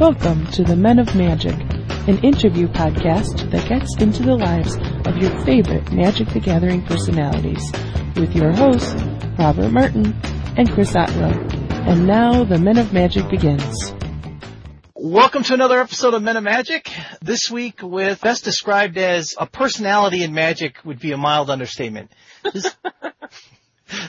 Welcome 0.00 0.46
to 0.52 0.64
the 0.64 0.76
Men 0.76 0.98
of 0.98 1.14
Magic, 1.14 1.52
an 2.08 2.24
interview 2.24 2.68
podcast 2.68 3.50
that 3.50 3.68
gets 3.68 3.98
into 3.98 4.22
the 4.22 4.34
lives 4.34 4.74
of 5.06 5.18
your 5.18 5.44
favorite 5.44 5.92
Magic 5.92 6.26
the 6.30 6.40
Gathering 6.40 6.82
personalities 6.86 7.70
with 8.16 8.34
your 8.34 8.50
hosts, 8.50 8.94
Robert 9.38 9.70
Martin 9.70 10.18
and 10.56 10.72
Chris 10.72 10.96
Otwell. 10.96 11.38
And 11.86 12.06
now 12.06 12.44
the 12.44 12.56
Men 12.56 12.78
of 12.78 12.94
Magic 12.94 13.28
begins. 13.28 13.92
Welcome 14.94 15.42
to 15.42 15.52
another 15.52 15.78
episode 15.78 16.14
of 16.14 16.22
Men 16.22 16.38
of 16.38 16.44
Magic. 16.44 16.90
This 17.20 17.50
week 17.50 17.82
with 17.82 18.22
best 18.22 18.42
described 18.42 18.96
as 18.96 19.34
a 19.38 19.44
personality 19.44 20.24
in 20.24 20.32
magic 20.32 20.82
would 20.82 20.98
be 20.98 21.12
a 21.12 21.18
mild 21.18 21.50
understatement. 21.50 22.10
This, 22.54 22.74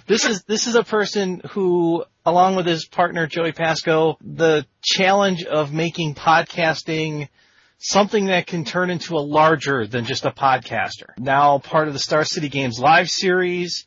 this 0.07 0.25
is 0.25 0.43
this 0.43 0.68
is 0.68 0.75
a 0.75 0.84
person 0.84 1.41
who, 1.52 2.04
along 2.25 2.55
with 2.55 2.66
his 2.66 2.86
partner 2.86 3.27
Joey 3.27 3.52
Pasco, 3.52 4.18
the 4.21 4.65
challenge 4.82 5.43
of 5.43 5.73
making 5.73 6.15
podcasting 6.15 7.28
something 7.78 8.25
that 8.25 8.47
can 8.47 8.64
turn 8.64 8.89
into 8.89 9.15
a 9.15 9.20
larger 9.20 9.87
than 9.87 10.06
just 10.06 10.25
a 10.25 10.32
podcaster. 10.32 11.18
Now 11.18 11.57
part 11.59 11.87
of 11.87 11.93
the 11.93 12.00
Star 12.00 12.23
City 12.23 12.47
Games 12.47 12.79
live 12.79 13.09
series, 13.09 13.86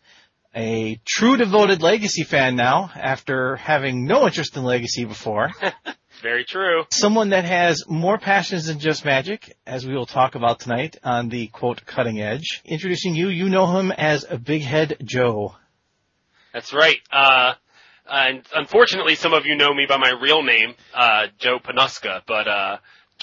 a 0.55 1.01
true 1.05 1.37
devoted 1.37 1.83
Legacy 1.83 2.25
fan 2.25 2.57
now 2.57 2.91
after 2.95 3.57
having 3.57 4.05
no 4.05 4.27
interest 4.27 4.57
in 4.57 4.65
Legacy 4.65 5.05
before. 5.05 5.51
Very 6.23 6.45
true. 6.45 6.85
Someone 6.91 7.31
that 7.31 7.45
has 7.45 7.85
more 7.87 8.19
passions 8.19 8.67
than 8.67 8.79
just 8.79 9.05
magic, 9.05 9.57
as 9.67 9.87
we 9.87 9.95
will 9.95 10.07
talk 10.07 10.37
about 10.37 10.61
tonight 10.61 10.97
on 11.05 11.29
the 11.29 11.49
quote 11.49 11.85
cutting 11.85 12.21
edge. 12.21 12.63
Introducing 12.65 13.15
you, 13.15 13.29
you 13.29 13.49
know 13.49 13.67
him 13.67 13.93
as 13.93 14.25
a 14.29 14.39
Big 14.39 14.63
Head 14.63 14.97
Joe. 15.05 15.55
That's 16.55 16.73
right. 16.73 16.97
Uh, 17.13 17.53
and 18.11 18.43
unfortunately, 18.55 19.17
some 19.17 19.35
of 19.35 19.45
you 19.45 19.57
know 19.57 19.75
me 19.75 19.85
by 19.87 19.99
my 19.99 20.11
real 20.23 20.43
name, 20.43 20.75
uh, 20.95 21.27
Joe 21.39 21.59
Panuska, 21.59 22.23
but, 22.27 22.49
uh, 22.49 22.77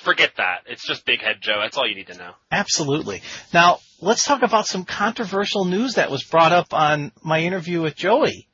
forget 0.04 0.32
that. 0.38 0.64
It's 0.68 0.86
just 0.88 1.06
Big 1.06 1.22
Head 1.22 1.38
Joe. 1.42 1.60
That's 1.62 1.78
all 1.78 1.88
you 1.88 1.96
need 1.96 2.08
to 2.08 2.18
know. 2.18 2.32
Absolutely. 2.52 3.22
Now, 3.54 3.80
let's 4.02 4.26
talk 4.26 4.42
about 4.42 4.66
some 4.68 4.84
controversial 4.86 5.66
news 5.66 5.96
that 5.96 6.12
was 6.12 6.24
brought 6.24 6.52
up 6.52 6.74
on 6.74 7.12
my 7.24 7.42
interview 7.42 7.82
with 7.82 7.96
Joey. 7.96 8.48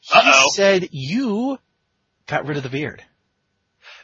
He 0.00 0.18
Uh-oh. 0.18 0.46
said 0.52 0.88
you 0.92 1.58
got 2.26 2.46
rid 2.46 2.56
of 2.56 2.62
the 2.62 2.68
beard. 2.68 3.02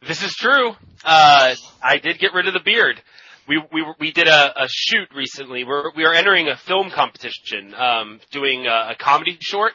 This 0.06 0.22
is 0.22 0.32
true. 0.34 0.70
Uh, 1.04 1.54
I 1.82 1.98
did 1.98 2.18
get 2.18 2.32
rid 2.34 2.46
of 2.48 2.54
the 2.54 2.60
beard. 2.60 3.00
We 3.46 3.62
we 3.72 3.84
we 3.98 4.12
did 4.12 4.28
a, 4.28 4.62
a 4.64 4.68
shoot 4.68 5.08
recently. 5.14 5.64
We're 5.64 5.92
we 5.94 6.04
are 6.04 6.14
entering 6.14 6.48
a 6.48 6.56
film 6.56 6.90
competition, 6.90 7.74
um, 7.74 8.20
doing 8.30 8.66
a, 8.66 8.92
a 8.92 8.96
comedy 8.98 9.36
short, 9.40 9.72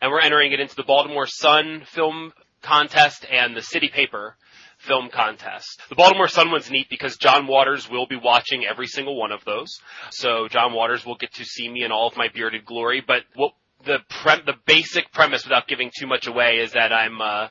and 0.00 0.10
we're 0.10 0.20
entering 0.20 0.52
it 0.52 0.60
into 0.60 0.76
the 0.76 0.84
Baltimore 0.84 1.26
Sun 1.26 1.82
film 1.86 2.32
contest 2.62 3.26
and 3.30 3.56
the 3.56 3.62
City 3.62 3.88
Paper 3.88 4.36
film 4.78 5.08
contest. 5.10 5.82
The 5.88 5.96
Baltimore 5.96 6.28
Sun 6.28 6.50
one's 6.50 6.70
neat 6.70 6.88
because 6.88 7.16
John 7.16 7.46
Waters 7.46 7.90
will 7.90 8.06
be 8.06 8.16
watching 8.16 8.64
every 8.64 8.86
single 8.86 9.16
one 9.16 9.32
of 9.32 9.44
those. 9.44 9.80
So 10.10 10.48
John 10.48 10.72
Waters 10.72 11.04
will 11.04 11.16
get 11.16 11.32
to 11.34 11.44
see 11.44 11.68
me 11.68 11.84
in 11.84 11.92
all 11.92 12.08
of 12.08 12.16
my 12.16 12.28
bearded 12.32 12.64
glory. 12.64 13.02
But 13.04 13.22
what 13.34 13.52
the 13.84 13.98
pre- 14.08 14.42
the 14.44 14.54
basic 14.66 15.12
premise, 15.12 15.44
without 15.44 15.68
giving 15.68 15.90
too 15.96 16.06
much 16.06 16.26
away, 16.26 16.58
is 16.58 16.72
that 16.72 16.92
I'm 16.92 17.20
uh, 17.20 17.48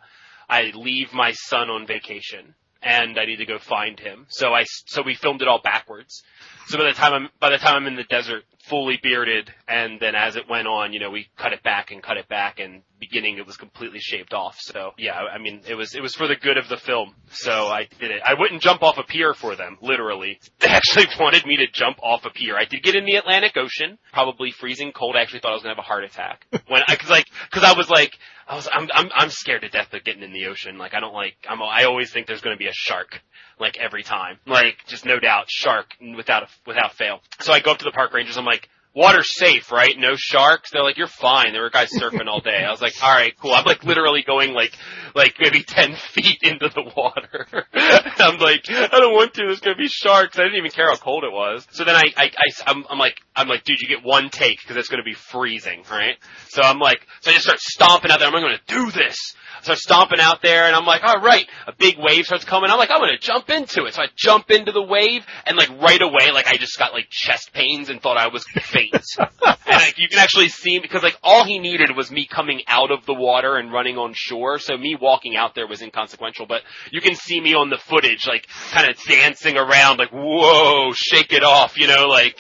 I 0.50 0.72
leave 0.74 1.14
my 1.14 1.32
son 1.34 1.70
on 1.70 1.86
vacation 1.86 2.56
and 2.82 3.20
I 3.20 3.26
need 3.26 3.38
to 3.38 3.46
go 3.46 3.60
find 3.60 4.00
him. 4.00 4.26
So 4.30 4.54
I 4.54 4.64
so 4.64 5.02
we 5.02 5.16
filmed 5.16 5.42
it 5.42 5.48
all 5.48 5.62
backwards. 5.62 6.24
So 6.68 6.78
by 6.78 6.86
the 6.86 6.94
time 6.94 7.14
I'm 7.14 7.30
by 7.40 7.50
the 7.50 7.58
time 7.58 7.76
I'm 7.76 7.88
in 7.88 7.96
the 7.96 8.04
desert, 8.04 8.44
fully 8.68 9.00
bearded, 9.02 9.50
and 9.68 10.00
then 10.00 10.16
as 10.16 10.36
it 10.36 10.50
went 10.50 10.68
on, 10.68 10.92
you 10.92 11.00
know, 11.00 11.10
we 11.10 11.28
cut 11.38 11.54
it 11.54 11.64
back 11.64 11.92
and 11.92 12.04
cut 12.04 12.18
it 12.18 12.28
back, 12.28 12.60
and 12.60 12.82
beginning 13.00 13.38
it 13.38 13.46
was 13.46 13.56
completely 13.58 14.00
shaved 14.00 14.34
off. 14.34 14.58
So 14.60 14.92
yeah, 14.98 15.14
I 15.14 15.38
mean, 15.38 15.62
it 15.68 15.76
was 15.76 15.96
it 15.96 16.02
was 16.02 16.14
for 16.16 16.28
the 16.28 16.36
good 16.36 16.58
of 16.58 16.68
the 16.68 16.78
film. 16.78 17.16
So 17.30 17.52
I 17.52 17.88
did 18.00 18.12
it. 18.12 18.22
I 18.26 18.34
wouldn't 18.38 18.62
jump 18.62 18.84
off 18.84 18.98
a 18.98 19.04
pier 19.04 19.34
for 19.34 19.56
them, 19.56 19.78
literally. 19.82 20.40
They 20.60 20.70
actually 20.70 21.06
wanted 21.20 21.46
me 21.46 21.58
to 21.58 21.68
jump 21.72 22.00
off 22.02 22.26
a 22.26 22.30
pier. 22.32 22.58
I 22.58 22.66
did 22.66 22.82
get 22.84 22.96
in 22.96 23.06
the 23.06 23.16
Atlantic 23.16 23.56
Ocean, 23.56 23.98
probably 24.12 24.52
freezing 24.52 24.92
cold. 24.92 25.16
I 25.16 25.22
actually 25.22 25.40
thought 25.40 25.52
I 25.52 25.54
was 25.54 25.62
gonna 25.62 25.76
have 25.76 25.84
a 25.84 25.88
heart 25.88 26.04
attack 26.04 26.46
when 26.68 26.82
I 26.88 26.96
cause 26.96 27.10
like 27.10 27.28
cause 27.52 27.64
I 27.64 27.74
was 27.74 27.90
like 27.90 28.18
I 28.48 28.56
was 28.56 28.68
I'm 28.72 28.90
I'm 28.94 29.10
I'm 29.16 29.30
scared 29.30 29.62
to 29.62 29.70
death 29.70 29.94
of 29.94 30.04
getting 30.04 30.24
in 30.24 30.34
the 30.34 30.48
ocean. 30.48 30.78
Like 30.78 30.94
I 30.94 31.00
don't 31.00 31.14
like 31.14 31.36
I'm 31.48 31.62
I 31.62 31.84
always 31.84 32.12
think 32.12 32.28
there's 32.28 32.42
going 32.42 32.56
to 32.56 32.60
be 32.60 32.68
a 32.68 32.74
shark 32.74 33.22
like 33.60 33.78
every 33.78 34.04
time. 34.04 34.40
Like 34.46 34.78
just 34.88 35.06
no 35.06 35.20
doubt 35.20 35.46
shark 35.50 35.94
without 36.16 36.44
a, 36.44 36.48
without 36.66 36.94
fail. 36.94 37.22
So 37.42 37.54
I 37.54 37.60
go 37.60 37.72
up 37.72 37.80
to 37.80 37.86
the 37.86 37.92
park 37.92 38.14
rangers. 38.14 38.38
I'm 38.38 38.46
like 38.46 38.70
water's 38.98 39.38
safe, 39.38 39.72
right? 39.72 39.94
No 39.96 40.16
sharks. 40.16 40.72
They're 40.72 40.84
like, 40.84 40.98
you're 40.98 41.08
fine. 41.08 41.54
There 41.54 41.62
were 41.62 41.70
guys 41.70 41.92
surfing 41.92 42.28
all 42.28 42.42
day. 42.42 42.64
I 42.66 42.72
was 42.72 42.82
like, 42.82 42.94
all 43.02 43.14
right, 43.14 43.32
cool. 43.40 43.54
I'm 43.54 43.64
like 43.64 43.84
literally 43.84 44.24
going 44.26 44.54
like, 44.54 44.76
like 45.14 45.36
maybe 45.40 45.64
10 45.64 45.96
feet 46.14 46.40
into 46.42 46.70
the 46.70 46.92
water. 46.96 47.46
I'm 47.74 48.40
like, 48.40 48.64
I 48.68 49.00
don't 49.00 49.14
want 49.14 49.36
to. 49.36 49.44
There's 49.46 49.60
going 49.60 49.78
to 49.78 49.82
be 49.82 49.88
sharks. 49.88 50.40
I 50.40 50.44
didn't 50.44 50.58
even 50.58 50.72
care 50.72 50.90
how 50.90 50.98
cold 50.98 51.24
it 51.24 51.32
was. 51.32 51.68
So 51.72 51.84
then 51.84 51.96
I, 51.96 52.06
I, 52.18 52.24
I 52.26 52.72
am 52.72 52.86
I'm 52.90 52.98
like, 52.98 53.22
I'm 53.36 53.48
like, 53.48 53.64
dude, 53.64 53.80
you 53.80 53.88
get 53.88 54.04
one 54.04 54.30
take 54.30 54.60
because 54.62 54.78
it's 54.78 54.90
going 54.90 55.02
to 55.02 55.06
be 55.06 55.14
freezing, 55.14 55.84
right? 55.92 56.18
So 56.50 56.64
I'm 56.64 56.80
like, 56.80 57.06
so 57.22 57.30
I 57.30 57.36
just 57.36 57.46
start 57.46 57.60
stomping 57.60 58.10
out 58.10 58.20
there. 58.20 58.28
I'm 58.28 58.34
going 58.34 58.58
to 58.58 58.74
do 58.74 58.92
this. 58.92 59.36
I 59.60 59.64
start 59.64 59.80
stomping 59.80 60.20
out 60.20 60.42
there 60.42 60.66
and 60.66 60.76
I'm 60.76 60.86
like, 60.86 61.04
all 61.04 61.22
right, 61.22 61.46
a 61.68 61.74
big 61.74 61.98
wave 62.00 62.26
starts 62.26 62.46
coming. 62.46 62.70
I'm 62.70 62.78
like, 62.78 62.92
I'm 62.92 63.00
going 63.00 63.16
to 63.16 63.20
jump 63.20 63.50
into 63.50 63.86
it. 63.86 63.94
So 63.94 64.02
I 64.02 64.08
jump 64.16 64.50
into 64.52 64.72
the 64.72 64.84
wave 64.84 65.26
and 65.46 65.58
like 65.58 65.70
right 65.82 66.02
away, 66.02 66.32
like 66.32 66.48
I 66.48 66.58
just 66.58 66.78
got 66.78 66.94
like 66.94 67.08
chest 67.10 67.52
pains 67.54 67.90
and 67.90 68.02
thought 68.02 68.18
I 68.18 68.28
was 68.28 68.46
faint. 68.92 69.06
and 69.20 69.58
like, 69.68 69.98
you 69.98 70.08
can 70.10 70.20
actually 70.20 70.50
see 70.50 70.80
because 70.80 71.04
like 71.04 71.18
all 71.24 71.46
he 71.46 71.60
needed 71.60 71.96
was 71.96 72.12
me 72.12 72.28
coming 72.28 72.62
out 72.68 72.92
of 72.92 73.06
the 73.06 73.14
water 73.14 73.56
and 73.56 73.72
running 73.72 73.98
on 73.98 74.14
shore. 74.16 74.60
So 74.60 74.78
me 74.78 74.98
walking 75.00 75.36
out 75.36 75.56
there 75.56 75.68
was 75.68 75.82
inconsequential, 75.82 76.46
but 76.48 76.62
you 76.92 77.02
can 77.02 77.16
see 77.16 77.40
me 77.40 77.54
on 77.54 77.70
the 77.70 77.78
footage, 77.78 78.28
like 78.28 78.48
kind 78.72 78.90
of 78.90 78.98
dancing 79.04 79.58
around, 79.58 79.98
like, 79.98 80.12
whoa, 80.12 80.92
shake 80.94 81.34
it 81.34 81.44
off, 81.44 81.78
you 81.78 81.88
know, 81.88 82.08
like, 82.08 82.38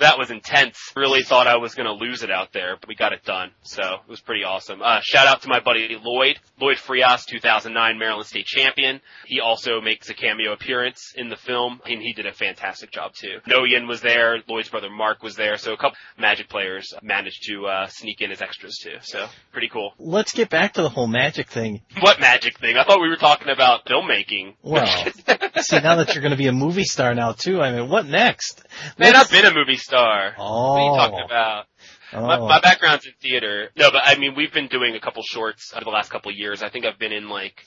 that 0.00 0.18
was 0.18 0.30
intense. 0.30 0.78
Really 0.96 1.22
thought 1.22 1.46
I 1.46 1.56
was 1.56 1.74
going 1.74 1.86
to 1.86 1.92
lose 1.92 2.22
it 2.22 2.30
out 2.30 2.52
there, 2.52 2.76
but 2.80 2.88
we 2.88 2.94
got 2.94 3.12
it 3.12 3.24
done. 3.24 3.50
So 3.62 3.82
it 3.82 4.08
was 4.10 4.20
pretty 4.20 4.44
awesome. 4.44 4.80
Uh, 4.82 5.00
shout 5.02 5.26
out 5.26 5.42
to 5.42 5.48
my 5.48 5.60
buddy 5.60 5.96
Lloyd, 6.02 6.38
Lloyd 6.60 6.78
Frias, 6.78 7.24
2009 7.26 7.98
Maryland 7.98 8.26
State 8.26 8.46
champion. 8.46 9.00
He 9.26 9.40
also 9.40 9.80
makes 9.80 10.08
a 10.10 10.14
cameo 10.14 10.52
appearance 10.52 11.12
in 11.16 11.28
the 11.28 11.36
film, 11.36 11.80
and 11.84 12.00
he 12.02 12.12
did 12.12 12.26
a 12.26 12.32
fantastic 12.32 12.90
job 12.90 13.12
too. 13.14 13.38
Noyan 13.46 13.86
was 13.88 14.00
there, 14.00 14.38
Lloyd's 14.48 14.68
brother 14.68 14.90
Mark 14.90 15.22
was 15.22 15.36
there, 15.36 15.56
so 15.56 15.72
a 15.72 15.76
couple 15.76 15.96
Magic 16.18 16.48
players 16.48 16.94
managed 17.02 17.42
to 17.48 17.66
uh, 17.66 17.86
sneak 17.88 18.20
in 18.20 18.30
as 18.30 18.40
extras 18.42 18.78
too. 18.82 18.96
So 19.02 19.26
pretty 19.52 19.68
cool. 19.68 19.92
Let's 19.98 20.32
get 20.32 20.48
back 20.50 20.74
to 20.74 20.82
the 20.82 20.88
whole 20.88 21.06
magic 21.06 21.48
thing. 21.48 21.82
What 22.00 22.20
magic 22.20 22.58
thing? 22.58 22.76
I 22.76 22.84
thought 22.84 23.00
we 23.00 23.08
were 23.08 23.16
talking 23.16 23.48
about 23.48 23.84
filmmaking. 23.86 24.54
Well, 24.62 24.86
see 25.60 25.80
now 25.80 25.96
that 25.96 26.14
you're 26.14 26.22
going 26.22 26.30
to 26.32 26.36
be 26.36 26.46
a 26.46 26.52
movie 26.52 26.84
star 26.84 27.14
now 27.14 27.32
too, 27.32 27.60
I 27.60 27.72
mean, 27.72 27.88
what 27.88 28.06
next? 28.06 28.62
Man, 28.98 29.12
Let's- 29.12 29.32
I've 29.32 29.42
been 29.42 29.50
a 29.50 29.54
movie 29.54 29.65
star. 29.74 30.34
Oh. 30.38 30.72
What 30.74 30.80
are 30.80 30.84
you 30.84 30.96
talking 30.96 31.24
about? 31.24 31.64
My, 32.12 32.38
Oh. 32.38 32.46
my 32.46 32.60
background's 32.60 33.04
in 33.04 33.12
theater. 33.20 33.70
No, 33.76 33.90
but 33.90 34.02
I 34.04 34.16
mean, 34.16 34.36
we've 34.36 34.52
been 34.52 34.68
doing 34.68 34.94
a 34.94 35.00
couple 35.00 35.24
shorts 35.28 35.72
over 35.74 35.82
the 35.84 35.90
last 35.90 36.08
couple 36.10 36.30
of 36.30 36.36
years. 36.38 36.62
I 36.62 36.68
think 36.68 36.86
I've 36.86 37.00
been 37.00 37.10
in 37.12 37.28
like, 37.28 37.60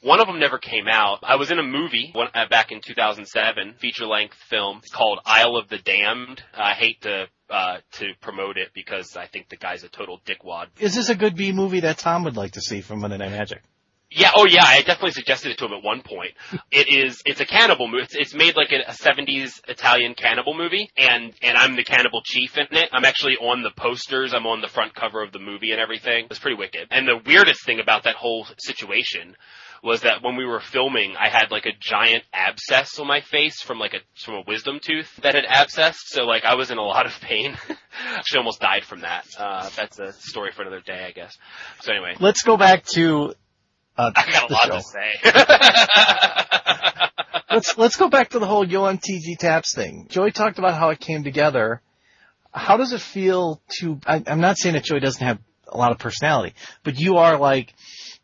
one 0.00 0.20
of 0.20 0.28
them 0.28 0.38
never 0.38 0.58
came 0.58 0.86
out. 0.86 1.18
I 1.24 1.34
was 1.36 1.50
in 1.50 1.58
a 1.58 1.62
movie 1.64 2.10
one, 2.14 2.28
uh, 2.34 2.46
back 2.48 2.70
in 2.70 2.80
2007, 2.80 3.74
feature 3.80 4.06
length 4.06 4.36
film 4.48 4.80
called 4.92 5.18
Isle 5.26 5.56
of 5.56 5.68
the 5.68 5.78
Damned. 5.78 6.40
I 6.54 6.74
hate 6.74 7.00
to, 7.02 7.26
uh, 7.50 7.78
to 7.92 8.04
promote 8.20 8.56
it 8.58 8.68
because 8.74 9.16
I 9.16 9.26
think 9.26 9.48
the 9.48 9.56
guy's 9.56 9.82
a 9.82 9.88
total 9.88 10.20
dickwad. 10.24 10.66
Is 10.78 10.94
this 10.94 11.08
a 11.08 11.14
good 11.16 11.34
B 11.36 11.50
movie 11.52 11.80
that 11.80 11.98
Tom 11.98 12.22
would 12.24 12.36
like 12.36 12.52
to 12.52 12.60
see 12.60 12.80
from 12.80 13.00
Monday 13.00 13.16
Night 13.16 13.30
Magic? 13.32 13.62
Yeah, 14.14 14.30
oh 14.36 14.46
yeah, 14.46 14.64
I 14.64 14.78
definitely 14.78 15.10
suggested 15.10 15.50
it 15.50 15.58
to 15.58 15.66
him 15.66 15.72
at 15.72 15.82
one 15.82 16.02
point. 16.02 16.32
It 16.70 16.86
is, 16.88 17.20
it's 17.26 17.40
a 17.40 17.44
cannibal 17.44 17.88
movie. 17.88 18.04
It's, 18.04 18.14
it's 18.14 18.34
made 18.34 18.54
like 18.56 18.70
a, 18.70 18.88
a 18.88 18.94
70s 18.94 19.60
Italian 19.68 20.14
cannibal 20.14 20.54
movie, 20.54 20.88
and, 20.96 21.32
and 21.42 21.56
I'm 21.56 21.74
the 21.74 21.82
cannibal 21.82 22.22
chief 22.24 22.56
in 22.56 22.66
it. 22.70 22.90
I'm 22.92 23.04
actually 23.04 23.36
on 23.36 23.62
the 23.62 23.72
posters, 23.76 24.32
I'm 24.32 24.46
on 24.46 24.60
the 24.60 24.68
front 24.68 24.94
cover 24.94 25.22
of 25.22 25.32
the 25.32 25.40
movie 25.40 25.72
and 25.72 25.80
everything. 25.80 26.28
It's 26.30 26.38
pretty 26.38 26.56
wicked. 26.56 26.88
And 26.92 27.08
the 27.08 27.20
weirdest 27.26 27.66
thing 27.66 27.80
about 27.80 28.04
that 28.04 28.14
whole 28.14 28.46
situation 28.58 29.34
was 29.82 30.02
that 30.02 30.22
when 30.22 30.36
we 30.36 30.46
were 30.46 30.60
filming, 30.60 31.14
I 31.18 31.28
had 31.28 31.50
like 31.50 31.66
a 31.66 31.72
giant 31.78 32.22
abscess 32.32 32.98
on 32.98 33.06
my 33.06 33.20
face 33.20 33.60
from 33.60 33.78
like 33.78 33.94
a, 33.94 33.98
from 34.18 34.34
a 34.34 34.42
wisdom 34.46 34.78
tooth 34.80 35.14
that 35.22 35.34
had 35.34 35.44
abscessed, 35.44 36.06
so 36.06 36.22
like 36.24 36.44
I 36.44 36.54
was 36.54 36.70
in 36.70 36.78
a 36.78 36.82
lot 36.82 37.06
of 37.06 37.20
pain. 37.20 37.56
actually 38.16 38.38
almost 38.38 38.60
died 38.60 38.84
from 38.84 39.00
that. 39.00 39.26
Uh, 39.38 39.68
that's 39.76 39.98
a 39.98 40.12
story 40.12 40.50
for 40.54 40.62
another 40.62 40.80
day, 40.80 41.04
I 41.06 41.12
guess. 41.12 41.36
So 41.80 41.92
anyway. 41.92 42.14
Let's 42.18 42.42
go 42.42 42.56
back 42.56 42.84
to 42.94 43.34
uh, 43.96 44.10
I 44.14 44.32
got 44.32 44.50
a 44.50 44.52
lot 44.52 44.62
show. 44.64 44.76
to 44.76 44.82
say. 44.82 45.12
let's 47.54 47.78
let's 47.78 47.96
go 47.96 48.08
back 48.08 48.30
to 48.30 48.38
the 48.38 48.46
whole 48.46 48.66
Yo 48.66 48.82
MTG 48.82 49.38
Taps 49.38 49.74
thing. 49.74 50.06
Joey 50.08 50.32
talked 50.32 50.58
about 50.58 50.74
how 50.74 50.90
it 50.90 51.00
came 51.00 51.24
together. 51.24 51.80
How 52.52 52.76
does 52.76 52.92
it 52.92 53.00
feel 53.00 53.60
to? 53.78 53.98
I, 54.06 54.22
I'm 54.26 54.40
not 54.40 54.58
saying 54.58 54.74
that 54.74 54.84
Joey 54.84 55.00
doesn't 55.00 55.24
have 55.24 55.38
a 55.68 55.76
lot 55.76 55.92
of 55.92 55.98
personality, 55.98 56.54
but 56.82 56.98
you 56.98 57.16
are 57.16 57.38
like, 57.38 57.72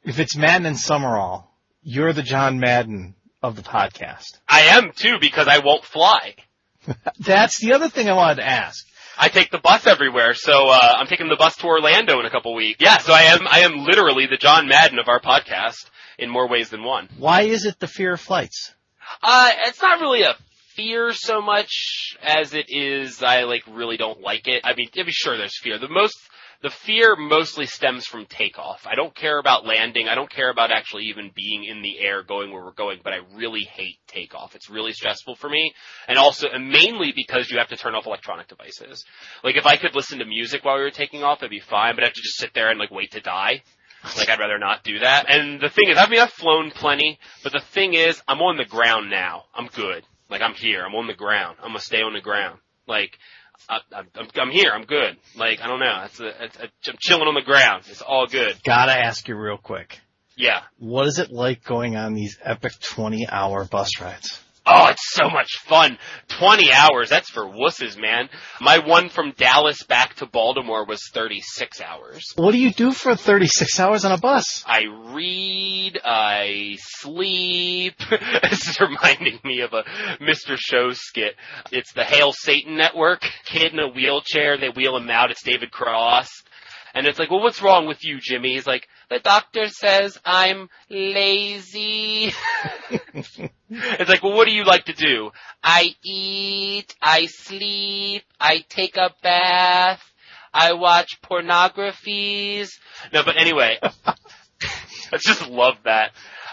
if 0.05 0.19
it's 0.19 0.37
Madden 0.37 0.67
and 0.67 0.79
Summerall, 0.79 1.51
you're 1.83 2.13
the 2.13 2.23
John 2.23 2.59
Madden 2.59 3.15
of 3.43 3.57
the 3.57 3.63
podcast. 3.63 4.39
I 4.49 4.63
am 4.77 4.93
too 4.95 5.19
because 5.21 5.49
I 5.49 5.59
won't 5.59 5.85
fly. 5.85 6.35
That's 7.19 7.59
the 7.61 7.75
other 7.75 7.89
thing 7.89 8.09
I 8.09 8.15
wanted 8.15 8.37
to 8.37 8.49
ask. 8.49 8.87
I 9.23 9.29
take 9.29 9.51
the 9.51 9.59
bus 9.59 9.87
everywhere, 9.87 10.33
so 10.33 10.71
uh, 10.71 10.95
I'm 10.97 11.07
taking 11.07 11.29
the 11.29 11.37
bus 11.37 11.55
to 11.57 11.67
Orlando 11.67 12.19
in 12.21 12.25
a 12.25 12.31
couple 12.31 12.55
weeks. 12.55 12.79
Yeah, 12.81 12.97
so 12.97 13.13
I 13.13 13.25
am 13.25 13.47
I 13.47 13.61
am 13.61 13.85
literally 13.85 14.25
the 14.25 14.39
John 14.39 14.67
Madden 14.67 14.99
of 14.99 15.09
our 15.09 15.21
podcast 15.21 15.91
in 16.19 16.31
more 16.31 16.49
ways 16.49 16.71
than 16.71 16.83
one. 16.83 17.11
Why 17.19 17.43
is 17.43 17.67
it 17.67 17.79
the 17.79 17.87
fear 17.87 18.15
of 18.15 18.21
flights? 18.21 18.75
Uh, 19.23 19.51
it's 19.67 19.83
not 19.83 20.01
really 20.01 20.23
a 20.23 20.37
fear 20.75 21.13
so 21.13 21.43
much 21.43 22.17
as 22.23 22.55
it 22.55 22.67
is 22.71 23.23
I 23.23 23.43
like 23.43 23.63
really 23.71 23.99
don't 23.99 24.23
like 24.23 24.49
it. 24.49 24.63
I 24.65 24.75
mean, 24.75 24.89
I 24.97 25.03
mean 25.03 25.11
sure 25.11 25.37
there's 25.37 25.61
fear. 25.61 25.79
The 25.79 25.91
most 25.91 26.17
the 26.63 26.71
fear 26.71 27.17
mostly 27.17 27.65
stems 27.65 28.07
from 28.07 28.27
takeoff. 28.27 28.87
I 28.87 28.95
don't 28.95 29.15
care 29.15 29.39
about 29.39 29.65
landing. 29.65 30.09
I 30.09 30.15
don't 30.15 30.31
care 30.31 30.51
about 30.51 30.71
actually 30.71 31.05
even 31.05 31.31
being 31.35 31.65
in 31.65 31.81
the 31.83 31.99
air 31.99 32.23
going 32.23 32.53
where 32.53 32.63
we're 32.63 32.73
going, 32.73 33.01
but 33.03 33.15
I 33.15 33.21
really 33.35 33.63
hate 33.63 33.97
takeoff. 34.07 34.55
It's 34.55 34.69
really 34.69 34.93
stressful 34.93 35.37
for 35.37 35.49
me. 35.49 35.73
And 36.07 36.19
also, 36.19 36.49
and 36.49 36.69
mainly 36.69 37.13
because 37.17 37.51
you 37.51 37.59
have 37.59 37.69
to 37.69 37.77
turn 37.77 37.95
off 37.95 38.07
electronic 38.07 38.49
devices. 38.49 39.05
Like 39.43 39.57
if 39.57 39.65
I 39.65 39.77
could 39.77 39.95
listen 39.95 40.19
to 40.19 40.27
music 40.27 40.65
while 40.65 40.77
we 40.77 40.83
were 40.83 40.91
taking 40.91 41.23
off, 41.23 41.39
it'd 41.39 41.51
be 41.51 41.61
fine, 41.61 41.95
but 41.95 42.05
I 42.05 42.09
have 42.09 42.15
to 42.15 42.23
just 42.23 42.39
sit 42.39 42.53
there 42.53 42.71
and 42.71 42.79
like 42.79 42.91
wait 42.91 43.13
to 43.13 43.21
die. 43.21 43.63
Like 44.17 44.29
I'd 44.29 44.39
rather 44.39 44.59
not 44.59 44.85
do 44.85 44.99
that. 44.99 45.27
And 45.31 45.61
the 45.61 45.69
thing 45.69 45.89
is, 45.89 45.99
I 45.99 46.09
mean, 46.09 46.21
I've 46.21 46.31
flown 46.31 46.71
plenty, 46.71 47.19
but 47.43 47.53
the 47.53 47.61
thing 47.61 47.95
is, 47.95 48.21
I'm 48.29 48.41
on 48.41 48.57
the 48.57 48.65
ground 48.65 49.11
now. 49.11 49.45
I'm 49.55 49.67
good. 49.67 50.05
Like 50.29 50.43
I'm 50.43 50.55
here. 50.55 50.85
I'm 50.85 50.95
on 50.95 51.07
the 51.07 51.15
ground. 51.15 51.57
I'm 51.63 51.71
gonna 51.71 51.81
stay 51.81 52.03
on 52.03 52.13
the 52.13 52.21
ground. 52.21 52.61
Like 52.87 53.19
I, 53.69 53.81
I'm, 53.93 54.09
I'm 54.35 54.51
here. 54.51 54.71
I'm 54.75 54.85
good. 54.85 55.17
Like 55.37 55.61
I 55.61 55.67
don't 55.67 55.81
know. 55.81 56.03
It's 56.05 56.21
a, 56.21 56.45
it's 56.45 56.57
a, 56.59 56.63
I'm 56.91 56.97
chilling 57.01 57.29
on 57.29 57.35
the 57.35 57.43
ground. 57.43 57.85
It's 57.89 58.03
all 58.03 58.27
good. 58.27 58.57
Gotta 58.65 58.93
ask 58.93 59.29
you 59.29 59.37
real 59.37 59.59
quick. 59.59 60.01
Yeah. 60.37 60.63
What 60.79 61.07
is 61.07 61.19
it 61.19 61.31
like 61.31 61.65
going 61.65 61.97
on 61.97 62.15
these 62.15 62.39
epic 62.43 62.73
20 62.81 63.29
hour 63.29 63.65
bus 63.65 64.01
rides? 64.01 64.41
Oh, 64.67 64.89
it's 64.89 65.13
so 65.13 65.29
much 65.31 65.59
fun. 65.67 65.99
20 66.29 66.73
hours, 66.73 67.09
that's 67.09 67.31
for 67.31 67.45
wusses, 67.45 67.99
man. 67.99 68.29
My 68.61 68.79
one 68.79 69.09
from 69.09 69.33
Dallas 69.37 69.83
back 69.85 70.15
to 70.17 70.27
Baltimore 70.27 70.85
was 70.87 71.01
36 71.13 71.81
hours. 71.81 72.23
What 72.37 72.53
do 72.53 72.59
you 72.59 72.71
do 72.71 72.93
for 72.93 73.17
36 73.17 73.81
hours 73.81 74.05
on 74.05 74.13
a 74.13 74.19
bus? 74.19 74.63
I 74.67 74.85
read, 75.15 75.99
I 76.05 76.77
sleep. 76.79 77.95
this 78.51 78.69
is 78.69 78.81
reminding 78.81 79.41
me 79.45 79.61
of 79.61 79.73
a 79.73 79.83
Mr. 80.21 80.57
Show 80.57 80.91
skit. 80.93 81.35
It's 81.73 81.93
the 81.95 82.05
Hail 82.05 82.33
Satan 82.33 82.77
Network. 82.77 83.23
Kid 83.47 83.73
in 83.73 83.79
a 83.79 83.89
wheelchair, 83.89 84.59
they 84.59 84.69
wheel 84.69 84.97
him 84.97 85.09
out. 85.11 85.31
It's 85.31 85.43
David 85.43 85.71
Cross. 85.71 86.29
And 86.95 87.07
it's 87.07 87.19
like, 87.19 87.31
well, 87.31 87.41
what's 87.41 87.63
wrong 87.63 87.87
with 87.87 88.05
you, 88.05 88.19
Jimmy? 88.21 88.55
He's 88.55 88.67
like, 88.67 88.89
the 89.09 89.19
doctor 89.19 89.69
says 89.69 90.19
I'm 90.25 90.69
lazy. 90.89 92.33
it's 92.91 94.09
like, 94.09 94.23
well, 94.23 94.35
what 94.35 94.47
do 94.47 94.55
you 94.55 94.65
like 94.65 94.87
to 94.87 94.93
do? 94.93 95.31
I 95.63 95.95
eat, 96.05 96.95
I 97.01 97.27
sleep, 97.27 98.23
I 98.39 98.65
take 98.69 98.97
a 98.97 99.11
bath, 99.23 100.03
I 100.53 100.73
watch 100.73 101.21
pornographies. 101.23 102.71
No, 103.13 103.23
but 103.25 103.37
anyway, 103.37 103.79
I 105.13 105.19
just 105.19 105.49
love 105.49 105.75
that. 105.85 106.13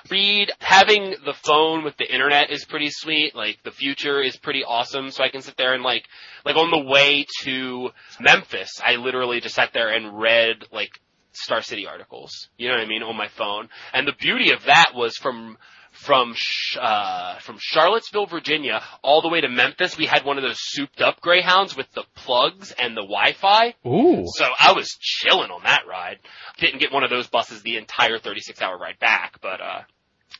Read, 0.09 0.51
having 0.59 1.15
the 1.25 1.33
phone 1.33 1.83
with 1.83 1.97
the 1.97 2.11
internet 2.11 2.49
is 2.49 2.65
pretty 2.65 2.89
sweet. 2.89 3.35
Like, 3.35 3.57
the 3.63 3.71
future 3.71 4.21
is 4.21 4.37
pretty 4.37 4.63
awesome, 4.63 5.11
so 5.11 5.23
I 5.23 5.29
can 5.29 5.41
sit 5.41 5.57
there 5.57 5.73
and 5.73 5.83
like, 5.83 6.05
like 6.45 6.55
on 6.55 6.71
the 6.71 6.89
way 6.89 7.25
to 7.43 7.89
Memphis, 8.19 8.79
I 8.83 8.95
literally 8.95 9.41
just 9.41 9.55
sat 9.55 9.71
there 9.73 9.93
and 9.93 10.17
read 10.17 10.63
like 10.71 10.91
Star 11.37 11.61
City 11.61 11.87
articles. 11.87 12.49
You 12.57 12.67
know 12.69 12.75
what 12.75 12.83
I 12.83 12.87
mean 12.87 13.03
on 13.03 13.15
my 13.15 13.27
phone. 13.27 13.69
And 13.93 14.07
the 14.07 14.13
beauty 14.13 14.51
of 14.51 14.63
that 14.65 14.91
was 14.95 15.15
from 15.17 15.57
from 15.91 16.35
uh, 16.79 17.39
from 17.39 17.57
Charlottesville, 17.59 18.27
Virginia, 18.27 18.81
all 19.03 19.21
the 19.21 19.29
way 19.29 19.41
to 19.41 19.49
Memphis. 19.49 19.97
We 19.97 20.05
had 20.05 20.23
one 20.25 20.37
of 20.37 20.43
those 20.43 20.57
souped 20.59 21.01
up 21.01 21.21
Greyhounds 21.21 21.75
with 21.75 21.91
the 21.93 22.03
plugs 22.15 22.73
and 22.77 22.95
the 22.95 23.01
Wi-Fi. 23.01 23.73
Ooh. 23.85 24.23
So 24.25 24.45
I 24.59 24.73
was 24.73 24.87
chilling 24.99 25.49
on 25.49 25.63
that 25.63 25.81
ride. 25.89 26.19
Didn't 26.59 26.79
get 26.79 26.91
one 26.91 27.03
of 27.03 27.09
those 27.09 27.27
buses 27.27 27.61
the 27.63 27.77
entire 27.77 28.19
36 28.19 28.61
hour 28.61 28.77
ride 28.77 28.99
back, 28.99 29.39
but 29.41 29.59
uh, 29.61 29.81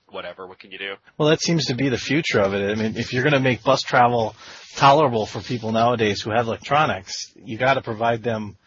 whatever. 0.09 0.47
What 0.47 0.59
can 0.59 0.71
you 0.71 0.77
do? 0.77 0.93
Well, 1.17 1.29
that 1.29 1.41
seems 1.41 1.65
to 1.65 1.75
be 1.75 1.89
the 1.89 1.97
future 1.97 2.39
of 2.39 2.53
it. 2.53 2.69
I 2.69 2.75
mean, 2.75 2.95
if 2.97 3.13
you're 3.13 3.23
going 3.23 3.33
to 3.33 3.39
make 3.39 3.63
bus 3.63 3.81
travel 3.81 4.35
tolerable 4.75 5.25
for 5.25 5.41
people 5.41 5.71
nowadays 5.71 6.21
who 6.21 6.31
have 6.31 6.47
electronics, 6.47 7.33
you 7.35 7.57
got 7.57 7.75
to 7.75 7.81
provide 7.81 8.23
them 8.23 8.57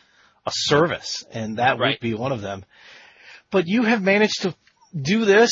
a 0.50 0.52
service, 0.55 1.25
and 1.32 1.58
that 1.58 1.79
Right. 1.79 1.91
would 1.93 2.00
be 2.00 2.14
one 2.14 2.32
of 2.32 2.41
them. 2.41 2.64
But 3.50 3.67
you 3.67 3.82
have 3.85 4.02
managed 4.02 4.43
to 4.43 4.55
do 5.00 5.25
this. 5.25 5.50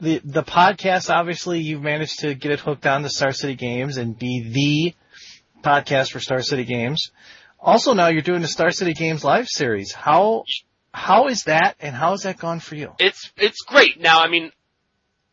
The 0.00 0.20
the 0.24 0.42
podcast, 0.42 1.14
obviously, 1.14 1.60
you've 1.60 1.82
managed 1.82 2.20
to 2.20 2.34
get 2.34 2.50
it 2.52 2.60
hooked 2.60 2.86
on 2.86 3.02
to 3.02 3.08
Star 3.08 3.32
City 3.32 3.54
Games 3.54 3.96
and 3.96 4.18
be 4.18 4.94
the 5.54 5.62
podcast 5.62 6.10
for 6.12 6.20
Star 6.20 6.42
City 6.42 6.64
Games. 6.64 7.10
Also, 7.60 7.92
now 7.94 8.08
you're 8.08 8.22
doing 8.22 8.42
the 8.42 8.48
Star 8.48 8.70
City 8.70 8.92
Games 8.92 9.22
live 9.24 9.46
series. 9.48 9.92
How 9.92 10.44
how 10.92 11.28
is 11.28 11.44
that, 11.44 11.76
and 11.80 11.94
how 11.94 12.10
has 12.10 12.22
that 12.22 12.36
gone 12.38 12.60
for 12.60 12.74
you? 12.74 12.92
It's 12.98 13.30
it's 13.36 13.62
great. 13.66 14.00
Now, 14.00 14.20
I 14.20 14.28
mean, 14.28 14.50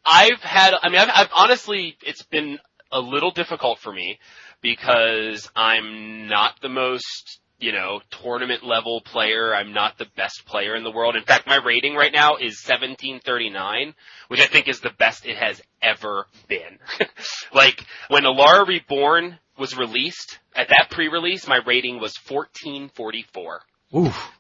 I've 0.05 0.39
had. 0.41 0.73
I 0.81 0.89
mean, 0.89 0.99
I've, 0.99 1.09
I've 1.13 1.31
honestly, 1.35 1.97
it's 2.01 2.23
been 2.23 2.59
a 2.91 2.99
little 2.99 3.31
difficult 3.31 3.79
for 3.79 3.91
me 3.91 4.19
because 4.61 5.49
I'm 5.55 6.27
not 6.27 6.59
the 6.61 6.69
most 6.69 7.39
you 7.59 7.71
know 7.71 8.01
tournament 8.09 8.63
level 8.63 9.01
player. 9.01 9.53
I'm 9.53 9.73
not 9.73 9.97
the 9.97 10.07
best 10.15 10.45
player 10.45 10.75
in 10.75 10.83
the 10.83 10.91
world. 10.91 11.15
In 11.15 11.23
fact, 11.23 11.47
my 11.47 11.57
rating 11.57 11.95
right 11.95 12.13
now 12.13 12.35
is 12.35 12.63
1739, 12.65 13.93
which 14.27 14.39
I 14.39 14.47
think 14.47 14.67
is 14.67 14.79
the 14.79 14.91
best 14.97 15.25
it 15.25 15.37
has 15.37 15.61
ever 15.81 16.25
been. 16.47 16.79
like 17.53 17.85
when 18.09 18.23
Alara 18.23 18.67
Reborn 18.67 19.37
was 19.57 19.77
released, 19.77 20.39
at 20.55 20.69
that 20.69 20.89
pre-release, 20.89 21.47
my 21.47 21.59
rating 21.65 21.99
was 21.99 22.17
1444. 22.27 23.61
Oof. 23.97 24.31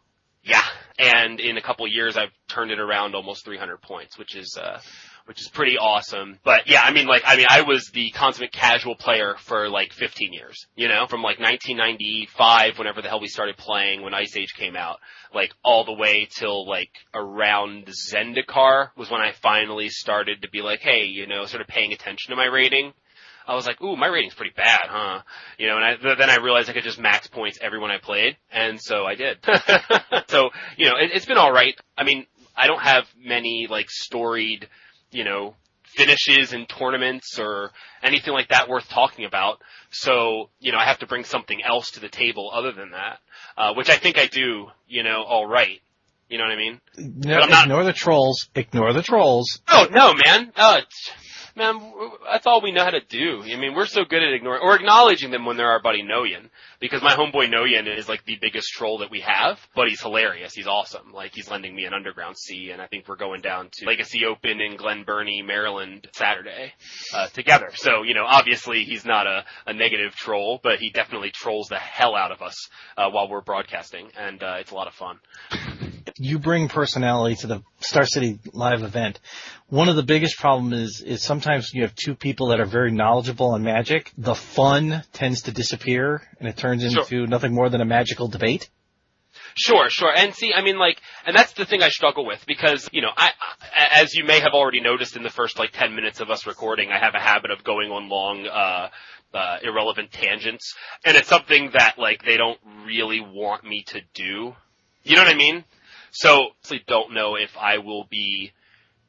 Yeah, 0.43 0.63
and 0.97 1.39
in 1.39 1.57
a 1.57 1.61
couple 1.61 1.85
of 1.85 1.91
years, 1.91 2.17
I've 2.17 2.31
turned 2.47 2.71
it 2.71 2.79
around 2.79 3.13
almost 3.13 3.45
300 3.45 3.81
points, 3.81 4.17
which 4.17 4.35
is 4.35 4.57
uh, 4.59 4.79
which 5.29 5.41
is 5.41 5.47
pretty 5.47 5.77
awesome. 5.77 6.39
But 6.43 6.67
yeah, 6.67 6.81
I 6.81 6.91
mean, 6.91 7.05
like, 7.05 7.21
I 7.23 7.37
mean, 7.37 7.45
I 7.47 7.61
was 7.61 7.91
the 7.93 8.09
consummate 8.09 8.51
casual 8.51 8.95
player 8.95 9.35
for 9.37 9.69
like 9.69 9.93
15 9.93 10.33
years, 10.33 10.65
you 10.75 10.87
know, 10.87 11.05
from 11.05 11.21
like 11.21 11.39
1995, 11.39 12.79
whenever 12.79 13.03
the 13.03 13.09
hell 13.09 13.19
we 13.19 13.27
started 13.27 13.55
playing, 13.55 14.01
when 14.01 14.15
Ice 14.15 14.35
Age 14.35 14.55
came 14.57 14.75
out, 14.75 14.97
like 15.31 15.53
all 15.63 15.85
the 15.85 15.93
way 15.93 16.27
till 16.27 16.67
like 16.67 16.89
around 17.13 17.91
Zendikar 18.11 18.89
was 18.97 19.11
when 19.11 19.21
I 19.21 19.33
finally 19.33 19.89
started 19.89 20.41
to 20.41 20.49
be 20.49 20.63
like, 20.63 20.79
hey, 20.79 21.05
you 21.05 21.27
know, 21.27 21.45
sort 21.45 21.61
of 21.61 21.67
paying 21.67 21.93
attention 21.93 22.31
to 22.31 22.35
my 22.35 22.47
rating. 22.47 22.91
I 23.47 23.53
was 23.53 23.67
like, 23.67 23.79
ooh, 23.83 23.95
my 23.95 24.07
rating's 24.07 24.33
pretty 24.33 24.53
bad, 24.57 24.87
huh? 24.87 25.21
You 25.59 25.67
know, 25.67 25.75
and 25.75 25.85
I, 25.85 25.95
th- 25.95 26.17
then 26.17 26.31
I 26.31 26.37
realized 26.37 26.71
I 26.71 26.73
could 26.73 26.83
just 26.83 26.99
max 26.99 27.27
points 27.27 27.59
everyone 27.61 27.91
I 27.91 27.99
played, 27.99 28.35
and 28.51 28.81
so 28.81 29.05
I 29.05 29.13
did. 29.13 29.37
so, 30.27 30.49
you 30.75 30.87
know, 30.89 30.97
it, 30.97 31.11
it's 31.13 31.27
been 31.27 31.37
alright. 31.37 31.75
I 31.95 32.03
mean, 32.03 32.25
I 32.57 32.65
don't 32.65 32.81
have 32.81 33.05
many, 33.15 33.67
like, 33.69 33.89
storied, 33.89 34.67
you 35.11 35.23
know, 35.23 35.55
finishes 35.83 36.53
in 36.53 36.65
tournaments 36.65 37.39
or 37.39 37.71
anything 38.03 38.33
like 38.33 38.49
that 38.49 38.69
worth 38.69 38.87
talking 38.89 39.25
about. 39.25 39.59
So, 39.91 40.49
you 40.59 40.71
know, 40.71 40.77
I 40.77 40.85
have 40.85 40.99
to 40.99 41.07
bring 41.07 41.23
something 41.23 41.59
else 41.63 41.91
to 41.91 41.99
the 41.99 42.09
table 42.09 42.51
other 42.53 42.71
than 42.71 42.91
that, 42.91 43.19
uh, 43.57 43.73
which 43.73 43.89
I 43.89 43.97
think 43.97 44.17
I 44.17 44.27
do, 44.27 44.67
you 44.87 45.03
know, 45.03 45.23
alright. 45.23 45.81
You 46.29 46.37
know 46.37 46.43
what 46.43 46.53
I 46.53 46.57
mean? 46.57 46.81
No, 46.95 47.39
I'm 47.39 47.49
not- 47.49 47.63
ignore 47.63 47.83
the 47.83 47.93
trolls. 47.93 48.47
Ignore 48.53 48.93
the 48.93 49.01
trolls. 49.01 49.61
Oh 49.67 49.87
no, 49.89 50.13
man. 50.13 50.51
Uh, 50.55 50.81
man, 51.55 51.93
that's 52.31 52.47
all 52.47 52.61
we 52.61 52.71
know 52.71 52.83
how 52.83 52.91
to 52.91 53.01
do. 53.01 53.43
I 53.43 53.55
mean, 53.57 53.75
we're 53.75 53.85
so 53.85 54.03
good 54.05 54.23
at 54.23 54.33
ignoring 54.33 54.61
or 54.61 54.75
acknowledging 54.75 55.31
them 55.31 55.45
when 55.45 55.57
they're 55.57 55.71
our 55.71 55.81
buddy 55.81 56.03
Noyan, 56.03 56.49
because 56.79 57.01
my 57.01 57.13
homeboy 57.13 57.49
Noyan 57.49 57.87
is 57.97 58.07
like 58.07 58.25
the 58.25 58.37
biggest 58.41 58.69
troll 58.69 58.99
that 58.99 59.11
we 59.11 59.21
have. 59.21 59.59
But 59.75 59.89
he's 59.89 60.01
hilarious. 60.01 60.53
He's 60.53 60.67
awesome. 60.67 61.11
Like 61.13 61.33
he's 61.33 61.49
lending 61.49 61.75
me 61.75 61.85
an 61.85 61.93
Underground 61.93 62.37
Sea, 62.37 62.71
and 62.71 62.81
I 62.81 62.87
think 62.87 63.07
we're 63.07 63.15
going 63.15 63.41
down 63.41 63.69
to 63.73 63.85
Legacy 63.85 64.25
Open 64.25 64.61
in 64.61 64.77
Glen 64.77 65.03
Burnie, 65.03 65.41
Maryland, 65.41 66.07
Saturday 66.13 66.73
uh, 67.13 67.27
together. 67.27 67.71
So 67.73 68.03
you 68.03 68.13
know, 68.13 68.25
obviously 68.25 68.83
he's 68.83 69.05
not 69.05 69.27
a, 69.27 69.45
a 69.65 69.73
negative 69.73 70.15
troll, 70.15 70.59
but 70.63 70.79
he 70.79 70.89
definitely 70.89 71.31
trolls 71.31 71.67
the 71.67 71.77
hell 71.77 72.15
out 72.15 72.31
of 72.31 72.41
us 72.41 72.69
uh, 72.97 73.09
while 73.09 73.29
we're 73.29 73.41
broadcasting, 73.41 74.09
and 74.17 74.41
uh, 74.43 74.57
it's 74.59 74.71
a 74.71 74.75
lot 74.75 74.87
of 74.87 74.93
fun. 74.93 75.19
You 76.17 76.39
bring 76.39 76.67
personality 76.67 77.35
to 77.37 77.47
the 77.47 77.63
Star 77.79 78.05
City 78.05 78.39
live 78.53 78.83
event. 78.83 79.19
One 79.67 79.89
of 79.89 79.95
the 79.95 80.03
biggest 80.03 80.37
problems 80.37 80.73
is 80.73 81.03
is 81.05 81.23
sometimes 81.23 81.71
you 81.73 81.83
have 81.83 81.93
two 81.95 82.15
people 82.15 82.47
that 82.47 82.59
are 82.59 82.65
very 82.65 82.91
knowledgeable 82.91 83.51
on 83.51 83.63
magic. 83.63 84.11
The 84.17 84.35
fun 84.35 85.03
tends 85.13 85.43
to 85.43 85.51
disappear 85.51 86.21
and 86.39 86.47
it 86.47 86.57
turns 86.57 86.81
Sure. 86.83 87.03
into 87.03 87.27
nothing 87.27 87.53
more 87.53 87.69
than 87.69 87.81
a 87.81 87.85
magical 87.85 88.27
debate. 88.27 88.69
Sure, 89.55 89.89
sure. 89.89 90.11
And 90.15 90.33
see, 90.33 90.53
I 90.53 90.61
mean, 90.61 90.77
like, 90.77 91.01
and 91.25 91.35
that's 91.35 91.53
the 91.53 91.65
thing 91.65 91.81
I 91.81 91.89
struggle 91.89 92.25
with 92.25 92.45
because, 92.45 92.87
you 92.91 93.01
know, 93.01 93.11
I, 93.15 93.31
I, 93.61 94.01
as 94.01 94.13
you 94.15 94.23
may 94.23 94.39
have 94.39 94.53
already 94.53 94.79
noticed 94.79 95.15
in 95.15 95.23
the 95.23 95.29
first 95.29 95.59
like 95.59 95.71
10 95.71 95.95
minutes 95.95 96.19
of 96.21 96.29
us 96.29 96.45
recording, 96.47 96.89
I 96.91 96.99
have 96.99 97.13
a 97.15 97.19
habit 97.19 97.51
of 97.51 97.63
going 97.63 97.91
on 97.91 98.09
long, 98.09 98.47
uh, 98.47 98.89
uh, 99.33 99.57
irrelevant 99.63 100.11
tangents. 100.11 100.75
And 101.03 101.15
it's 101.17 101.27
something 101.27 101.71
that, 101.73 101.95
like, 101.97 102.23
they 102.23 102.37
don't 102.37 102.59
really 102.85 103.19
want 103.19 103.63
me 103.63 103.83
to 103.87 104.01
do. 104.13 104.55
You 105.03 105.15
know 105.15 105.23
what 105.23 105.31
I 105.31 105.37
mean? 105.37 105.63
So, 106.11 106.49
honestly 106.59 106.83
don't 106.87 107.13
know 107.13 107.35
if 107.35 107.57
I 107.57 107.77
will 107.79 108.05
be 108.09 108.51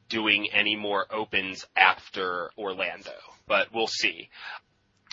doing 0.09 0.49
any 0.53 0.75
more 0.75 1.05
opens 1.11 1.65
after 1.75 2.51
Orlando, 2.57 3.13
but 3.47 3.67
we'll 3.73 3.87
see. 3.87 4.29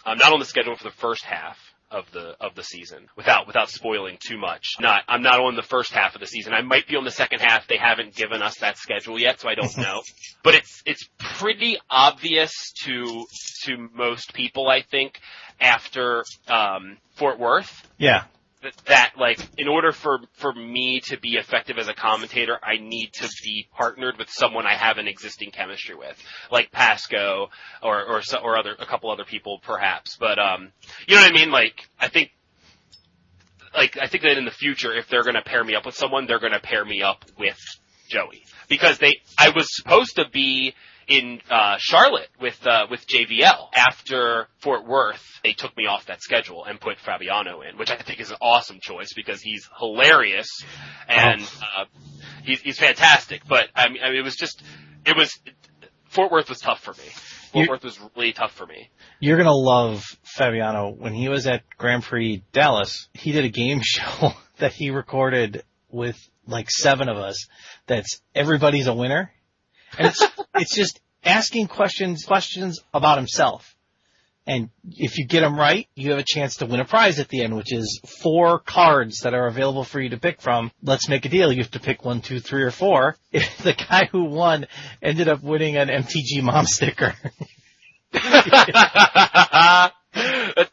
I'm 0.05 0.19
not 0.19 0.33
on 0.33 0.39
the 0.39 0.45
schedule 0.45 0.77
for 0.77 0.85
the 0.85 0.91
first 0.91 1.25
half. 1.25 1.59
of 1.91 2.05
the 2.13 2.37
of 2.39 2.55
the 2.55 2.63
season 2.63 3.09
without 3.17 3.47
without 3.47 3.71
spoiling 3.71 4.19
too 4.21 4.37
much. 4.37 4.75
Not 4.79 5.05
I'm 5.09 5.23
not 5.23 5.41
on 5.41 5.57
the 5.57 5.63
first 5.63 5.91
half 5.93 6.15
of 6.15 6.21
the 6.21 6.27
season. 6.27 6.53
I 6.53 6.61
might 6.61 6.87
be 6.87 6.97
on 6.97 7.05
the 7.05 7.11
second 7.11 7.41
half. 7.41 7.67
They 7.67 7.79
haven't 7.79 8.15
given 8.15 8.43
us 8.43 8.59
that 8.61 8.77
schedule 8.77 9.19
yet, 9.19 9.41
so 9.41 9.49
I 9.49 9.55
don't 9.55 9.75
know. 9.87 10.03
but 10.45 10.55
it's 10.55 10.83
it's 10.85 11.09
pretty 11.19 11.79
obvious 11.89 12.53
to 12.85 13.25
to 13.65 13.89
most 13.95 14.35
people, 14.35 14.69
I 14.69 14.83
think, 14.83 15.19
after 15.61 16.25
um, 16.47 16.99
Fort 17.17 17.39
Worth 17.39 17.89
Yeah. 17.97 18.25
That, 18.87 19.13
like 19.19 19.39
in 19.57 19.69
order 19.69 19.93
for 19.93 20.19
for 20.35 20.53
me 20.53 21.01
to 21.07 21.19
be 21.19 21.37
effective 21.37 21.79
as 21.79 21.89
a 21.89 21.95
commentator, 21.95 22.59
I 22.63 22.79
need 22.79 23.13
to 23.15 23.29
be 23.45 23.69
partnered 23.77 24.19
with 24.19 24.29
someone 24.31 24.67
I 24.67 24.75
have 24.75 24.99
an 24.99 25.07
existing 25.07 25.51
chemistry 25.51 25.95
with, 25.95 26.21
like 26.51 26.73
Pasco 26.73 27.49
or 27.83 28.05
or 28.05 28.23
or 28.43 28.59
other 28.59 28.75
a 28.79 28.87
couple 28.87 29.11
other 29.11 29.25
people 29.25 29.61
perhaps. 29.63 30.17
But 30.19 30.39
um, 30.39 30.73
you 31.07 31.15
know 31.15 31.23
what 31.23 31.31
I 31.31 31.35
mean? 31.35 31.51
Like 31.51 31.89
I 31.99 32.09
think. 32.09 32.31
Like 33.75 33.99
I 34.01 34.09
think 34.09 34.23
that 34.23 34.39
in 34.39 34.47
the 34.47 34.51
future, 34.51 34.95
if 34.95 35.09
they're 35.09 35.23
going 35.23 35.35
to 35.35 35.43
pair 35.43 35.63
me 35.63 35.75
up 35.75 35.85
with 35.85 35.95
someone, 35.95 36.27
they're 36.27 36.41
going 36.41 36.55
to 36.55 36.59
pair 36.59 36.85
me 36.87 37.03
up 37.03 37.27
with 37.39 37.59
Joey 38.09 38.43
because 38.67 38.99
they. 38.99 39.13
I 39.37 39.51
was 39.51 39.67
supposed 39.69 40.17
to 40.17 40.25
be 40.33 40.75
in 41.09 41.41
uh, 41.51 41.77
Charlotte 41.79 42.29
with 42.41 42.65
uh, 42.67 42.87
with 42.91 43.07
JVL 43.07 43.69
after 43.75 44.47
Fort 44.59 44.87
Worth. 44.87 45.23
They 45.43 45.53
took 45.55 45.77
me 45.77 45.87
off 45.87 46.07
that 46.07 46.21
schedule 46.23 46.65
and 46.65 46.81
put 46.81 46.99
Fabiano 46.99 47.63
in, 47.63 47.79
which 47.79 47.91
I 47.91 47.97
think 47.97 48.21
is 48.21 48.31
an 48.31 48.37
awesome 48.43 48.79
choice 48.81 49.15
because 49.17 49.41
he's 49.41 49.69
hilarious 49.79 50.49
and 51.09 51.41
uh, 51.43 51.85
he's 52.45 52.61
he's 52.61 52.79
fantastic. 52.79 53.43
But 53.49 53.69
I 53.75 53.89
mean, 53.89 54.03
I 54.05 54.11
mean, 54.11 54.19
it 54.19 54.25
was 54.25 54.37
just 54.37 54.63
it 55.07 55.17
was 55.17 55.33
Fort 56.11 56.31
Worth 56.31 56.49
was 56.49 56.59
tough 56.61 56.81
for 56.81 56.93
me. 56.93 57.09
Fort 57.53 57.65
You- 57.65 57.71
Worth 57.71 57.85
was 57.85 57.99
really 58.15 58.33
tough 58.35 58.53
for 58.53 58.67
me. 58.67 58.91
You're 59.21 59.39
gonna 59.39 59.51
love 59.53 60.05
Fabiano. 60.23 60.91
When 60.91 61.15
he 61.15 61.29
was 61.31 61.47
at 61.47 61.63
Grand 61.79 62.03
Prix 62.03 62.45
Dallas, 62.53 63.09
he 63.15 63.33
did 63.33 63.45
a 63.45 63.49
game 63.51 63.81
show 63.83 64.33
that 64.59 64.73
he 64.73 64.91
recorded 64.91 65.63
with 65.91 66.19
like 66.47 66.69
seven 66.71 67.09
of 67.09 67.17
us. 67.17 67.47
That's 67.87 68.21
everybody's 68.35 68.87
a 68.87 68.95
winner, 68.95 69.33
it's 69.99 70.27
it's 70.55 70.75
just 70.75 71.01
asking 71.25 71.69
questions 71.69 72.25
questions 72.25 72.81
about 72.93 73.19
himself. 73.19 73.75
And 74.47 74.71
if 74.91 75.19
you 75.19 75.27
get 75.27 75.43
them 75.43 75.59
right, 75.59 75.87
you 75.95 76.11
have 76.11 76.19
a 76.19 76.25
chance 76.27 76.57
to 76.57 76.67
win 76.67 76.81
a 76.81 76.85
prize 76.87 77.19
at 77.19 77.29
the 77.29 77.43
end, 77.43 77.55
which 77.55 77.71
is 77.71 78.01
four 78.23 78.59
cards 78.61 79.21
that 79.21 79.35
are 79.35 79.47
available 79.47 79.85
for 79.85 80.01
you 80.01 80.09
to 80.09 80.17
pick 80.17 80.41
from. 80.41 80.73
Let's 80.83 81.07
make 81.07 81.27
a 81.27 81.29
deal. 81.29 81.53
You 81.53 81.59
have 81.59 81.73
to 81.73 81.81
pick 81.81 82.03
one, 82.03 82.23
two, 82.23 82.41
three, 82.41 82.63
or 82.63 82.71
four. 82.71 83.17
If 83.31 83.59
the 83.59 83.75
guy 83.75 84.09
who 84.11 84.25
won 84.25 84.67
ended 85.03 85.29
up 85.29 85.43
winning 85.43 85.77
an 85.77 85.89
MTG 85.89 86.43
mom 86.43 86.65
sticker. 86.65 87.15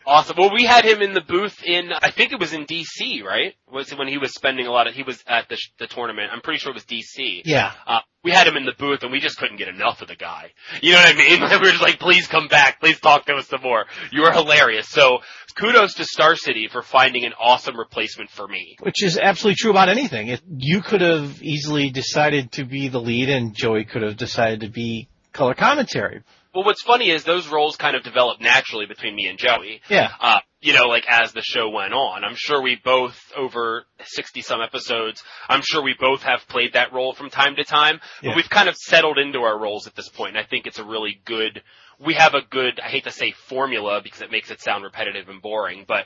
Awesome. 0.07 0.35
Well, 0.37 0.51
we 0.53 0.65
had 0.65 0.85
him 0.85 1.01
in 1.01 1.13
the 1.13 1.21
booth 1.21 1.63
in, 1.63 1.91
I 1.91 2.11
think 2.11 2.31
it 2.31 2.39
was 2.39 2.53
in 2.53 2.65
DC, 2.65 3.23
right? 3.23 3.55
Was 3.71 3.91
when 3.91 4.07
he 4.07 4.17
was 4.17 4.33
spending 4.33 4.67
a 4.67 4.71
lot 4.71 4.87
of, 4.87 4.93
he 4.93 5.03
was 5.03 5.23
at 5.27 5.49
the, 5.49 5.57
the 5.79 5.87
tournament. 5.87 6.29
I'm 6.31 6.41
pretty 6.41 6.59
sure 6.59 6.71
it 6.71 6.75
was 6.75 6.85
DC. 6.85 7.41
yeah. 7.45 7.71
Uh, 7.87 7.99
we 8.23 8.31
had 8.31 8.47
him 8.47 8.57
in 8.57 8.65
the 8.65 8.73
booth 8.77 9.03
and 9.03 9.11
we 9.11 9.19
just 9.19 9.37
couldn't 9.37 9.57
get 9.57 9.67
enough 9.67 10.01
of 10.01 10.07
the 10.07 10.15
guy. 10.15 10.51
You 10.81 10.93
know 10.93 10.99
what 10.99 11.13
I 11.13 11.17
mean? 11.17 11.41
we 11.41 11.57
were 11.57 11.71
just 11.71 11.81
like, 11.81 11.99
please 11.99 12.27
come 12.27 12.47
back. 12.47 12.79
Please 12.79 12.99
talk 12.99 13.25
to 13.27 13.33
us 13.35 13.47
some 13.47 13.61
more. 13.61 13.85
You 14.11 14.23
are 14.23 14.33
hilarious. 14.33 14.89
So 14.89 15.19
kudos 15.55 15.93
to 15.95 16.05
Star 16.05 16.35
City 16.35 16.67
for 16.67 16.81
finding 16.81 17.25
an 17.25 17.33
awesome 17.39 17.77
replacement 17.77 18.31
for 18.31 18.47
me. 18.47 18.77
Which 18.81 19.03
is 19.03 19.19
absolutely 19.19 19.57
true 19.57 19.71
about 19.71 19.89
anything. 19.89 20.29
If 20.29 20.41
you 20.57 20.81
could 20.81 21.01
have 21.01 21.41
easily 21.43 21.91
decided 21.91 22.51
to 22.53 22.65
be 22.65 22.87
the 22.87 22.99
lead 22.99 23.29
and 23.29 23.55
Joey 23.55 23.85
could 23.85 24.01
have 24.01 24.17
decided 24.17 24.61
to 24.61 24.69
be 24.69 25.07
color 25.31 25.53
commentary. 25.53 26.21
Well, 26.55 26.63
what's 26.63 26.81
funny 26.81 27.09
is 27.11 27.25
those 27.25 27.47
roles 27.47 27.75
kind 27.75 27.95
of 27.95 28.03
developed 28.03 28.41
naturally 28.41 28.85
between 28.85 29.13
me 29.13 29.27
and 29.27 29.37
Joey. 29.37 29.81
Yeah. 29.89 30.09
uh, 30.19 30.39
you 30.61 30.73
know, 30.73 30.85
like 30.85 31.05
as 31.07 31.31
the 31.33 31.41
show 31.41 31.69
went 31.69 31.93
on. 31.93 32.23
I'm 32.23 32.35
sure 32.35 32.61
we 32.61 32.79
both, 32.83 33.15
over 33.37 33.85
60 34.03 34.41
some 34.41 34.61
episodes, 34.61 35.21
I'm 35.47 35.61
sure 35.61 35.83
we 35.83 35.95
both 35.99 36.23
have 36.23 36.47
played 36.47 36.73
that 36.73 36.91
role 36.91 37.13
from 37.13 37.29
time 37.29 37.57
to 37.57 37.63
time, 37.63 37.99
but 38.23 38.35
we've 38.35 38.49
kind 38.49 38.67
of 38.67 38.75
settled 38.75 39.19
into 39.19 39.39
our 39.41 39.59
roles 39.59 39.85
at 39.85 39.95
this 39.95 40.09
point. 40.09 40.15
point, 40.15 40.37
and 40.37 40.45
I 40.45 40.47
think 40.47 40.65
it's 40.65 40.79
a 40.79 40.85
really 40.85 41.19
good, 41.25 41.61
we 41.99 42.13
have 42.13 42.33
a 42.33 42.41
good, 42.41 42.79
I 42.79 42.87
hate 42.87 43.03
to 43.03 43.11
say 43.11 43.31
formula 43.31 43.99
because 44.01 44.21
it 44.21 44.31
makes 44.31 44.49
it 44.49 44.61
sound 44.61 44.83
repetitive 44.83 45.27
and 45.27 45.41
boring, 45.41 45.83
but 45.85 46.05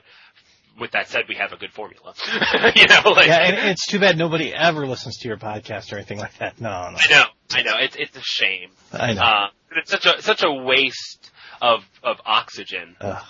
with 0.79 0.91
that 0.91 1.09
said, 1.09 1.25
we 1.29 1.35
have 1.35 1.51
a 1.51 1.57
good 1.57 1.71
formula. 1.71 2.13
you 2.75 2.87
know, 2.87 3.11
like, 3.11 3.27
Yeah, 3.27 3.39
and 3.39 3.69
it's 3.69 3.85
too 3.85 3.99
bad 3.99 4.17
nobody 4.17 4.53
ever 4.53 4.87
listens 4.87 5.17
to 5.17 5.27
your 5.27 5.37
podcast 5.37 5.93
or 5.93 5.97
anything 5.97 6.17
like 6.17 6.37
that. 6.39 6.59
No, 6.59 6.69
no. 6.69 6.97
I 6.97 7.11
know, 7.11 7.25
I 7.51 7.63
know, 7.63 7.73
it's, 7.79 7.95
it's 7.95 8.15
a 8.17 8.21
shame. 8.21 8.69
I 8.93 9.13
know. 9.13 9.21
Uh, 9.21 9.47
it's 9.75 9.91
such 9.91 10.05
a, 10.05 10.21
such 10.21 10.43
a 10.43 10.51
waste 10.51 11.31
of, 11.61 11.83
of 12.03 12.17
oxygen. 12.25 12.95
Ugh. 13.01 13.23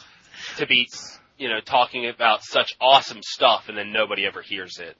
to 0.58 0.68
be, 0.68 0.88
you 1.38 1.48
know, 1.50 1.60
talking 1.62 2.08
about 2.08 2.44
such 2.44 2.74
awesome 2.82 3.20
stuff 3.22 3.70
and 3.70 3.78
then 3.78 3.92
nobody 3.94 4.26
ever 4.26 4.42
hears 4.42 4.78
it. 4.80 4.98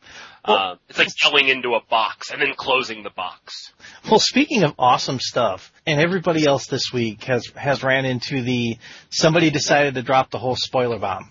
Well- 0.48 0.58
uh, 0.58 0.76
it's 0.88 0.98
like 0.98 1.10
going 1.32 1.50
into 1.50 1.76
a 1.76 1.82
box 1.90 2.32
and 2.32 2.42
then 2.42 2.54
closing 2.56 3.04
the 3.04 3.10
box. 3.10 3.74
Well, 4.10 4.20
speaking 4.20 4.64
of 4.64 4.74
awesome 4.80 5.20
stuff, 5.20 5.72
and 5.86 6.00
everybody 6.00 6.46
else 6.46 6.68
this 6.68 6.94
week 6.94 7.24
has 7.26 7.46
has 7.56 7.84
ran 7.84 8.06
into 8.06 8.42
the 8.42 8.78
somebody 9.10 9.50
decided 9.50 9.96
to 9.96 10.02
drop 10.02 10.32
the 10.32 10.40
whole 10.40 10.56
spoiler 10.56 10.98
bomb 11.00 11.30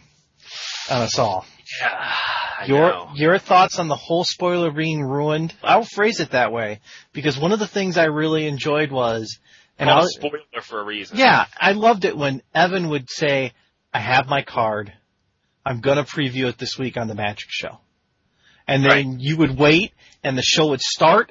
on 0.91 1.03
us 1.03 1.19
all. 1.19 1.47
Yeah, 1.81 2.15
I 2.59 2.67
Your 2.67 2.89
know. 2.91 3.11
your 3.15 3.39
thoughts 3.39 3.79
on 3.79 3.89
the 3.89 3.95
whole 3.97 4.25
spoiler 4.25 4.71
being 4.73 5.03
ruined? 5.03 5.55
I'll 5.63 5.85
phrase 5.85 6.19
it 6.21 6.31
that 6.33 6.53
way 6.53 6.81
because 7.13 7.39
one 7.39 7.53
of 7.53 7.59
the 7.61 7.67
things 7.69 7.97
I 7.97 8.07
really 8.07 8.47
enjoyed 8.47 8.91
was, 8.91 9.39
and 9.79 9.89
I'll, 9.89 10.05
a 10.05 10.09
spoiler 10.09 10.41
for 10.63 10.81
a 10.81 10.85
reason. 10.85 11.19
Yeah, 11.19 11.47
I 11.61 11.73
loved 11.73 12.05
it 12.05 12.17
when 12.17 12.43
Evan 12.55 12.89
would 12.89 13.09
say, 13.09 13.53
I 13.95 14.01
have 14.01 14.27
my 14.27 14.43
card. 14.43 14.93
I'm 15.65 15.81
gonna 15.81 16.05
preview 16.05 16.47
it 16.49 16.59
this 16.59 16.77
week 16.79 16.97
on 16.97 17.07
the 17.07 17.15
Magic 17.15 17.49
Show. 17.51 17.79
And 18.67 18.85
then 18.85 18.91
Right. 19.13 19.21
you 19.21 19.37
would 19.37 19.57
wait 19.57 19.93
and 20.25 20.37
the 20.37 20.43
show 20.43 20.69
would 20.69 20.81
start 20.81 21.31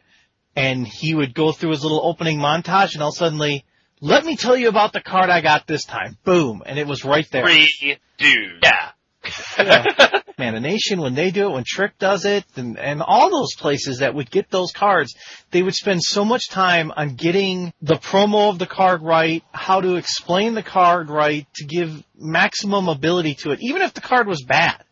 and 0.56 0.88
he 0.88 1.14
would 1.14 1.34
go 1.34 1.52
through 1.52 1.72
his 1.72 1.84
little 1.84 2.02
opening 2.04 2.40
montage 2.40 2.94
and 2.94 3.04
all 3.04 3.12
suddenly, 3.12 3.66
let 4.00 4.24
me 4.26 4.36
tell 4.38 4.56
you 4.56 4.70
about 4.70 4.94
the 4.94 5.02
card 5.02 5.30
I 5.30 5.42
got 5.42 5.68
this 5.68 5.84
time. 5.86 6.18
Boom. 6.24 6.64
And 6.66 6.80
it 6.80 6.88
was 6.88 7.04
right 7.04 7.28
there. 7.32 7.44
Three 7.46 7.98
dude. 8.18 8.64
Yeah. 8.64 8.92
Yeah. 9.58 10.22
Manonation, 10.38 11.02
when 11.02 11.16
they 11.16 11.32
do 11.32 11.48
it, 11.48 11.54
when 11.54 11.64
Trick 11.66 11.98
does 11.98 12.26
it, 12.26 12.46
and, 12.56 12.78
and 12.78 13.02
all 13.02 13.32
those 13.32 13.56
places 13.56 14.00
that 14.00 14.14
would 14.14 14.30
get 14.30 14.50
those 14.50 14.72
cards, 14.72 15.16
they 15.52 15.64
would 15.64 15.74
spend 15.74 16.04
so 16.04 16.24
much 16.24 16.50
time 16.50 16.92
on 16.96 17.16
getting 17.16 17.74
the 17.82 17.96
promo 17.96 18.50
of 18.50 18.60
the 18.60 18.68
card 18.68 19.02
right, 19.02 19.44
how 19.52 19.82
to 19.82 19.96
explain 19.96 20.54
the 20.54 20.64
card 20.64 21.10
right, 21.10 21.48
to 21.56 21.66
give 21.66 22.04
maximum 22.16 22.88
ability 22.88 23.36
to 23.36 23.52
it, 23.52 23.60
even 23.62 23.82
if 23.82 23.94
the 23.94 24.02
card 24.02 24.28
was 24.28 24.44
bad. 24.44 24.84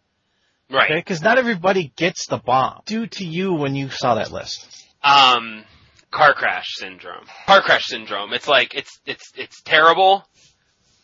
right. 0.72 0.90
Okay? 0.92 1.00
Because 1.00 1.22
not 1.22 1.38
everybody 1.38 1.92
gets 1.96 2.28
the 2.28 2.38
bomb. 2.38 2.82
Due 2.86 3.06
to 3.08 3.26
you 3.26 3.54
when 3.54 3.76
you 3.76 3.90
saw 3.90 4.16
that 4.16 4.32
list. 4.32 4.86
Um, 5.04 5.64
car 6.10 6.34
crash 6.34 6.66
syndrome. 6.78 7.26
Car 7.46 7.62
crash 7.62 7.84
syndrome. 7.86 8.34
It's 8.34 8.48
like, 8.48 8.74
it's, 8.74 9.00
it's, 9.06 9.32
it's 9.36 9.62
terrible, 9.62 10.28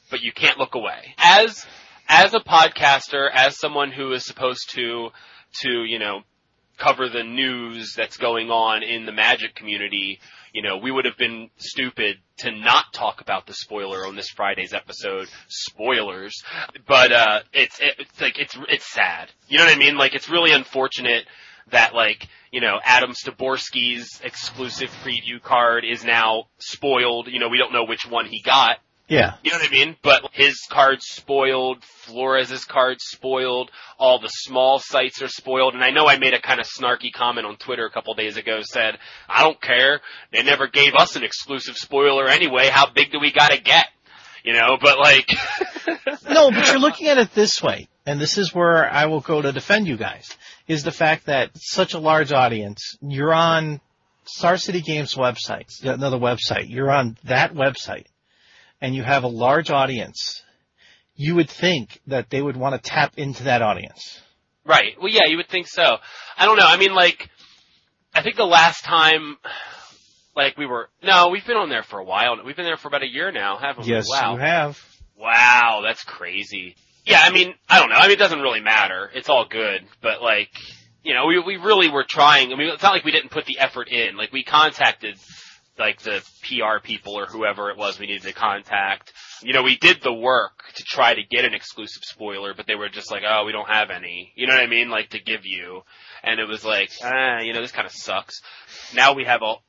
but 0.09 0.21
you 0.21 0.31
can't 0.31 0.57
look 0.57 0.73
away. 0.73 1.13
As, 1.19 1.63
as 2.11 2.33
a 2.33 2.39
podcaster, 2.39 3.29
as 3.33 3.57
someone 3.57 3.89
who 3.89 4.11
is 4.11 4.25
supposed 4.25 4.69
to, 4.75 5.09
to, 5.61 5.83
you 5.85 5.97
know, 5.97 6.21
cover 6.77 7.07
the 7.07 7.23
news 7.23 7.93
that's 7.95 8.17
going 8.17 8.49
on 8.49 8.83
in 8.83 9.05
the 9.05 9.13
magic 9.13 9.55
community, 9.55 10.19
you 10.51 10.61
know, 10.61 10.77
we 10.77 10.91
would 10.91 11.05
have 11.05 11.17
been 11.17 11.49
stupid 11.55 12.17
to 12.39 12.51
not 12.51 12.91
talk 12.93 13.21
about 13.21 13.47
the 13.47 13.53
spoiler 13.53 14.05
on 14.05 14.17
this 14.17 14.29
Friday's 14.29 14.73
episode. 14.73 15.29
Spoilers. 15.47 16.43
But, 16.85 17.13
uh, 17.13 17.39
it's, 17.53 17.79
it's 17.79 18.19
like, 18.19 18.37
it's, 18.37 18.57
it's 18.67 18.91
sad. 18.91 19.31
You 19.47 19.59
know 19.59 19.65
what 19.65 19.75
I 19.75 19.79
mean? 19.79 19.95
Like, 19.95 20.13
it's 20.13 20.29
really 20.29 20.51
unfortunate 20.51 21.23
that 21.71 21.93
like, 21.93 22.27
you 22.51 22.59
know, 22.59 22.77
Adam 22.83 23.11
Styborski's 23.11 24.19
exclusive 24.21 24.89
preview 25.05 25.41
card 25.41 25.85
is 25.89 26.03
now 26.03 26.47
spoiled. 26.57 27.27
You 27.27 27.39
know, 27.39 27.47
we 27.47 27.57
don't 27.57 27.71
know 27.71 27.85
which 27.85 28.05
one 28.05 28.25
he 28.25 28.41
got. 28.41 28.79
Yeah. 29.11 29.33
You 29.43 29.51
know 29.51 29.57
what 29.57 29.67
I 29.67 29.71
mean? 29.71 29.97
But 30.01 30.21
his 30.31 30.57
card's 30.69 31.05
spoiled, 31.05 31.83
Flores' 31.83 32.63
card's 32.63 33.03
spoiled, 33.03 33.69
all 33.99 34.21
the 34.21 34.29
small 34.29 34.79
sites 34.79 35.21
are 35.21 35.27
spoiled, 35.27 35.73
and 35.73 35.83
I 35.83 35.89
know 35.89 36.07
I 36.07 36.17
made 36.17 36.33
a 36.33 36.39
kind 36.39 36.61
of 36.61 36.65
snarky 36.65 37.11
comment 37.11 37.45
on 37.45 37.57
Twitter 37.57 37.85
a 37.85 37.91
couple 37.91 38.13
days 38.13 38.37
ago 38.37 38.61
said, 38.63 38.97
I 39.27 39.43
don't 39.43 39.61
care, 39.61 39.99
they 40.31 40.43
never 40.43 40.67
gave 40.67 40.93
us 40.95 41.17
an 41.17 41.25
exclusive 41.25 41.75
spoiler 41.75 42.29
anyway, 42.29 42.69
how 42.69 42.89
big 42.89 43.11
do 43.11 43.19
we 43.19 43.33
gotta 43.33 43.59
get? 43.59 43.87
You 44.45 44.53
know, 44.53 44.77
but 44.81 44.97
like, 44.97 45.27
No, 46.29 46.49
but 46.49 46.67
you're 46.67 46.79
looking 46.79 47.07
at 47.07 47.17
it 47.17 47.33
this 47.33 47.61
way, 47.61 47.89
and 48.05 48.17
this 48.17 48.37
is 48.37 48.55
where 48.55 48.89
I 48.89 49.07
will 49.07 49.19
go 49.19 49.41
to 49.41 49.51
defend 49.51 49.87
you 49.87 49.97
guys, 49.97 50.37
is 50.69 50.83
the 50.83 50.91
fact 50.93 51.25
that 51.25 51.51
such 51.55 51.95
a 51.95 51.99
large 51.99 52.31
audience, 52.31 52.97
you're 53.01 53.33
on 53.33 53.81
Star 54.23 54.55
City 54.55 54.79
Games 54.79 55.15
website, 55.15 55.83
another 55.83 56.17
website, 56.17 56.69
you're 56.69 56.91
on 56.91 57.17
that 57.25 57.53
website, 57.53 58.05
and 58.81 58.95
you 58.95 59.03
have 59.03 59.23
a 59.23 59.27
large 59.27 59.69
audience, 59.69 60.41
you 61.15 61.35
would 61.35 61.49
think 61.49 61.99
that 62.07 62.29
they 62.29 62.41
would 62.41 62.57
want 62.57 62.81
to 62.81 62.89
tap 62.89 63.13
into 63.17 63.43
that 63.43 63.61
audience. 63.61 64.21
Right. 64.65 64.93
Well, 64.99 65.09
yeah, 65.11 65.27
you 65.27 65.37
would 65.37 65.49
think 65.49 65.67
so. 65.67 65.97
I 66.37 66.45
don't 66.45 66.57
know. 66.57 66.65
I 66.65 66.77
mean, 66.77 66.93
like, 66.93 67.29
I 68.13 68.23
think 68.23 68.35
the 68.35 68.45
last 68.45 68.83
time, 68.83 69.37
like, 70.35 70.57
we 70.57 70.65
were, 70.65 70.89
no, 71.03 71.29
we've 71.29 71.45
been 71.45 71.57
on 71.57 71.69
there 71.69 71.83
for 71.83 71.99
a 71.99 72.03
while. 72.03 72.35
We've 72.45 72.55
been 72.55 72.65
there 72.65 72.77
for 72.77 72.87
about 72.87 73.03
a 73.03 73.07
year 73.07 73.31
now, 73.31 73.57
haven't 73.57 73.85
we? 73.85 73.91
Yes, 73.91 74.07
Wow. 74.09 74.33
you 74.33 74.39
have. 74.39 74.79
Wow, 75.17 75.81
that's 75.83 76.03
crazy. 76.03 76.75
Yeah, 77.05 77.21
I 77.23 77.31
mean, 77.31 77.53
I 77.69 77.79
don't 77.79 77.89
know. 77.89 77.95
I 77.95 78.03
mean, 78.03 78.11
it 78.11 78.19
doesn't 78.19 78.39
really 78.41 78.59
matter. 78.59 79.09
It's 79.13 79.29
all 79.29 79.45
good, 79.49 79.81
but 80.01 80.21
like, 80.21 80.49
you 81.03 81.13
know, 81.15 81.25
we 81.25 81.39
we 81.39 81.57
really 81.57 81.89
were 81.89 82.05
trying. 82.07 82.53
I 82.53 82.55
mean, 82.55 82.69
it's 82.69 82.83
not 82.83 82.91
like 82.93 83.03
we 83.03 83.11
didn't 83.11 83.31
put 83.31 83.45
the 83.45 83.57
effort 83.57 83.87
in. 83.89 84.15
Like 84.17 84.31
we 84.31 84.43
contacted 84.43 85.17
like 85.77 86.01
the 86.01 86.23
PR 86.43 86.83
people 86.83 87.17
or 87.17 87.25
whoever 87.25 87.69
it 87.69 87.77
was 87.77 87.99
we 87.99 88.07
needed 88.07 88.23
to 88.23 88.33
contact. 88.33 89.13
You 89.41 89.53
know, 89.53 89.63
we 89.63 89.77
did 89.77 90.01
the 90.01 90.13
work 90.13 90.63
to 90.75 90.83
try 90.83 91.13
to 91.13 91.23
get 91.23 91.45
an 91.45 91.53
exclusive 91.53 92.03
spoiler, 92.03 92.53
but 92.53 92.67
they 92.67 92.75
were 92.75 92.89
just 92.89 93.11
like, 93.11 93.23
"Oh, 93.27 93.45
we 93.45 93.51
don't 93.51 93.69
have 93.69 93.89
any." 93.89 94.31
You 94.35 94.47
know 94.47 94.53
what 94.53 94.63
I 94.63 94.67
mean? 94.67 94.89
Like 94.89 95.09
to 95.09 95.19
give 95.19 95.45
you, 95.45 95.81
and 96.23 96.39
it 96.39 96.47
was 96.47 96.63
like, 96.63 96.91
ah, 97.03 97.39
you 97.39 97.53
know, 97.53 97.61
this 97.61 97.71
kind 97.71 97.85
of 97.85 97.93
sucks. 97.93 98.41
Now 98.93 99.13
we 99.13 99.25
have 99.25 99.41
all. 99.41 99.63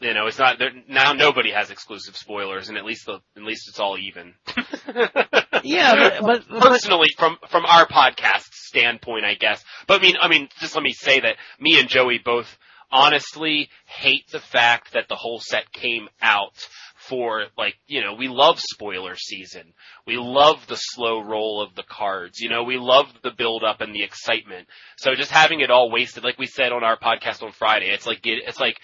You 0.00 0.14
know, 0.14 0.28
it's 0.28 0.38
not 0.38 0.60
there, 0.60 0.70
now. 0.88 1.12
Nobody 1.12 1.50
has 1.50 1.70
exclusive 1.70 2.16
spoilers, 2.16 2.68
and 2.68 2.78
at 2.78 2.84
least 2.84 3.06
the 3.06 3.18
at 3.36 3.42
least 3.42 3.68
it's 3.68 3.80
all 3.80 3.98
even. 3.98 4.34
Yeah, 5.64 6.20
but, 6.20 6.44
but, 6.48 6.60
personally 6.60 7.08
from 7.16 7.36
from 7.48 7.64
our 7.66 7.86
podcast 7.86 8.52
standpoint, 8.52 9.24
I 9.24 9.34
guess. 9.34 9.62
But 9.86 10.00
I 10.00 10.02
mean, 10.02 10.14
I 10.20 10.28
mean, 10.28 10.48
just 10.60 10.74
let 10.74 10.82
me 10.82 10.92
say 10.92 11.20
that 11.20 11.36
me 11.58 11.78
and 11.80 11.88
Joey 11.88 12.18
both 12.24 12.58
honestly 12.90 13.68
hate 13.86 14.30
the 14.30 14.40
fact 14.40 14.92
that 14.92 15.08
the 15.08 15.16
whole 15.16 15.40
set 15.40 15.72
came 15.72 16.08
out 16.20 16.56
for 16.96 17.46
like, 17.56 17.74
you 17.86 18.02
know, 18.02 18.14
we 18.14 18.28
love 18.28 18.58
spoiler 18.60 19.16
season. 19.16 19.72
We 20.06 20.16
love 20.16 20.66
the 20.66 20.76
slow 20.76 21.22
roll 21.22 21.62
of 21.62 21.74
the 21.74 21.82
cards. 21.82 22.40
You 22.40 22.48
know, 22.48 22.64
we 22.64 22.76
love 22.76 23.06
the 23.22 23.30
build 23.30 23.64
up 23.64 23.80
and 23.80 23.94
the 23.94 24.02
excitement. 24.02 24.68
So 24.98 25.14
just 25.14 25.30
having 25.30 25.60
it 25.60 25.70
all 25.70 25.90
wasted, 25.90 26.24
like 26.24 26.38
we 26.38 26.46
said 26.46 26.72
on 26.72 26.84
our 26.84 26.98
podcast 26.98 27.42
on 27.42 27.52
Friday, 27.52 27.90
it's 27.90 28.06
like, 28.06 28.20
it's 28.24 28.60
like, 28.60 28.78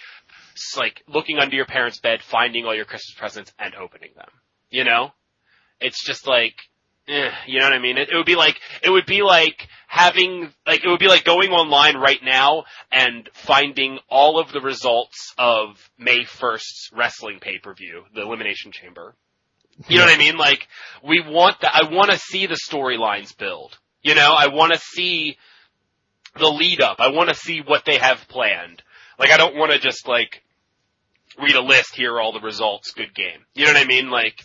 it's 0.52 0.76
like 0.76 1.02
looking 1.08 1.38
under 1.38 1.56
your 1.56 1.66
parents' 1.66 2.00
bed, 2.00 2.22
finding 2.22 2.64
all 2.64 2.74
your 2.74 2.84
Christmas 2.84 3.18
presents 3.18 3.52
and 3.58 3.74
opening 3.74 4.10
them. 4.16 4.30
You 4.70 4.84
know? 4.84 5.10
It's 5.80 6.04
just 6.04 6.26
like, 6.26 6.54
eh, 7.08 7.30
you 7.46 7.58
know 7.58 7.66
what 7.66 7.72
I 7.72 7.78
mean? 7.78 7.98
It, 7.98 8.10
it 8.10 8.16
would 8.16 8.26
be 8.26 8.36
like, 8.36 8.58
it 8.82 8.90
would 8.90 9.06
be 9.06 9.22
like 9.22 9.68
having, 9.88 10.50
like, 10.66 10.84
it 10.84 10.88
would 10.88 10.98
be 10.98 11.08
like 11.08 11.24
going 11.24 11.50
online 11.50 11.96
right 11.96 12.22
now 12.22 12.64
and 12.90 13.28
finding 13.32 13.98
all 14.08 14.38
of 14.38 14.52
the 14.52 14.60
results 14.60 15.34
of 15.38 15.90
May 15.98 16.24
1st's 16.24 16.90
wrestling 16.94 17.38
pay-per-view, 17.40 18.04
the 18.14 18.22
Elimination 18.22 18.72
Chamber. 18.72 19.14
You 19.88 19.98
know 19.98 20.04
what 20.04 20.14
I 20.14 20.18
mean? 20.18 20.36
Like, 20.36 20.68
we 21.02 21.20
want 21.20 21.60
that, 21.62 21.74
I 21.74 21.92
want 21.92 22.10
to 22.10 22.18
see 22.18 22.46
the 22.46 22.58
storylines 22.68 23.36
build. 23.36 23.76
You 24.02 24.14
know, 24.14 24.32
I 24.36 24.48
want 24.48 24.72
to 24.72 24.78
see 24.78 25.36
the 26.38 26.48
lead 26.48 26.80
up. 26.80 27.00
I 27.00 27.10
want 27.10 27.28
to 27.28 27.34
see 27.34 27.60
what 27.60 27.84
they 27.84 27.98
have 27.98 28.28
planned. 28.28 28.82
Like, 29.18 29.30
I 29.30 29.36
don't 29.36 29.56
want 29.56 29.72
to 29.72 29.78
just 29.78 30.06
like, 30.06 30.42
read 31.40 31.54
a 31.54 31.60
list, 31.60 31.94
here 31.94 32.20
all 32.20 32.32
the 32.32 32.40
results, 32.40 32.92
good 32.92 33.14
game. 33.14 33.40
You 33.54 33.66
know 33.66 33.72
what 33.72 33.82
I 33.82 33.86
mean? 33.86 34.10
Like, 34.10 34.44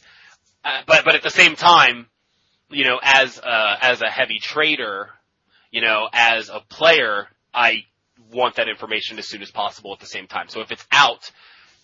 uh, 0.64 0.82
but 0.88 1.06
but 1.06 1.16
at 1.16 1.24
the 1.24 1.30
same 1.30 1.56
time, 1.56 2.08
you 2.70 2.86
know, 2.86 3.00
as 3.02 3.38
a, 3.40 3.78
as 3.82 4.02
a 4.02 4.10
heavy 4.10 4.40
trader, 4.40 5.10
you 5.72 5.82
know, 5.82 6.08
as 6.12 6.50
a 6.50 6.60
player, 6.60 7.28
I 7.54 7.84
want 8.32 8.56
that 8.56 8.68
information 8.70 9.18
as 9.20 9.28
soon 9.28 9.42
as 9.42 9.52
possible 9.52 9.94
at 9.94 10.00
the 10.00 10.06
same 10.06 10.28
time. 10.28 10.48
So 10.50 10.62
if 10.62 10.72
it's 10.72 10.86
out, 10.92 11.32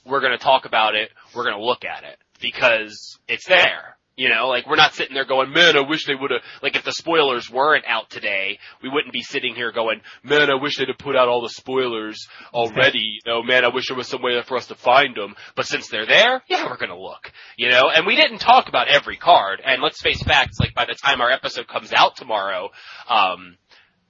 we're 0.05 0.21
going 0.21 0.37
to 0.37 0.43
talk 0.43 0.65
about 0.65 0.95
it. 0.95 1.09
We're 1.33 1.43
going 1.43 1.57
to 1.57 1.63
look 1.63 1.85
at 1.85 2.03
it 2.03 2.17
because 2.39 3.17
it's 3.27 3.47
there. 3.47 3.97
You 4.15 4.29
know, 4.29 4.47
like 4.47 4.65
we're 4.65 4.77
not 4.77 4.93
sitting 4.93 5.13
there 5.13 5.25
going, 5.25 5.51
man, 5.51 5.75
I 5.75 5.81
wish 5.81 6.05
they 6.05 6.15
would 6.15 6.31
have, 6.31 6.41
like 6.63 6.77
if 6.77 6.85
the 6.85 6.93
spoilers 6.93 7.51
weren't 7.51 7.83
out 7.85 8.09
today, 8.09 8.59
we 8.81 8.87
wouldn't 8.87 9.11
be 9.11 9.21
sitting 9.21 9.55
here 9.55 9.73
going, 9.73 9.99
man, 10.23 10.49
I 10.49 10.55
wish 10.55 10.77
they'd 10.77 10.87
have 10.87 10.97
put 10.97 11.17
out 11.17 11.27
all 11.27 11.41
the 11.41 11.49
spoilers 11.49 12.25
already. 12.53 13.19
You 13.25 13.31
know, 13.31 13.43
man, 13.43 13.65
I 13.65 13.73
wish 13.73 13.89
there 13.89 13.97
was 13.97 14.07
some 14.07 14.21
way 14.21 14.41
for 14.43 14.55
us 14.55 14.67
to 14.67 14.75
find 14.75 15.15
them. 15.15 15.35
But 15.55 15.65
since 15.65 15.89
they're 15.89 16.05
there, 16.05 16.41
yeah, 16.47 16.65
we're 16.69 16.77
gonna 16.77 16.97
look. 16.97 17.31
You 17.57 17.69
know, 17.69 17.89
and 17.93 18.05
we 18.05 18.15
didn't 18.15 18.39
talk 18.39 18.69
about 18.69 18.87
every 18.87 19.17
card. 19.17 19.61
And 19.65 19.81
let's 19.81 20.01
face 20.01 20.23
facts, 20.23 20.59
like 20.61 20.73
by 20.73 20.85
the 20.85 20.95
time 20.95 21.19
our 21.19 21.31
episode 21.31 21.67
comes 21.67 21.91
out 21.93 22.15
tomorrow, 22.15 22.69
um, 23.09 23.57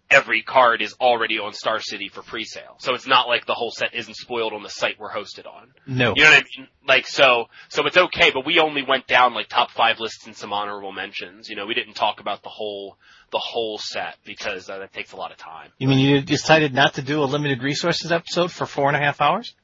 every 0.10 0.42
card 0.42 0.82
is 0.82 0.94
already 1.00 1.40
on 1.40 1.54
Star 1.54 1.80
City 1.80 2.10
for 2.10 2.22
pre-sale. 2.22 2.76
So 2.80 2.94
it's 2.94 3.08
not 3.08 3.28
like 3.28 3.46
the 3.46 3.54
whole 3.54 3.72
set 3.72 3.94
isn't 3.94 4.16
spoiled 4.16 4.54
on 4.54 4.64
the 4.64 4.70
site 4.70 5.00
we're 5.00 5.12
hosted 5.12 5.46
on. 5.48 5.74
no. 5.88 6.14
You 6.16 6.24
know 6.24 6.30
what 6.30 6.44
I 6.44 6.60
mean? 6.60 6.68
Like 6.88 7.08
so, 7.08 7.46
so 7.70 7.86
it's 7.86 7.98
okay, 7.98 8.32
but 8.32 8.46
we 8.46 8.60
only 8.60 8.84
went 8.88 9.08
down 9.08 9.34
like 9.34 9.50
top 9.50 9.72
five 9.72 10.00
lists 10.00 10.26
and 10.28 10.36
some 10.36 10.54
honorable 10.54 10.92
mentions. 10.92 11.50
You 11.50 11.56
know, 11.56 11.66
we 11.66 11.74
didn't 11.74 11.96
talk 11.96 12.20
about 12.20 12.44
the 12.44 12.50
whole 12.50 12.98
the 13.32 13.40
whole 13.40 13.80
set 13.80 14.18
because 14.24 14.70
uh, 14.70 14.80
that 14.80 14.94
takes 14.94 15.12
a 15.12 15.16
lot 15.16 15.32
of 15.32 15.38
time. 15.38 15.72
You 15.80 15.88
mean 15.88 16.00
you 16.00 16.22
decided 16.22 16.74
not 16.74 16.94
to 16.96 17.02
do 17.02 17.22
a 17.22 17.26
limited 17.26 17.64
resources 17.64 18.12
episode 18.12 18.52
for 18.52 18.66
four 18.66 18.88
and 18.88 18.96
a 18.96 19.00
half 19.00 19.20
hours? 19.20 19.56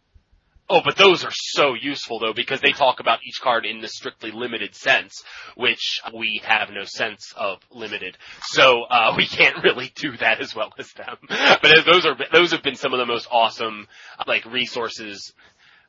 Oh, 0.74 0.80
but 0.86 0.96
those 0.96 1.26
are 1.26 1.32
so 1.34 1.74
useful 1.74 2.20
though 2.20 2.32
because 2.34 2.62
they 2.62 2.72
talk 2.72 3.02
about 3.02 3.20
each 3.28 3.42
card 3.42 3.66
in 3.66 3.82
the 3.82 3.90
strictly 3.90 4.32
limited 4.32 4.74
sense, 4.74 5.22
which 5.58 6.00
we 6.18 6.42
have 6.46 6.70
no 6.70 6.86
sense 6.86 7.34
of 7.36 7.60
limited. 7.72 8.18
So 8.42 8.84
uh, 8.84 9.14
we 9.18 9.28
can't 9.28 9.62
really 9.62 9.92
do 9.96 10.16
that 10.18 10.40
as 10.40 10.56
well 10.56 10.72
as 10.80 10.90
them. 10.94 11.18
But 11.28 11.86
those 11.86 12.06
are 12.06 12.16
those 12.32 12.54
have 12.54 12.64
been 12.64 12.78
some 12.78 12.94
of 12.94 13.00
the 13.00 13.06
most 13.06 13.28
awesome 13.30 13.88
like 14.26 14.46
resources 14.46 15.34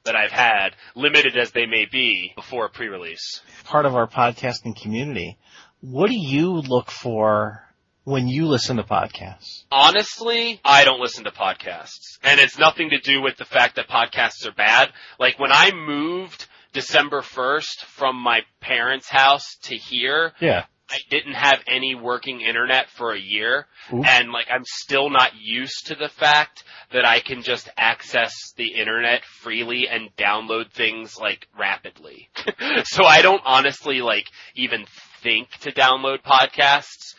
that 0.04 0.16
I've 0.16 0.32
had, 0.32 0.70
limited 0.96 1.36
as 1.36 1.52
they 1.52 1.66
may 1.66 1.86
be, 1.86 2.32
before 2.34 2.68
pre-release. 2.68 3.40
Part 3.62 3.86
of 3.86 3.94
our 3.94 4.08
podcasting 4.08 4.74
community. 4.74 5.38
What 5.80 6.08
do 6.08 6.16
you 6.16 6.54
look 6.54 6.90
for 6.90 7.62
when 8.04 8.28
you 8.28 8.46
listen 8.46 8.76
to 8.76 8.82
podcasts? 8.82 9.64
Honestly, 9.70 10.60
I 10.64 10.84
don't 10.84 11.00
listen 11.00 11.24
to 11.24 11.30
podcasts. 11.30 12.18
And 12.22 12.40
it's 12.40 12.58
nothing 12.58 12.90
to 12.90 13.00
do 13.00 13.22
with 13.22 13.36
the 13.36 13.44
fact 13.44 13.76
that 13.76 13.88
podcasts 13.88 14.46
are 14.46 14.52
bad. 14.52 14.90
Like 15.18 15.38
when 15.38 15.52
I 15.52 15.72
moved 15.72 16.46
December 16.72 17.20
1st 17.20 17.84
from 17.84 18.16
my 18.16 18.40
parents' 18.60 19.08
house 19.08 19.56
to 19.64 19.76
here, 19.76 20.32
Yeah. 20.40 20.64
I 20.90 20.98
didn't 21.08 21.34
have 21.34 21.60
any 21.66 21.94
working 21.94 22.42
internet 22.42 22.90
for 22.90 23.12
a 23.14 23.18
year. 23.18 23.66
Ooh. 23.94 24.02
And 24.02 24.30
like 24.30 24.48
I'm 24.50 24.64
still 24.66 25.08
not 25.08 25.30
used 25.40 25.86
to 25.86 25.94
the 25.94 26.10
fact 26.10 26.64
that 26.92 27.06
I 27.06 27.20
can 27.20 27.42
just 27.42 27.70
access 27.78 28.34
the 28.58 28.74
internet 28.74 29.24
freely 29.24 29.88
and 29.88 30.14
download 30.16 30.70
things 30.70 31.16
like 31.18 31.46
rapidly. 31.58 32.28
so 32.84 33.04
I 33.04 33.22
don't 33.22 33.40
honestly 33.46 34.02
like 34.02 34.26
even 34.54 34.84
think 35.22 35.48
to 35.60 35.72
download 35.72 36.18
podcasts 36.22 37.14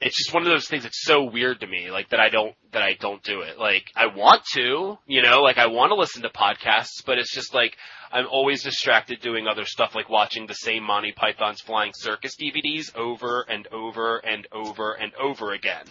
it's 0.00 0.16
just 0.16 0.34
one 0.34 0.42
of 0.42 0.48
those 0.48 0.66
things 0.68 0.84
that's 0.84 1.04
so 1.04 1.24
weird 1.24 1.60
to 1.60 1.66
me, 1.66 1.90
like 1.90 2.10
that 2.10 2.20
I 2.20 2.28
don't 2.28 2.54
that 2.72 2.82
I 2.82 2.94
don't 2.94 3.22
do 3.22 3.40
it. 3.40 3.58
Like 3.58 3.84
I 3.96 4.06
want 4.06 4.42
to, 4.54 4.98
you 5.06 5.22
know, 5.22 5.40
like 5.40 5.58
I 5.58 5.66
want 5.66 5.90
to 5.90 5.94
listen 5.94 6.22
to 6.22 6.28
podcasts, 6.28 7.04
but 7.04 7.18
it's 7.18 7.32
just 7.32 7.54
like 7.54 7.76
I'm 8.12 8.26
always 8.30 8.62
distracted 8.62 9.20
doing 9.20 9.46
other 9.46 9.64
stuff, 9.64 9.94
like 9.94 10.08
watching 10.08 10.46
the 10.46 10.54
same 10.54 10.84
Monty 10.84 11.12
Python's 11.12 11.60
Flying 11.60 11.92
Circus 11.94 12.36
DVDs 12.36 12.94
over 12.96 13.42
and 13.48 13.66
over 13.68 14.18
and 14.18 14.46
over 14.52 14.92
and 14.92 15.12
over 15.14 15.52
again. 15.52 15.84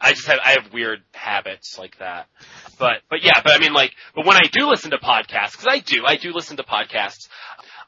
I 0.00 0.12
just 0.12 0.26
have 0.26 0.38
I 0.44 0.50
have 0.50 0.72
weird 0.72 1.02
habits 1.12 1.78
like 1.78 1.98
that. 1.98 2.26
But 2.78 3.02
but 3.10 3.22
yeah, 3.22 3.40
but 3.42 3.52
I 3.52 3.58
mean 3.58 3.72
like 3.72 3.92
but 4.14 4.26
when 4.26 4.36
I 4.36 4.48
do 4.52 4.68
listen 4.68 4.90
to 4.92 4.98
podcasts 4.98 5.56
cuz 5.56 5.66
I 5.68 5.80
do 5.80 6.04
I 6.06 6.16
do 6.16 6.32
listen 6.32 6.56
to 6.58 6.62
podcasts. 6.62 7.28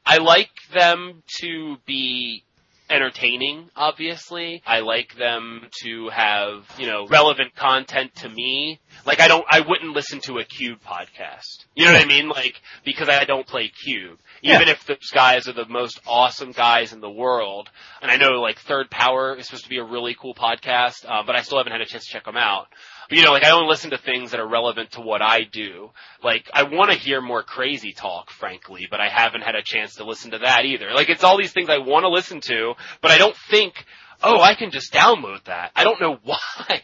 I 0.05 0.17
like 0.17 0.51
them 0.73 1.23
to 1.41 1.77
be 1.87 2.45
entertaining, 2.91 3.71
obviously. 3.77 4.63
I 4.67 4.81
like 4.81 5.17
them 5.17 5.67
to 5.83 6.09
have, 6.09 6.67
you 6.79 6.87
know, 6.87 7.07
relevant 7.07 7.55
content 7.55 8.15
to 8.17 8.29
me. 8.29 8.81
Like 9.07 9.21
I 9.21 9.29
don't, 9.29 9.45
I 9.51 9.61
wouldn't 9.61 9.95
listen 9.95 10.21
to 10.23 10.39
a 10.39 10.45
Cube 10.45 10.81
podcast. 10.87 11.67
You 11.75 11.87
know 11.87 11.93
what 11.93 12.03
I 12.03 12.07
mean? 12.07 12.29
Like, 12.29 12.61
because 12.85 13.09
I 13.09 13.25
don't 13.25 13.47
play 13.47 13.69
Cube. 13.69 14.19
Even 14.43 14.69
if 14.69 14.85
those 14.87 15.11
guys 15.13 15.49
are 15.49 15.53
the 15.53 15.67
most 15.69 16.01
awesome 16.07 16.53
guys 16.53 16.93
in 16.93 17.01
the 17.01 17.11
world. 17.11 17.69
And 18.01 18.11
I 18.11 18.17
know 18.17 18.41
like 18.41 18.59
Third 18.59 18.91
Power 18.91 19.37
is 19.37 19.47
supposed 19.47 19.65
to 19.65 19.71
be 19.71 19.79
a 19.79 19.85
really 19.85 20.15
cool 20.15 20.35
podcast, 20.35 21.05
uh, 21.07 21.23
but 21.27 21.37
I 21.37 21.43
still 21.43 21.59
haven't 21.59 21.73
had 21.73 21.81
a 21.81 21.87
chance 21.87 22.07
to 22.07 22.13
check 22.13 22.25
them 22.25 22.37
out. 22.37 22.69
But, 23.11 23.19
you 23.19 23.25
know, 23.25 23.33
like 23.33 23.45
I 23.45 23.51
only 23.51 23.69
listen 23.69 23.91
to 23.91 23.99
things 23.99 24.31
that 24.31 24.39
are 24.39 24.49
relevant 24.49 24.93
to 24.93 25.01
what 25.01 25.21
I 25.21 25.43
do. 25.43 25.91
Like 26.23 26.49
I 26.55 26.63
want 26.63 26.93
to 26.93 26.97
hear 26.97 27.21
more 27.21 27.43
crazy 27.43 27.93
talk, 27.93 28.31
frankly, 28.31 28.87
but 28.89 29.01
I 29.01 29.09
haven't 29.09 29.43
had 29.43 29.57
a 29.57 29.63
chance 29.63 29.97
to 29.97 30.05
listen 30.05 30.31
to 30.31 30.39
that 30.39 30.65
either. 30.65 30.93
Like 30.95 31.09
it's 31.09 31.25
all 31.25 31.37
these 31.37 31.53
things 31.53 31.69
I 31.69 31.79
want 31.79 32.05
to 32.05 32.09
listen 32.09 32.41
to, 32.43 32.75
but 33.03 33.11
I 33.11 33.19
don't 33.19 33.37
think, 33.51 33.75
oh, 34.23 34.41
I 34.41 34.55
can 34.55 34.71
just 34.71 34.93
download 34.93 35.45
that. 35.45 35.73
I 35.75 35.83
don't 35.83 36.01
know 36.01 36.19
why. 36.23 36.83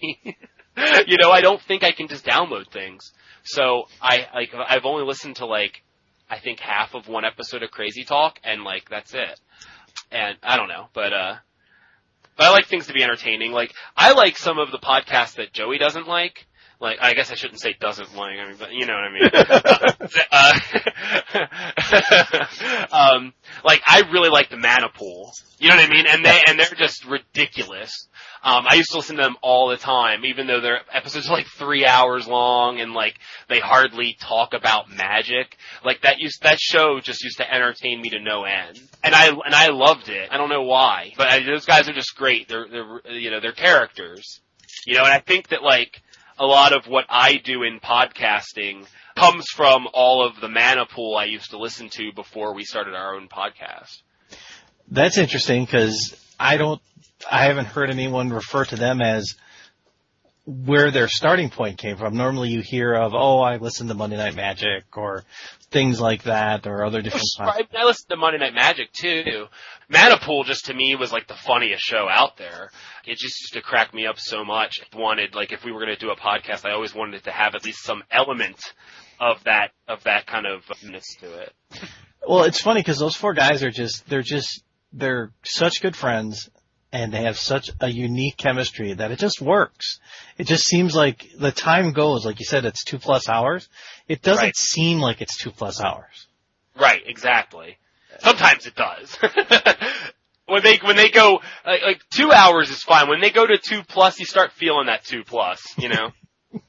you 1.06 1.16
know, 1.22 1.30
I 1.30 1.42
don't 1.42 1.62
think 1.62 1.84
I 1.84 1.92
can 1.92 2.08
just 2.08 2.26
download 2.26 2.72
things. 2.72 3.12
So 3.44 3.84
I 4.02 4.26
like 4.34 4.52
I've 4.52 4.84
only 4.84 5.04
listened 5.04 5.36
to 5.36 5.46
like 5.46 5.84
I 6.28 6.40
think 6.40 6.58
half 6.58 6.94
of 6.94 7.06
one 7.06 7.24
episode 7.24 7.62
of 7.62 7.70
Crazy 7.70 8.02
Talk 8.02 8.40
and 8.42 8.64
like 8.64 8.90
that's 8.90 9.14
it. 9.14 9.40
And 10.10 10.36
I 10.42 10.56
don't 10.56 10.68
know, 10.68 10.88
but 10.92 11.12
uh 11.12 11.34
but 12.36 12.46
I 12.46 12.50
like 12.50 12.66
things 12.66 12.86
to 12.86 12.92
be 12.92 13.02
entertaining. 13.02 13.52
Like 13.52 13.72
I 13.96 14.12
like 14.12 14.36
some 14.36 14.58
of 14.58 14.70
the 14.70 14.78
podcasts 14.78 15.36
that 15.36 15.52
Joey 15.52 15.78
doesn't 15.78 16.06
like. 16.08 16.46
Like, 16.78 16.98
I 17.00 17.14
guess 17.14 17.30
I 17.32 17.36
shouldn't 17.36 17.60
say 17.60 17.74
doesn't 17.78 18.14
like, 18.14 18.38
I 18.38 18.48
mean, 18.48 18.56
but 18.58 18.72
you 18.72 18.86
know 18.86 18.94
what 18.94 19.04
I 19.04 19.12
mean. 19.12 19.30
uh, 22.92 23.16
um, 23.16 23.32
like, 23.64 23.80
I 23.86 24.02
really 24.12 24.28
like 24.28 24.50
the 24.50 24.58
Mana 24.58 24.88
Pool. 24.94 25.32
You 25.58 25.70
know 25.70 25.76
what 25.76 25.90
I 25.90 25.92
mean? 25.92 26.06
And 26.06 26.24
they, 26.24 26.38
and 26.46 26.58
they're 26.58 26.66
just 26.76 27.06
ridiculous. 27.06 28.08
Um, 28.46 28.64
I 28.68 28.76
used 28.76 28.90
to 28.90 28.98
listen 28.98 29.16
to 29.16 29.22
them 29.22 29.36
all 29.42 29.68
the 29.68 29.76
time, 29.76 30.24
even 30.24 30.46
though 30.46 30.60
their 30.60 30.80
episodes 30.92 31.28
are 31.28 31.32
like 31.32 31.48
three 31.58 31.84
hours 31.84 32.28
long 32.28 32.78
and 32.80 32.92
like 32.92 33.18
they 33.48 33.58
hardly 33.58 34.16
talk 34.20 34.54
about 34.54 34.88
magic. 34.88 35.56
Like 35.84 36.02
that 36.02 36.20
used 36.20 36.42
that 36.42 36.60
show 36.60 37.00
just 37.00 37.24
used 37.24 37.38
to 37.38 37.52
entertain 37.52 38.00
me 38.00 38.10
to 38.10 38.20
no 38.20 38.44
end, 38.44 38.80
and 39.02 39.16
I 39.16 39.30
and 39.30 39.52
I 39.52 39.70
loved 39.70 40.08
it. 40.08 40.28
I 40.30 40.36
don't 40.36 40.48
know 40.48 40.62
why, 40.62 41.12
but 41.16 41.26
I, 41.26 41.42
those 41.42 41.64
guys 41.64 41.88
are 41.88 41.92
just 41.92 42.14
great. 42.16 42.48
They're 42.48 42.68
they're 42.70 43.00
you 43.14 43.32
know 43.32 43.40
they're 43.40 43.50
characters, 43.50 44.40
you 44.86 44.94
know, 44.94 45.02
and 45.02 45.12
I 45.12 45.18
think 45.18 45.48
that 45.48 45.64
like 45.64 46.00
a 46.38 46.44
lot 46.44 46.72
of 46.72 46.86
what 46.86 47.04
I 47.08 47.36
do 47.36 47.62
in 47.62 47.80
podcasting 47.80 48.86
comes 49.16 49.46
from 49.48 49.88
all 49.92 50.26
of 50.26 50.40
the 50.40 50.48
mana 50.48 50.86
pool 50.86 51.16
I 51.16 51.24
used 51.24 51.50
to 51.50 51.58
listen 51.58 51.88
to 51.90 52.12
before 52.12 52.54
we 52.54 52.64
started 52.64 52.94
our 52.94 53.14
own 53.14 53.28
podcast. 53.28 54.02
That's 54.88 55.18
interesting 55.18 55.64
because 55.64 56.14
I 56.38 56.58
don't, 56.58 56.80
I 57.30 57.44
haven't 57.44 57.66
heard 57.66 57.90
anyone 57.90 58.30
refer 58.30 58.64
to 58.66 58.76
them 58.76 59.00
as 59.00 59.34
where 60.44 60.90
their 60.90 61.08
starting 61.08 61.50
point 61.50 61.78
came 61.78 61.96
from. 61.96 62.16
Normally 62.16 62.50
you 62.50 62.60
hear 62.60 62.94
of, 62.94 63.14
oh, 63.14 63.40
I 63.40 63.56
listened 63.56 63.88
to 63.88 63.94
Monday 63.94 64.16
Night 64.16 64.36
Magic 64.36 64.84
or 64.96 65.24
things 65.70 66.00
like 66.00 66.24
that 66.24 66.66
or 66.66 66.84
other 66.84 67.02
different 67.02 67.24
I, 67.38 67.66
I 67.76 67.84
listened 67.84 68.10
to 68.10 68.16
Monday 68.16 68.38
Night 68.38 68.54
Magic 68.54 68.92
too. 68.92 69.46
Mana 69.88 70.18
Pool 70.18 70.44
just 70.44 70.66
to 70.66 70.74
me 70.74 70.96
was 70.96 71.12
like 71.12 71.26
the 71.26 71.34
funniest 71.34 71.82
show 71.82 72.06
out 72.08 72.36
there. 72.36 72.70
It 73.04 73.18
just 73.18 73.40
used 73.40 73.54
to 73.54 73.62
crack 73.62 73.92
me 73.92 74.06
up 74.06 74.18
so 74.18 74.44
much. 74.44 74.80
I 74.80 74.98
wanted, 74.98 75.34
like 75.34 75.52
if 75.52 75.64
we 75.64 75.72
were 75.72 75.80
going 75.80 75.94
to 75.94 76.00
do 76.00 76.10
a 76.10 76.16
podcast, 76.16 76.64
I 76.64 76.72
always 76.72 76.94
wanted 76.94 77.16
it 77.16 77.24
to 77.24 77.32
have 77.32 77.54
at 77.54 77.64
least 77.64 77.82
some 77.82 78.02
element 78.10 78.60
of 79.20 79.42
that, 79.44 79.72
of 79.88 80.04
that 80.04 80.26
kind 80.26 80.46
of 80.46 80.62
ness 80.82 81.04
to 81.20 81.40
it. 81.40 81.52
Well, 82.26 82.44
it's 82.44 82.60
funny 82.60 82.80
because 82.80 82.98
those 82.98 83.16
four 83.16 83.34
guys 83.34 83.62
are 83.62 83.70
just, 83.70 84.08
they're 84.08 84.22
just, 84.22 84.62
they're 84.92 85.30
such 85.44 85.82
good 85.82 85.96
friends 85.96 86.48
and 86.92 87.12
they 87.12 87.22
have 87.24 87.36
such 87.38 87.70
a 87.80 87.88
unique 87.88 88.36
chemistry 88.36 88.92
that 88.94 89.10
it 89.10 89.18
just 89.18 89.40
works. 89.40 89.98
It 90.38 90.46
just 90.46 90.64
seems 90.66 90.94
like 90.94 91.26
the 91.38 91.52
time 91.52 91.92
goes, 91.92 92.24
like 92.24 92.38
you 92.40 92.46
said, 92.46 92.64
it's 92.64 92.84
two 92.84 92.98
plus 92.98 93.28
hours. 93.28 93.68
It 94.08 94.22
doesn't 94.22 94.42
Right. 94.42 94.56
seem 94.56 95.00
like 95.00 95.20
it's 95.20 95.36
two 95.36 95.50
plus 95.50 95.80
hours. 95.80 96.26
Right, 96.78 97.02
exactly. 97.06 97.78
Sometimes 98.20 98.66
it 98.66 98.74
does. 98.74 99.16
when 100.46 100.62
they 100.62 100.76
when 100.78 100.96
they 100.96 101.10
go 101.10 101.40
like, 101.66 101.82
like 101.82 102.00
two 102.14 102.32
hours 102.32 102.70
is 102.70 102.82
fine. 102.82 103.08
When 103.08 103.20
they 103.20 103.30
go 103.30 103.46
to 103.46 103.58
two 103.58 103.82
plus, 103.82 104.18
you 104.20 104.26
start 104.26 104.52
feeling 104.52 104.86
that 104.86 105.04
two 105.04 105.22
plus. 105.24 105.60
You 105.78 105.88
know. 105.90 106.10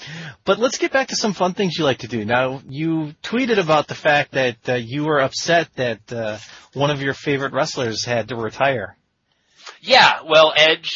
But 0.44 0.58
let's 0.58 0.78
get 0.78 0.92
back 0.92 1.08
to 1.08 1.16
some 1.16 1.34
fun 1.34 1.52
things 1.52 1.76
you 1.78 1.84
like 1.84 1.98
to 1.98 2.08
do. 2.08 2.24
Now, 2.24 2.62
you 2.68 3.12
tweeted 3.22 3.58
about 3.58 3.86
the 3.86 3.94
fact 3.94 4.32
that 4.32 4.56
uh, 4.68 4.74
you 4.74 5.04
were 5.04 5.20
upset 5.20 5.68
that 5.76 6.10
uh, 6.12 6.38
one 6.72 6.90
of 6.90 7.02
your 7.02 7.12
favorite 7.14 7.52
wrestlers 7.52 8.04
had 8.04 8.28
to 8.28 8.36
retire. 8.36 8.96
Yeah, 9.80 10.20
well, 10.28 10.52
Edge, 10.56 10.90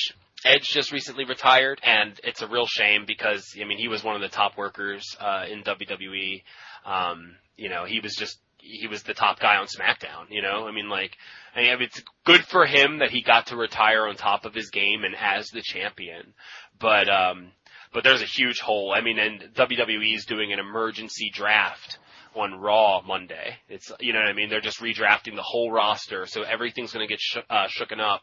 Edge 0.45 0.65
just 0.65 0.93
recently 0.93 1.25
retired, 1.25 1.81
and 1.83 2.21
it's 2.23 2.43
a 2.43 2.49
real 2.49 2.67
shame 2.67 3.05
because 3.07 3.57
I 3.61 3.65
mean 3.65 3.79
he 3.79 3.89
was 3.89 4.05
one 4.05 4.15
of 4.15 4.21
the 4.21 4.29
top 4.29 4.59
workers 4.59 5.17
uh, 5.21 5.45
in 5.51 5.63
WWE. 5.63 6.43
Um, 6.85 7.37
you 7.57 7.71
know, 7.71 7.85
he 7.85 8.01
was 8.01 8.15
just 8.15 8.39
he 8.59 8.87
was 8.87 9.03
the 9.03 9.15
top 9.15 9.41
guy 9.41 9.57
on 9.57 9.67
SmackDown. 9.67 10.27
You 10.31 10.43
know, 10.43 10.67
I 10.67 10.73
mean, 10.73 10.89
like, 10.89 11.17
I 11.55 11.63
mean, 11.63 11.83
it's 11.83 12.03
good 12.25 12.43
for 12.45 12.67
him 12.67 12.99
that 12.99 13.11
he 13.11 13.23
got 13.23 13.47
to 13.47 13.57
retire 13.57 14.07
on 14.07 14.17
top 14.17 14.45
of 14.45 14.55
his 14.55 14.71
game 14.71 15.05
and 15.05 15.15
as 15.15 15.49
the 15.49 15.63
champion. 15.63 16.35
But 16.79 17.09
um, 17.09 17.53
but 17.93 18.05
there's 18.05 18.23
a 18.23 18.27
huge 18.27 18.61
hole. 18.61 18.93
I 18.95 19.01
mean, 19.01 19.19
and 19.19 19.55
WWE 19.55 20.15
is 20.15 20.27
doing 20.27 20.53
an 20.53 20.59
emergency 20.59 21.31
draft 21.33 21.99
on 22.35 22.61
Raw 22.61 23.01
Monday. 23.01 23.57
It's 23.69 23.91
you 24.01 24.13
know 24.13 24.19
what 24.19 24.29
I 24.29 24.35
mean. 24.35 24.51
They're 24.51 24.61
just 24.61 24.81
redrafting 24.81 25.37
the 25.37 25.43
whole 25.43 25.71
roster, 25.71 26.27
so 26.27 26.43
everything's 26.43 26.93
going 26.93 27.07
to 27.07 27.11
get 27.11 27.21
sh- 27.21 27.39
uh, 27.49 27.69
shooken 27.69 28.01
up 28.01 28.21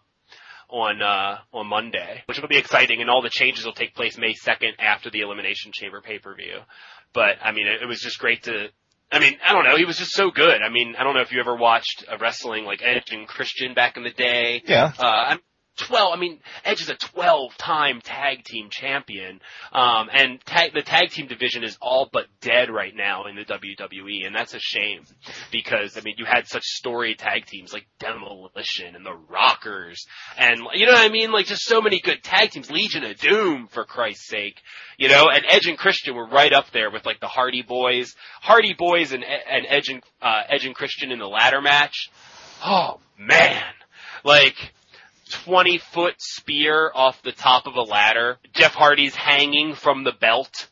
on 0.71 1.01
uh, 1.01 1.37
on 1.53 1.67
Monday, 1.67 2.23
which 2.25 2.39
will 2.39 2.47
be 2.47 2.57
exciting, 2.57 3.01
and 3.01 3.09
all 3.09 3.21
the 3.21 3.29
changes 3.29 3.65
will 3.65 3.73
take 3.73 3.93
place 3.93 4.17
May 4.17 4.33
second 4.33 4.73
after 4.79 5.09
the 5.09 5.19
Elimination 5.19 5.71
Chamber 5.73 6.01
pay 6.01 6.17
per 6.17 6.33
view. 6.35 6.59
But 7.13 7.35
I 7.43 7.51
mean, 7.51 7.67
it, 7.67 7.83
it 7.83 7.85
was 7.85 7.99
just 7.99 8.17
great 8.19 8.43
to. 8.43 8.69
I 9.11 9.19
mean, 9.19 9.35
I 9.45 9.51
don't 9.51 9.65
know. 9.65 9.75
He 9.75 9.83
was 9.83 9.97
just 9.97 10.11
so 10.11 10.31
good. 10.31 10.61
I 10.61 10.69
mean, 10.69 10.95
I 10.97 11.03
don't 11.03 11.13
know 11.13 11.21
if 11.21 11.33
you 11.33 11.41
ever 11.41 11.55
watched 11.55 12.05
uh, 12.09 12.17
wrestling 12.19 12.63
like 12.63 12.81
Edge 12.81 13.11
and 13.11 13.27
Christian 13.27 13.73
back 13.73 13.97
in 13.97 14.03
the 14.03 14.11
day. 14.11 14.63
Yeah. 14.65 14.93
Uh, 14.97 15.03
I'm 15.03 15.39
12, 15.77 16.13
I 16.13 16.19
mean, 16.19 16.39
Edge 16.63 16.81
is 16.81 16.89
a 16.89 16.95
12 16.95 17.57
time 17.57 18.01
tag 18.01 18.43
team 18.43 18.67
champion. 18.69 19.39
Um, 19.71 20.09
and 20.11 20.39
tag, 20.45 20.73
the 20.73 20.81
tag 20.81 21.09
team 21.09 21.27
division 21.27 21.63
is 21.63 21.77
all 21.81 22.09
but 22.11 22.27
dead 22.41 22.69
right 22.69 22.95
now 22.95 23.25
in 23.25 23.35
the 23.35 23.45
WWE. 23.45 24.25
And 24.25 24.35
that's 24.35 24.53
a 24.53 24.59
shame 24.59 25.03
because, 25.51 25.97
I 25.97 26.01
mean, 26.01 26.15
you 26.17 26.25
had 26.25 26.47
such 26.47 26.63
story 26.63 27.15
tag 27.15 27.45
teams 27.45 27.73
like 27.73 27.87
Demolition 27.99 28.95
and 28.95 29.05
the 29.05 29.15
Rockers 29.29 30.05
and, 30.37 30.59
you 30.73 30.85
know 30.85 30.93
what 30.93 31.09
I 31.09 31.09
mean? 31.09 31.31
Like 31.31 31.45
just 31.45 31.63
so 31.63 31.81
many 31.81 31.99
good 31.99 32.21
tag 32.23 32.51
teams. 32.51 32.69
Legion 32.69 33.03
of 33.03 33.17
Doom, 33.17 33.67
for 33.67 33.85
Christ's 33.85 34.27
sake. 34.27 34.61
You 34.97 35.09
know, 35.09 35.25
and 35.33 35.43
Edge 35.49 35.65
and 35.65 35.77
Christian 35.77 36.15
were 36.15 36.27
right 36.27 36.53
up 36.53 36.71
there 36.71 36.91
with 36.91 37.05
like 37.05 37.19
the 37.19 37.27
Hardy 37.27 37.63
Boys. 37.63 38.13
Hardy 38.41 38.73
Boys 38.77 39.11
and, 39.13 39.23
and 39.23 39.65
Edge 39.67 39.89
and, 39.89 40.03
uh, 40.21 40.41
Edge 40.49 40.65
and 40.65 40.75
Christian 40.75 41.11
in 41.11 41.19
the 41.19 41.27
ladder 41.27 41.61
match. 41.61 42.09
Oh 42.63 42.99
man. 43.17 43.63
Like, 44.23 44.73
20 45.31 45.77
foot 45.77 46.15
spear 46.19 46.91
off 46.93 47.21
the 47.23 47.31
top 47.31 47.65
of 47.65 47.75
a 47.75 47.81
ladder. 47.81 48.37
Jeff 48.53 48.73
Hardy's 48.73 49.15
hanging 49.15 49.73
from 49.73 50.03
the 50.03 50.11
belt 50.11 50.67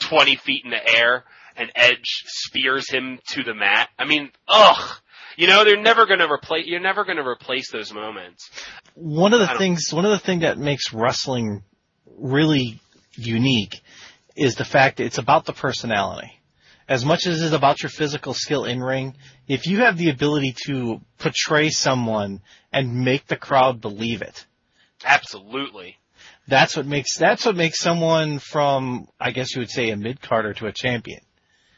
20 0.00 0.36
feet 0.36 0.64
in 0.64 0.70
the 0.70 0.96
air 0.96 1.24
and 1.56 1.70
Edge 1.74 2.24
spears 2.26 2.90
him 2.90 3.18
to 3.28 3.42
the 3.42 3.54
mat. 3.54 3.88
I 3.98 4.04
mean, 4.04 4.30
ugh. 4.48 5.00
You 5.36 5.46
know, 5.46 5.64
they're 5.64 5.80
never 5.80 6.06
gonna 6.06 6.30
replace, 6.30 6.66
you're 6.66 6.80
never 6.80 7.04
gonna 7.04 7.26
replace 7.26 7.70
those 7.70 7.92
moments. 7.92 8.50
One 8.94 9.32
of 9.32 9.40
the 9.40 9.58
things, 9.58 9.92
one 9.92 10.04
of 10.04 10.10
the 10.10 10.18
things 10.18 10.42
that 10.42 10.58
makes 10.58 10.92
wrestling 10.92 11.62
really 12.18 12.80
unique 13.14 13.80
is 14.36 14.54
the 14.54 14.64
fact 14.64 14.98
that 14.98 15.04
it's 15.04 15.18
about 15.18 15.44
the 15.44 15.52
personality. 15.52 16.39
As 16.90 17.04
much 17.04 17.26
as 17.26 17.40
it's 17.40 17.54
about 17.54 17.84
your 17.84 17.88
physical 17.88 18.34
skill 18.34 18.64
in 18.64 18.82
ring, 18.82 19.14
if 19.46 19.66
you 19.66 19.78
have 19.78 19.96
the 19.96 20.10
ability 20.10 20.56
to 20.66 21.00
portray 21.18 21.70
someone 21.70 22.42
and 22.72 23.04
make 23.04 23.28
the 23.28 23.36
crowd 23.36 23.80
believe 23.80 24.22
it, 24.22 24.44
Absolutely. 25.04 25.96
that's 26.48 26.76
what 26.76 26.86
makes 26.86 27.16
that's 27.16 27.46
what 27.46 27.54
makes 27.54 27.78
someone 27.78 28.40
from 28.40 29.06
I 29.20 29.30
guess 29.30 29.54
you 29.54 29.60
would 29.60 29.70
say 29.70 29.90
a 29.90 29.96
mid 29.96 30.20
carder 30.20 30.52
to 30.54 30.66
a 30.66 30.72
champion. 30.72 31.20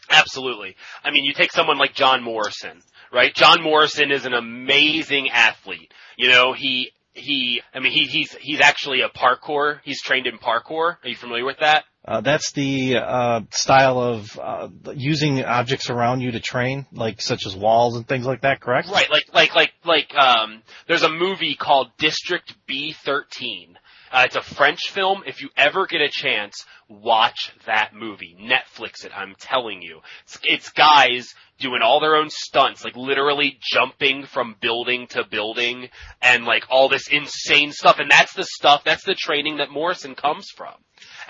Absolutely. 0.09 0.77
I 1.05 1.11
mean, 1.11 1.25
you 1.25 1.35
take 1.35 1.53
someone 1.53 1.77
like 1.77 1.95
John 1.95 2.23
Morrison, 2.23 2.83
right? 3.13 3.35
John 3.35 3.63
Morrison 3.63 4.11
is 4.11 4.25
an 4.25 4.33
amazing 4.33 5.29
athlete. 5.31 5.93
You 6.17 6.29
know, 6.29 6.55
he, 6.55 6.91
he, 7.13 7.63
I 7.75 7.81
mean, 7.81 7.93
he, 7.93 8.05
he's, 8.05 8.33
he's 8.41 8.61
actually 8.61 9.01
a 9.03 9.09
parkour. 9.09 9.81
He's 9.85 10.03
trained 10.03 10.27
in 10.27 10.39
parkour. 10.39 10.97
Are 11.03 11.09
you 11.09 11.17
familiar 11.17 11.45
with 11.45 11.59
that? 11.61 11.85
Uh, 12.05 12.21
that's 12.21 12.51
the 12.53 12.97
uh, 12.97 13.41
style 13.51 14.01
of 14.01 14.39
uh, 14.41 14.69
using 14.95 15.45
objects 15.45 15.89
around 15.89 16.21
you 16.21 16.33
to 16.33 16.41
train, 16.41 16.85
like 16.93 17.23
such 17.23 17.47
as 17.47 17.55
walls 17.55 17.97
and 17.97 18.09
things 18.09 18.27
like 18.27 18.41
that. 18.41 18.61
Correct? 18.61 18.89
Right, 18.89 19.09
like 19.09 19.27
like 19.33 19.55
like 19.55 19.73
like 19.85 20.15
um 20.17 20.63
there's 20.89 21.05
a 21.05 21.09
movie 21.09 21.55
called 21.55 21.91
District 21.99 22.55
B13. 22.69 23.77
Uh, 24.11 24.25
it's 24.27 24.37
a 24.37 24.43
French 24.43 24.91
film. 24.91 25.23
If 25.27 25.41
you 25.41 25.49
ever 25.57 25.87
get 25.87 26.03
a 26.03 26.11
chance, 26.11 26.67
watch 26.89 27.51
that 27.67 27.95
movie. 27.95 28.37
Netflix 28.39 29.07
it, 29.07 29.13
I'm 29.17 29.35
telling 29.39 29.81
you. 29.81 30.01
It's, 30.25 30.39
it's 30.43 30.71
guys 30.71 31.33
doing 31.59 31.81
all 31.83 32.01
their 32.01 32.17
own 32.17 32.29
stunts, 32.29 32.85
like 32.85 32.95
literally 32.97 33.59
jumping 33.73 34.27
from 34.27 34.57
building 34.61 35.07
to 35.09 35.25
building 35.25 35.89
and 36.21 36.45
like 36.45 36.65
all 36.69 36.91
this 36.91 37.09
insane 37.11 37.73
stuff. 37.73 38.01
And 38.01 38.11
that's 38.11 38.35
the 38.35 38.45
stuff, 38.45 38.83
that's 38.85 39.05
the 39.05 39.15
training 39.15 39.59
that 39.59 39.71
Morrison 39.71 40.15
comes 40.15 40.49
from. 40.55 40.75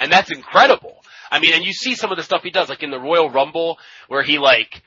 And 0.02 0.10
that's 0.10 0.30
incredible. 0.30 1.02
I 1.30 1.38
mean, 1.38 1.54
and 1.54 1.64
you 1.64 1.72
see 1.72 1.94
some 1.94 2.10
of 2.10 2.16
the 2.16 2.24
stuff 2.24 2.42
he 2.42 2.50
does, 2.50 2.68
like 2.68 2.82
in 2.82 2.90
the 2.90 3.00
Royal 3.00 3.30
Rumble, 3.30 3.78
where 4.08 4.22
he 4.22 4.38
like, 4.38 4.82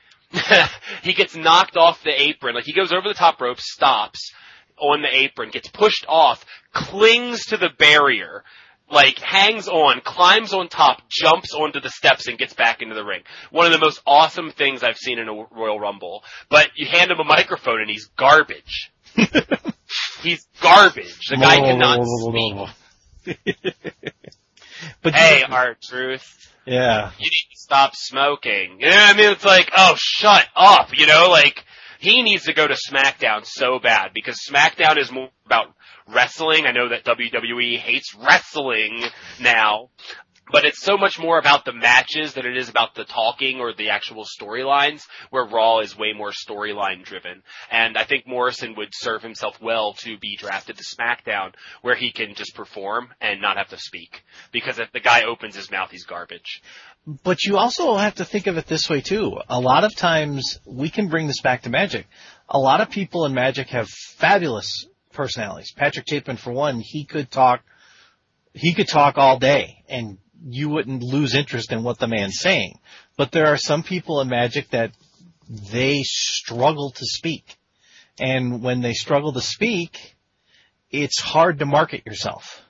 he 1.02 1.14
gets 1.14 1.34
knocked 1.34 1.76
off 1.76 2.02
the 2.04 2.22
apron, 2.22 2.54
like 2.54 2.64
he 2.64 2.74
goes 2.74 2.92
over 2.92 3.08
the 3.08 3.14
top 3.14 3.40
rope, 3.40 3.58
stops 3.58 4.32
on 4.78 5.00
the 5.02 5.08
apron, 5.08 5.50
gets 5.50 5.68
pushed 5.68 6.04
off, 6.06 6.44
clings 6.72 7.46
to 7.46 7.56
the 7.56 7.70
barrier, 7.78 8.44
like 8.90 9.18
hangs 9.18 9.68
on, 9.68 10.00
climbs 10.04 10.52
on 10.52 10.68
top, 10.68 11.02
jumps 11.08 11.54
onto 11.54 11.80
the 11.80 11.90
steps 11.90 12.28
and 12.28 12.38
gets 12.38 12.52
back 12.52 12.82
into 12.82 12.94
the 12.94 13.04
ring. 13.04 13.22
One 13.50 13.66
of 13.66 13.72
the 13.72 13.78
most 13.78 14.00
awesome 14.06 14.50
things 14.50 14.82
I've 14.82 14.98
seen 14.98 15.18
in 15.18 15.28
a 15.28 15.32
Royal 15.32 15.80
Rumble. 15.80 16.22
But 16.50 16.68
you 16.76 16.86
hand 16.86 17.10
him 17.10 17.18
a 17.18 17.24
microphone 17.24 17.80
and 17.80 17.90
he's 17.90 18.04
garbage. 18.16 18.92
he's 20.22 20.46
garbage. 20.60 21.18
The 21.30 21.36
guy 21.36 21.56
cannot 21.56 22.04
speak. 23.26 23.46
But 25.02 25.14
Hey, 25.14 25.42
R-Truth. 25.48 26.54
yeah, 26.66 27.10
you 27.18 27.24
need 27.30 27.48
to 27.54 27.58
stop 27.60 27.92
smoking. 27.94 28.78
You 28.80 28.90
know 28.90 28.96
what 28.96 29.14
I 29.14 29.18
mean? 29.18 29.30
It's 29.32 29.44
like, 29.44 29.70
oh, 29.76 29.94
shut 29.96 30.46
up, 30.54 30.90
you 30.96 31.06
know, 31.06 31.28
like, 31.30 31.64
he 31.98 32.22
needs 32.22 32.44
to 32.44 32.52
go 32.52 32.66
to 32.66 32.74
SmackDown 32.74 33.44
so 33.44 33.78
bad 33.78 34.10
because 34.14 34.38
SmackDown 34.50 34.98
is 34.98 35.10
more 35.10 35.30
about 35.46 35.74
wrestling. 36.08 36.66
I 36.66 36.72
know 36.72 36.90
that 36.90 37.04
WWE 37.04 37.78
hates 37.78 38.14
wrestling 38.14 39.02
now, 39.40 39.88
but 40.50 40.64
it's 40.64 40.80
so 40.80 40.96
much 40.96 41.18
more 41.18 41.38
about 41.38 41.64
the 41.64 41.72
matches 41.72 42.34
than 42.34 42.46
it 42.46 42.56
is 42.56 42.68
about 42.68 42.94
the 42.94 43.04
talking 43.04 43.60
or 43.60 43.72
the 43.72 43.90
actual 43.90 44.24
storylines, 44.24 45.02
where 45.30 45.44
Raw 45.44 45.80
is 45.80 45.98
way 45.98 46.12
more 46.12 46.30
storyline 46.30 47.04
driven. 47.04 47.42
And 47.70 47.96
I 47.96 48.04
think 48.04 48.26
Morrison 48.26 48.74
would 48.76 48.90
serve 48.92 49.22
himself 49.22 49.60
well 49.60 49.94
to 50.04 50.18
be 50.18 50.36
drafted 50.36 50.76
to 50.76 50.84
SmackDown, 50.84 51.54
where 51.82 51.96
he 51.96 52.12
can 52.12 52.34
just 52.34 52.54
perform 52.54 53.08
and 53.20 53.40
not 53.40 53.56
have 53.56 53.68
to 53.68 53.78
speak. 53.78 54.22
Because 54.52 54.78
if 54.78 54.92
the 54.92 55.00
guy 55.00 55.24
opens 55.24 55.56
his 55.56 55.70
mouth, 55.70 55.90
he's 55.90 56.04
garbage. 56.04 56.62
But 57.24 57.44
you 57.44 57.56
also 57.56 57.96
have 57.96 58.16
to 58.16 58.24
think 58.24 58.46
of 58.46 58.56
it 58.56 58.66
this 58.66 58.88
way 58.88 59.00
too. 59.00 59.38
A 59.48 59.60
lot 59.60 59.84
of 59.84 59.94
times, 59.96 60.58
we 60.64 60.90
can 60.90 61.08
bring 61.08 61.26
this 61.26 61.40
back 61.40 61.62
to 61.62 61.70
Magic. 61.70 62.06
A 62.48 62.58
lot 62.58 62.80
of 62.80 62.90
people 62.90 63.24
in 63.26 63.34
Magic 63.34 63.68
have 63.68 63.88
fabulous 63.88 64.86
personalities. 65.12 65.72
Patrick 65.72 66.06
Chapin, 66.08 66.36
for 66.36 66.52
one, 66.52 66.80
he 66.80 67.04
could 67.04 67.30
talk, 67.30 67.62
he 68.52 68.74
could 68.74 68.88
talk 68.88 69.18
all 69.18 69.38
day 69.38 69.82
and 69.88 70.18
you 70.44 70.68
wouldn't 70.68 71.02
lose 71.02 71.34
interest 71.34 71.72
in 71.72 71.82
what 71.82 71.98
the 71.98 72.08
man's 72.08 72.38
saying. 72.38 72.78
But 73.16 73.32
there 73.32 73.46
are 73.46 73.56
some 73.56 73.82
people 73.82 74.20
in 74.20 74.28
Magic 74.28 74.70
that 74.70 74.92
they 75.48 76.02
struggle 76.02 76.90
to 76.90 77.04
speak. 77.04 77.56
And 78.18 78.62
when 78.62 78.80
they 78.80 78.92
struggle 78.92 79.32
to 79.32 79.40
speak, 79.40 80.16
it's 80.90 81.20
hard 81.20 81.58
to 81.58 81.66
market 81.66 82.06
yourself. 82.06 82.62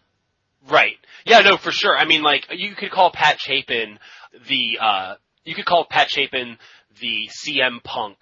Right. 0.69 0.97
Yeah, 1.25 1.41
no, 1.41 1.57
for 1.57 1.71
sure. 1.71 1.97
I 1.97 2.05
mean, 2.05 2.23
like, 2.23 2.47
you 2.51 2.75
could 2.75 2.91
call 2.91 3.11
Pat 3.11 3.39
Chapin 3.39 3.99
the, 4.49 4.79
uh, 4.81 5.15
you 5.45 5.55
could 5.55 5.65
call 5.65 5.87
Pat 5.89 6.09
Chapin 6.11 6.59
the 7.01 7.29
CM 7.29 7.83
Punk 7.83 8.19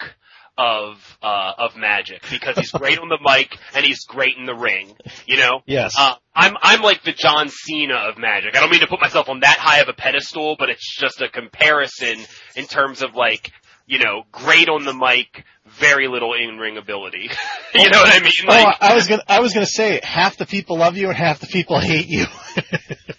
of 0.57 1.19
uh 1.23 1.53
of 1.59 1.77
Magic 1.77 2.23
because 2.31 2.57
he's 2.57 2.71
great 2.71 2.99
on 2.99 3.09
the 3.09 3.19
mic 3.21 3.59
and 3.75 3.85
he's 3.85 4.05
great 4.05 4.37
in 4.39 4.47
the 4.47 4.55
ring. 4.55 4.95
You 5.27 5.39
know. 5.39 5.61
Yes. 5.67 5.95
Uh, 5.99 6.15
I'm 6.35 6.55
I'm 6.63 6.83
like 6.83 7.03
the 7.03 7.13
John 7.13 7.49
Cena 7.49 8.09
of 8.09 8.19
Magic. 8.19 8.57
I 8.57 8.61
don't 8.61 8.71
mean 8.71 8.81
to 8.81 8.87
put 8.87 9.01
myself 9.01 9.29
on 9.29 9.41
that 9.41 9.59
high 9.59 9.81
of 9.81 9.89
a 9.89 9.93
pedestal, 9.93 10.57
but 10.59 10.71
it's 10.71 10.97
just 10.97 11.21
a 11.21 11.29
comparison 11.29 12.19
in 12.57 12.67
terms 12.67 13.03
of 13.03 13.15
like 13.15 13.51
you 13.87 13.99
know 13.99 14.23
great 14.33 14.69
on 14.69 14.85
the 14.85 14.95
mic, 14.95 15.45
very 15.67 16.09
little 16.09 16.35
in 16.35 16.59
ring 16.59 16.77
ability. 16.77 17.31
you 17.75 17.91
know 17.91 17.99
what 17.99 18.15
I 18.15 18.21
mean? 18.21 18.33
Like, 18.47 18.67
oh, 18.81 18.87
I 18.87 18.95
was 18.95 19.09
gonna 19.09 19.25
I 19.29 19.41
was 19.41 19.55
gonna 19.55 19.67
say 19.67 20.01
half 20.03 20.37
the 20.37 20.47
people 20.47 20.79
love 20.79 20.97
you 20.97 21.09
and 21.09 21.17
half 21.17 21.41
the 21.41 21.47
people 21.47 21.79
hate 21.81 22.09
you. 22.09 22.27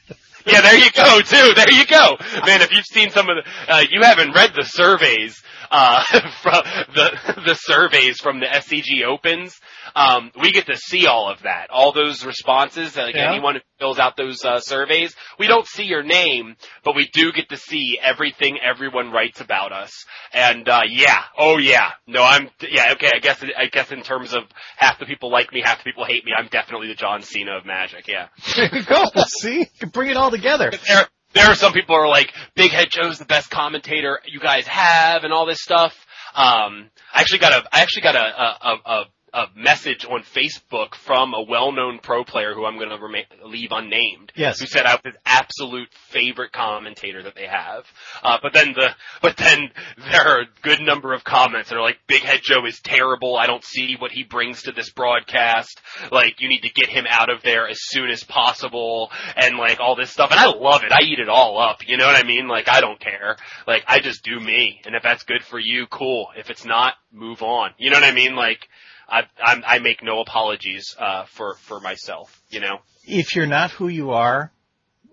Yeah, 0.46 0.62
there 0.62 0.78
you 0.78 0.92
go 0.92 1.22
too. 1.22 1.54
There 1.56 1.72
you 1.72 1.86
go, 1.88 2.18
man. 2.46 2.62
If 2.62 2.72
you've 2.72 2.86
seen 2.86 3.10
some 3.10 3.30
of 3.30 3.38
the, 3.38 3.74
uh, 3.74 3.84
you 3.90 4.02
haven't 4.04 4.34
read 4.34 4.52
the 4.56 4.64
surveys 4.64 5.42
uh, 5.72 6.04
from 6.42 6.62
the 6.94 7.42
the 7.46 7.56
surveys 7.56 8.20
from 8.20 8.40
the 8.40 8.46
SCG 8.46 9.04
Opens. 9.04 9.60
Um, 9.96 10.32
we 10.42 10.52
get 10.52 10.66
to 10.66 10.78
see 10.78 11.08
all 11.08 11.30
of 11.32 11.44
that, 11.44 11.68
all 11.70 11.94
those 11.94 12.26
responses. 12.26 12.96
Like 12.98 13.16
Yeah. 13.16 13.32
anyone 13.32 13.56
who 13.56 13.62
fills 13.80 13.98
out 13.98 14.18
those 14.18 14.44
uh, 14.44 14.60
surveys, 14.60 15.16
we 15.40 15.48
don't 15.48 15.66
see 15.66 15.84
your 15.86 16.04
name, 16.04 16.56
but 16.84 16.96
we 16.96 17.08
do 17.14 17.32
get 17.32 17.50
to 17.50 17.58
see 17.58 17.98
everything 18.02 18.60
everyone 18.62 19.12
writes 19.12 19.40
about 19.40 19.72
us. 19.72 19.92
And 20.34 20.68
uh, 20.68 20.82
yeah, 20.90 21.22
oh 21.38 21.58
yeah, 21.58 21.92
no, 22.08 22.22
I'm 22.24 22.50
yeah 22.62 22.92
okay. 22.94 23.12
I 23.16 23.20
guess 23.20 23.44
I 23.58 23.68
guess 23.68 23.92
in 23.92 24.04
terms 24.04 24.34
of 24.34 24.44
half 24.76 25.00
the 25.00 25.06
people 25.06 25.32
like 25.32 25.54
me, 25.54 25.62
half 25.64 25.78
the 25.80 25.86
people 25.86 26.06
hate 26.06 26.26
me. 26.26 26.34
I'm 26.38 26.48
definitely 26.50 26.88
the 26.88 26.96
John 26.96 27.22
Cena 27.22 27.58
of 27.58 27.66
Magic. 27.66 28.08
Yeah. 28.08 28.28
go. 28.88 29.04
See, 29.28 29.66
bring 29.94 30.10
it 30.10 30.18
all 30.18 30.32
together. 30.32 30.72
there, 30.88 31.08
there 31.34 31.46
are 31.46 31.56
some 31.56 31.74
people 31.74 31.96
who 31.96 32.02
are 32.02 32.08
like, 32.08 32.34
Big 32.56 32.72
Head 32.72 32.88
Joe's 32.90 33.20
the 33.20 33.26
best 33.26 33.50
commentator 33.50 34.20
you 34.26 34.40
guys 34.40 34.66
have 34.68 35.24
and 35.24 35.34
all 35.34 35.46
this 35.46 35.62
stuff. 35.62 35.94
Um, 36.34 36.90
I 37.14 37.22
actually 37.22 37.40
got 37.40 37.54
a, 37.54 37.68
I 37.72 37.82
actually 37.82 38.04
got 38.04 38.16
a, 38.16 38.20
a, 38.20 38.76
a, 38.86 39.06
a 39.36 39.48
message 39.54 40.06
on 40.06 40.24
Facebook 40.24 40.96
from 40.96 41.34
a 41.34 41.44
well-known 41.44 42.00
pro 42.02 42.24
player 42.24 42.54
who 42.54 42.66
I'm 42.66 42.78
going 42.78 42.90
to 42.90 42.98
remain, 42.98 43.26
leave 43.44 43.72
unnamed. 43.72 44.32
Yes. 44.34 44.62
Who 44.62 44.66
said 44.66 44.86
I 44.86 44.94
was 44.94 45.02
his 45.04 45.16
absolute 45.26 45.90
favorite 46.10 46.54
commentator 46.54 47.22
that 47.24 47.36
they 47.36 47.46
have. 47.46 47.84
Uh, 48.24 48.38
but 48.42 48.54
then 48.54 48.74
the, 48.74 48.92
but 49.22 49.36
then 49.36 49.72
there 50.10 50.26
are 50.26 50.42
a 50.44 50.48
good 50.62 50.80
number 50.80 51.14
of 51.14 51.26
comments 51.26 51.70
that 51.70 51.76
are 51.76 51.82
like, 51.82 51.98
Big 52.08 52.22
Head 52.22 52.40
Joe 52.44 52.66
is 52.66 52.80
terrible. 52.80 53.36
I 53.36 53.46
don't 53.46 53.64
see 53.64 53.98
what 54.00 54.12
he 54.12 54.24
brings 54.24 54.64
to 54.64 54.72
this 54.72 54.90
broadcast. 54.92 55.82
Like, 56.14 56.40
you 56.40 56.48
need 56.48 56.62
to 56.62 56.70
get 56.70 56.88
him 56.88 57.06
out 57.10 57.30
of 57.30 57.44
there 57.44 57.68
as 57.68 57.80
soon 57.82 58.10
as 58.10 58.24
possible 58.24 59.12
and 59.36 59.58
like 59.58 59.82
all 59.82 59.98
this 59.98 60.12
stuff. 60.12 60.32
And 60.32 60.40
I 60.40 60.46
love 60.46 60.84
it. 60.84 60.94
I 60.94 61.02
eat 61.04 61.20
it 61.20 61.28
all 61.28 61.60
up. 61.60 61.86
You 61.86 61.98
know 61.98 62.06
what 62.06 62.16
I 62.16 62.26
mean? 62.26 62.48
Like, 62.48 62.70
I 62.70 62.80
don't 62.80 63.02
care. 63.02 63.36
Like, 63.68 63.84
I 63.86 64.00
just 64.00 64.24
do 64.24 64.40
me. 64.40 64.80
And 64.86 64.96
if 64.96 65.04
that's 65.04 65.24
good 65.24 65.44
for 65.44 65.60
you, 65.60 65.88
cool. 65.88 66.28
If 66.38 66.50
it's 66.50 66.64
not, 66.64 66.94
move 67.12 67.42
on. 67.42 67.72
You 67.78 67.90
know 67.90 67.98
what 67.98 68.10
I 68.10 68.14
mean? 68.14 68.36
Like, 68.36 68.70
I, 69.08 69.24
I'm, 69.42 69.64
I 69.66 69.80
make 69.80 70.04
no 70.04 70.22
apologies 70.22 70.96
uh, 70.98 71.26
for 71.26 71.56
for 71.56 71.80
myself. 71.80 72.42
You 72.50 72.60
know. 72.60 72.80
If 73.04 73.36
you're 73.36 73.46
not 73.46 73.72
who 73.72 73.88
you 73.88 74.12
are 74.12 74.52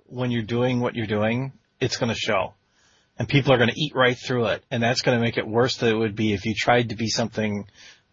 when 0.07 0.31
you're 0.31 0.42
doing 0.42 0.81
what 0.81 0.94
you're 0.94 1.07
doing, 1.07 1.52
it's 1.81 1.96
going 1.96 2.09
to 2.11 2.18
show. 2.18 2.55
And 3.18 3.28
people 3.28 3.52
are 3.52 3.59
going 3.59 3.70
to 3.70 3.81
eat 3.81 3.94
right 3.94 4.16
through 4.16 4.46
it. 4.46 4.64
And 4.70 4.83
that's 4.83 5.02
going 5.02 5.18
to 5.18 5.22
make 5.22 5.37
it 5.37 5.46
worse 5.46 5.76
than 5.76 5.90
it 5.90 5.96
would 5.98 6.16
be 6.16 6.33
if 6.33 6.44
you 6.44 6.55
tried 6.55 6.90
to 6.90 6.96
be 6.96 7.09
something 7.09 7.66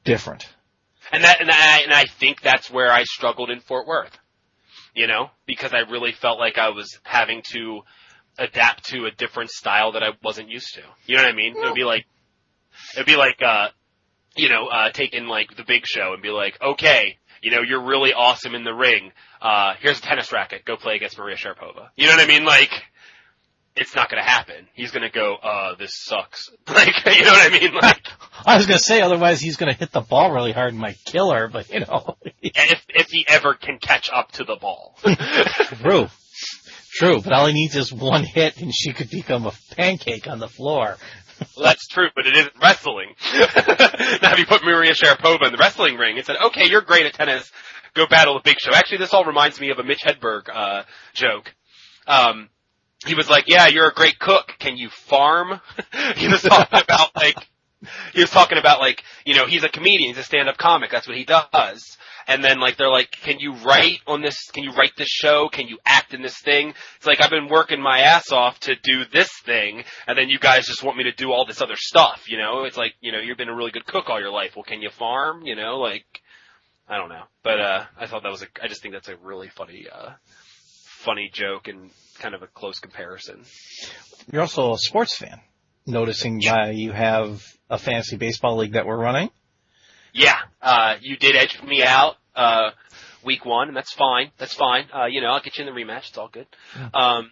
different. 0.04 0.48
And 1.12 1.24
that 1.24 1.42
and 1.42 1.50
I 1.50 1.80
and 1.80 1.94
I 1.94 2.06
think 2.06 2.42
that's 2.42 2.70
where 2.70 2.92
I 2.92 3.04
struggled 3.04 3.50
in 3.50 3.60
Fort 3.62 3.88
Worth. 3.88 4.18
You 4.94 5.08
know, 5.08 5.30
because 5.46 5.74
I 5.74 5.89
really 5.89 6.12
felt 6.12 6.39
like 6.39 6.58
I 6.58 6.70
was 6.70 7.00
having 7.04 7.42
to 7.52 7.82
adapt 8.38 8.86
to 8.86 9.06
a 9.06 9.12
different 9.12 9.50
style 9.50 9.94
that 9.94 10.04
I 10.04 10.10
wasn't 10.24 10.50
used 10.50 10.76
to. 10.76 10.82
You 11.06 11.18
know 11.18 11.24
what 11.24 11.32
I 11.32 11.36
mean? 11.36 11.56
It 11.56 11.63
would 11.63 11.76
be 11.76 11.84
like 11.84 12.06
it'd 12.96 13.06
be 13.06 13.15
like 13.15 13.42
uh 13.42 13.70
you 14.36 14.50
know, 14.50 14.68
uh 14.68 14.92
taking 14.92 15.28
like 15.28 15.56
the 15.56 15.63
big 15.63 15.86
show 15.86 16.13
and 16.13 16.22
be 16.22 16.30
like, 16.30 16.58
"Okay, 16.62 17.18
you 17.42 17.52
know, 17.52 17.62
you're 17.62 17.86
really 17.86 18.13
awesome 18.13 18.56
in 18.56 18.63
the 18.63 18.74
ring. 18.74 19.12
Uh 19.42 19.74
here's 19.80 20.00
a 20.00 20.02
tennis 20.02 20.32
racket. 20.32 20.65
Go 20.65 20.78
play 20.78 20.96
against 20.96 21.18
Maria 21.18 21.36
Sharapova." 21.36 21.89
You 21.96 22.08
know 22.08 22.15
what 22.15 22.24
I 22.24 22.28
mean? 22.28 22.46
Like 22.46 22.72
it's 23.80 23.96
not 23.96 24.10
to 24.22 24.30
happen. 24.30 24.68
He's 24.74 24.92
to 24.92 25.10
go, 25.10 25.36
"Uh, 25.36 25.76
this 25.76 25.92
sucks." 25.94 26.50
Like, 26.68 27.06
you 27.06 27.24
know 27.24 27.32
what 27.32 27.52
I 27.52 27.60
mean? 27.60 27.74
Like 27.74 28.08
I 28.46 28.58
was 28.58 28.68
to 28.68 28.78
say, 28.78 29.02
otherwise 29.02 29.42
he's 29.42 29.58
to 29.72 29.78
hit 29.78 29.92
the 29.92 30.02
ball 30.02 30.32
really 30.32 30.52
hard 30.52 30.72
and 30.72 30.80
might 30.80 30.98
kill 31.06 31.32
her, 31.32 31.48
but 31.48 31.70
you 31.70 31.82
know. 31.82 32.15
if 32.42 32.86
if 32.89 33.08
he 33.10 33.26
ever 33.28 33.54
can 33.54 33.80
catch 33.80 34.10
up 34.13 34.32
to 34.34 34.44
the 34.44 34.56
ball. 34.56 34.98
True. 35.04 36.08
True, 36.92 37.22
but 37.22 37.34
all 37.34 37.46
he 37.46 37.54
needs 37.54 37.76
is 37.76 37.94
one 37.94 38.24
hit 38.24 38.62
and 38.62 38.74
she 38.74 38.94
could 38.94 39.10
become 39.10 39.46
a 39.46 39.54
pancake 39.76 40.28
on 40.28 40.39
the 40.39 40.48
floor. 40.48 40.98
Well, 41.56 41.65
that's 41.65 41.88
true, 41.88 42.08
but 42.15 42.25
it 42.28 42.36
isn't 42.36 42.54
wrestling. 42.62 43.15
now, 43.34 44.32
if 44.34 44.39
you 44.39 44.45
put 44.45 44.63
Maria 44.63 44.93
Sharapova 44.93 45.45
in 45.45 45.52
the 45.52 45.58
wrestling 45.60 45.95
ring 45.95 46.17
and 46.17 46.25
said, 46.25 46.38
"Okay, 46.47 46.69
you're 46.69 46.82
great 46.82 47.06
at 47.06 47.13
tennis, 47.13 47.52
go 47.93 48.06
battle 48.08 48.36
the 48.36 48.41
Big 48.43 48.58
Show." 48.60 48.71
Actually, 48.73 48.99
this 48.99 49.13
all 49.13 49.25
reminds 49.25 49.60
me 49.60 49.71
of 49.71 49.80
a 49.80 49.84
Mitch 49.84 50.02
Hedberg 50.04 50.49
uh, 50.54 50.84
joke. 51.13 51.54
Um, 52.08 52.49
he 53.06 53.15
was 53.15 53.30
like, 53.30 53.45
"Yeah, 53.47 53.67
you're 53.67 53.88
a 53.88 53.93
great 53.93 54.19
cook. 54.19 54.54
Can 54.60 54.78
you 54.78 54.89
farm?" 54.89 55.60
he 56.15 56.28
was 56.28 56.41
talking 56.41 56.80
about 56.82 57.15
like 57.15 57.36
he 58.13 58.22
was 58.22 58.30
talking 58.30 58.58
about 58.58 58.80
like 58.80 59.04
you 59.26 59.36
know 59.36 59.46
he's 59.46 59.63
a 59.63 59.70
comedian, 59.70 60.10
he's 60.10 60.18
a 60.18 60.24
stand-up 60.24 60.58
comic. 60.58 60.92
That's 60.92 61.08
what 61.08 61.18
he 61.18 61.26
does. 61.26 61.98
And 62.28 62.44
then 62.44 62.60
like 62.60 62.78
they're 62.78 62.92
like, 62.92 63.12
"Can 63.12 63.39
you 63.39 63.54
write 63.54 64.00
on 64.06 64.22
this? 64.22 64.38
Can 64.52 64.63
you 64.63 64.72
write 64.74 64.92
this 64.98 65.08
show? 65.08 65.50
Can 65.50 65.68
you 65.68 65.80
act 65.86 66.13
in 66.13 66.22
this 66.22 66.38
thing?" 66.39 66.74
It's 66.98 67.08
like 67.08 67.22
I've 67.22 67.30
been 67.30 67.48
working 67.48 67.82
my 67.82 68.02
ass 68.02 68.32
off 68.32 68.60
to 68.62 68.76
do 68.76 69.06
this 69.12 69.30
thing, 69.46 69.84
and 70.08 70.18
then 70.18 70.30
you 70.30 70.39
guys 70.39 70.68
just 70.68 70.84
want 70.84 70.98
me 70.98 71.06
to 71.06 71.12
do 71.12 71.32
all 71.32 71.46
this 71.46 71.62
other 71.62 71.76
stuff. 71.76 72.26
You 72.28 72.38
know, 72.38 72.65
it's 72.65 72.78
like 72.78 72.94
you 73.02 73.12
know 73.12 73.20
you've 73.20 73.38
been 73.38 73.50
a 73.50 73.56
really 73.56 73.72
good 73.72 73.86
cook 73.86 74.10
all 74.10 74.20
your 74.20 74.32
life. 74.32 74.52
Well, 74.56 74.63
can 74.63 74.82
you 74.82 74.89
farm? 74.89 75.46
You 75.46 75.56
know, 75.56 75.78
like 75.78 76.06
I 76.88 76.98
don't 76.98 77.10
know, 77.10 77.24
but 77.44 77.60
uh, 77.60 77.86
I 78.00 78.08
thought 78.08 78.24
that 78.24 78.32
was 78.32 78.42
a. 78.42 78.48
I 78.62 78.68
just 78.68 78.82
think 78.82 78.94
that's 78.94 79.10
a 79.10 79.15
really 79.18 79.50
funny, 79.50 79.88
uh, 79.92 80.12
funny 81.04 81.30
joke 81.32 81.68
and 81.68 81.92
kind 82.20 82.36
of 82.36 82.44
a 82.44 82.48
close 82.48 82.80
comparison. 82.80 83.44
You're 84.32 84.42
also 84.42 84.74
a 84.74 84.78
sports 84.78 85.15
fan. 85.15 85.39
Noticing 85.86 86.39
by 86.46 86.72
you 86.72 86.92
have 86.92 87.42
a 87.69 87.77
fantasy 87.77 88.17
baseball 88.17 88.58
league 88.58 88.73
that 88.73 88.86
we're 88.86 88.97
running. 88.97 89.29
Yeah, 90.13 90.38
uh, 90.62 90.95
you 91.01 91.17
did 91.17 91.36
edge 91.36 91.62
me 91.63 91.84
out, 91.84 92.15
uh, 92.36 92.71
week 93.23 93.45
one, 93.45 93.67
and 93.67 93.77
that's 93.77 93.93
fine. 93.93 94.32
That's 94.38 94.53
fine. 94.53 94.88
Uh, 94.93 95.05
you 95.05 95.21
know, 95.21 95.27
I'll 95.27 95.41
get 95.41 95.58
you 95.58 95.67
in 95.67 95.73
the 95.73 95.79
rematch. 95.79 96.10
It's 96.10 96.17
all 96.17 96.29
good. 96.29 96.47
Um, 96.93 97.32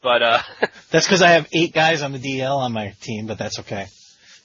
but, 0.00 0.22
uh, 0.22 0.42
That's 0.90 1.06
because 1.06 1.22
I 1.22 1.30
have 1.30 1.48
eight 1.52 1.72
guys 1.72 2.02
on 2.02 2.12
the 2.12 2.18
DL 2.18 2.56
on 2.56 2.72
my 2.72 2.94
team, 3.00 3.26
but 3.26 3.38
that's 3.38 3.58
okay. 3.60 3.86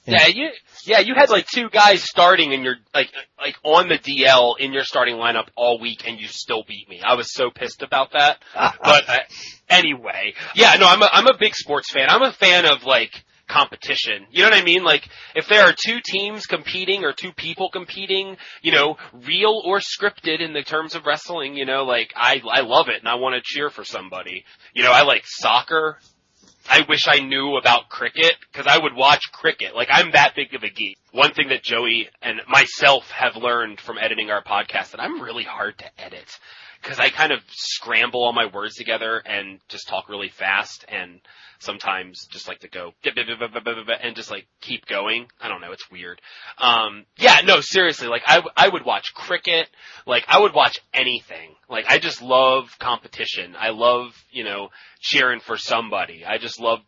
yeah, 0.06 0.26
you, 0.26 0.50
yeah, 0.84 1.00
you 1.00 1.14
had 1.14 1.30
like 1.30 1.46
two 1.46 1.68
guys 1.70 2.02
starting 2.02 2.52
in 2.52 2.62
your, 2.62 2.76
like, 2.94 3.10
like 3.38 3.56
on 3.62 3.88
the 3.88 3.98
DL 3.98 4.54
in 4.58 4.72
your 4.72 4.84
starting 4.84 5.16
lineup 5.16 5.48
all 5.56 5.80
week 5.80 6.06
and 6.06 6.18
you 6.18 6.26
still 6.28 6.64
beat 6.66 6.88
me. 6.88 7.00
I 7.04 7.14
was 7.14 7.32
so 7.32 7.50
pissed 7.50 7.82
about 7.82 8.12
that. 8.12 8.38
but, 8.54 9.08
uh, 9.08 9.18
anyway, 9.68 10.34
yeah, 10.54 10.74
no, 10.76 10.86
I'm 10.86 11.02
a, 11.02 11.08
I'm 11.12 11.26
a 11.26 11.36
big 11.38 11.54
sports 11.54 11.92
fan. 11.92 12.08
I'm 12.08 12.22
a 12.22 12.32
fan 12.32 12.64
of 12.64 12.84
like, 12.84 13.12
competition. 13.48 14.26
You 14.30 14.42
know 14.42 14.50
what 14.50 14.58
I 14.58 14.64
mean? 14.64 14.84
Like, 14.84 15.08
if 15.34 15.48
there 15.48 15.62
are 15.62 15.72
two 15.72 15.98
teams 16.04 16.46
competing 16.46 17.04
or 17.04 17.12
two 17.12 17.32
people 17.32 17.70
competing, 17.70 18.36
you 18.62 18.72
know, 18.72 18.96
real 19.12 19.62
or 19.64 19.78
scripted 19.78 20.40
in 20.40 20.52
the 20.52 20.62
terms 20.62 20.94
of 20.94 21.06
wrestling, 21.06 21.56
you 21.56 21.66
know, 21.66 21.84
like, 21.84 22.12
I, 22.16 22.40
I 22.50 22.60
love 22.60 22.88
it 22.88 23.00
and 23.00 23.08
I 23.08 23.16
want 23.16 23.34
to 23.34 23.42
cheer 23.44 23.70
for 23.70 23.84
somebody. 23.84 24.44
You 24.74 24.82
know, 24.84 24.92
I 24.92 25.02
like 25.02 25.22
soccer. 25.24 25.98
I 26.68 26.84
wish 26.88 27.08
I 27.08 27.20
knew 27.20 27.56
about 27.56 27.88
cricket 27.88 28.34
because 28.52 28.66
I 28.68 28.78
would 28.78 28.94
watch 28.94 29.32
cricket. 29.32 29.74
Like, 29.74 29.88
I'm 29.90 30.12
that 30.12 30.34
big 30.36 30.54
of 30.54 30.62
a 30.62 30.70
geek. 30.70 30.98
One 31.12 31.32
thing 31.32 31.48
that 31.48 31.62
Joey 31.62 32.08
and 32.22 32.40
myself 32.48 33.10
have 33.10 33.36
learned 33.36 33.80
from 33.80 33.98
editing 33.98 34.30
our 34.30 34.42
podcast 34.42 34.92
that 34.92 35.00
I'm 35.00 35.20
really 35.20 35.44
hard 35.44 35.78
to 35.78 35.84
edit 36.00 36.38
because 36.82 36.98
I 36.98 37.08
kind 37.08 37.32
of 37.32 37.40
scramble 37.48 38.22
all 38.22 38.32
my 38.32 38.46
words 38.46 38.76
together 38.76 39.18
and 39.24 39.58
just 39.68 39.88
talk 39.88 40.08
really 40.08 40.28
fast 40.28 40.84
and 40.88 41.20
sometimes 41.58 42.26
just 42.30 42.46
like 42.46 42.60
to 42.60 42.68
go 42.68 42.92
and 43.04 44.16
just 44.16 44.30
like 44.30 44.46
keep 44.60 44.86
going. 44.86 45.26
I 45.40 45.48
don't 45.48 45.60
know, 45.60 45.72
it's 45.72 45.90
weird. 45.90 46.20
Um, 46.58 47.04
yeah, 47.16 47.40
no, 47.44 47.60
seriously, 47.60 48.06
like 48.06 48.22
I, 48.26 48.42
I 48.56 48.68
would 48.68 48.84
watch 48.84 49.12
cricket, 49.14 49.68
like 50.06 50.24
I 50.28 50.40
would 50.40 50.54
watch 50.54 50.78
anything. 50.94 51.54
Like 51.68 51.86
I 51.88 51.98
just 51.98 52.22
love 52.22 52.78
competition. 52.78 53.56
I 53.58 53.70
love, 53.70 54.12
you 54.30 54.44
know, 54.44 54.68
cheering 55.00 55.40
for 55.40 55.56
somebody. 55.56 56.24
I 56.24 56.38
just 56.38 56.60
love 56.60 56.80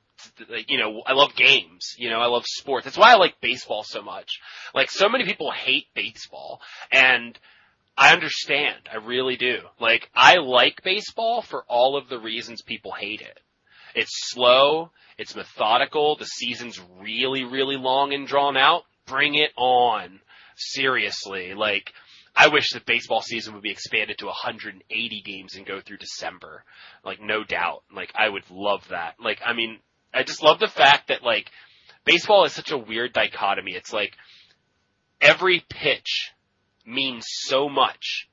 you 0.69 0.79
know, 0.79 1.03
I 1.07 1.13
love 1.13 1.35
games, 1.35 1.95
you 1.99 2.11
know, 2.11 2.21
I 2.21 2.27
love 2.27 2.45
sports. 2.47 2.85
That's 2.85 2.99
why 2.99 3.13
I 3.13 3.17
like 3.17 3.41
baseball 3.41 3.85
so 3.85 4.03
much. 4.03 4.41
Like 4.75 4.91
so 4.91 5.09
many 5.09 5.25
people 5.25 5.51
hate 5.51 5.87
baseball 5.95 6.61
and 6.91 7.39
I 7.97 8.15
understand. 8.15 8.89
I 8.91 8.97
really 8.97 9.37
do. 9.37 9.59
Like, 9.79 10.09
I 10.15 10.37
like 10.37 10.83
baseball 10.83 11.43
for 11.43 11.65
all 11.69 11.99
of 11.99 12.09
the 12.09 12.19
reasons 12.19 12.63
people 12.63 12.93
hate 12.93 13.21
it. 13.21 13.39
It's 13.95 14.31
slow. 14.33 14.91
It's 15.19 15.37
methodical. 15.37 16.17
The 16.17 16.25
season's 16.25 16.81
really, 16.99 17.45
really 17.45 17.77
long 17.77 18.15
and 18.15 18.27
drawn 18.27 18.57
out. 18.57 18.85
Bring 19.07 19.35
it 19.35 19.51
on. 19.57 20.21
Seriously. 20.57 21.53
Like, 21.53 21.93
I 22.35 22.49
wish 22.49 22.71
the 22.73 22.81
baseball 22.87 23.21
season 23.21 23.53
would 23.53 23.63
be 23.63 23.71
expanded 23.71 24.17
to 24.19 24.27
180 24.27 25.23
games 25.23 25.57
and 25.57 25.67
go 25.67 25.81
through 25.81 25.99
December. 25.99 26.65
Like, 27.05 27.21
no 27.21 27.45
doubt. 27.45 27.83
Like, 27.95 28.13
I 28.15 28.31
would 28.31 28.45
love 28.51 28.87
that. 28.89 29.17
Like, 29.23 29.41
I 29.45 29.53
mean, 29.53 29.79
I 30.13 30.23
just 30.23 30.43
love 30.43 30.59
the 30.59 30.69
fact 30.69 31.09
that, 31.09 31.23
like, 31.23 31.51
baseball 32.05 32.45
is 32.45 32.53
such 32.53 32.71
a 32.71 32.79
weird 32.79 33.13
dichotomy. 33.13 33.73
It's 33.75 33.93
like, 33.93 34.17
every 35.21 35.65
pitch 35.69 36.33
means 36.85 37.25
so 37.29 37.69
much, 37.69 38.29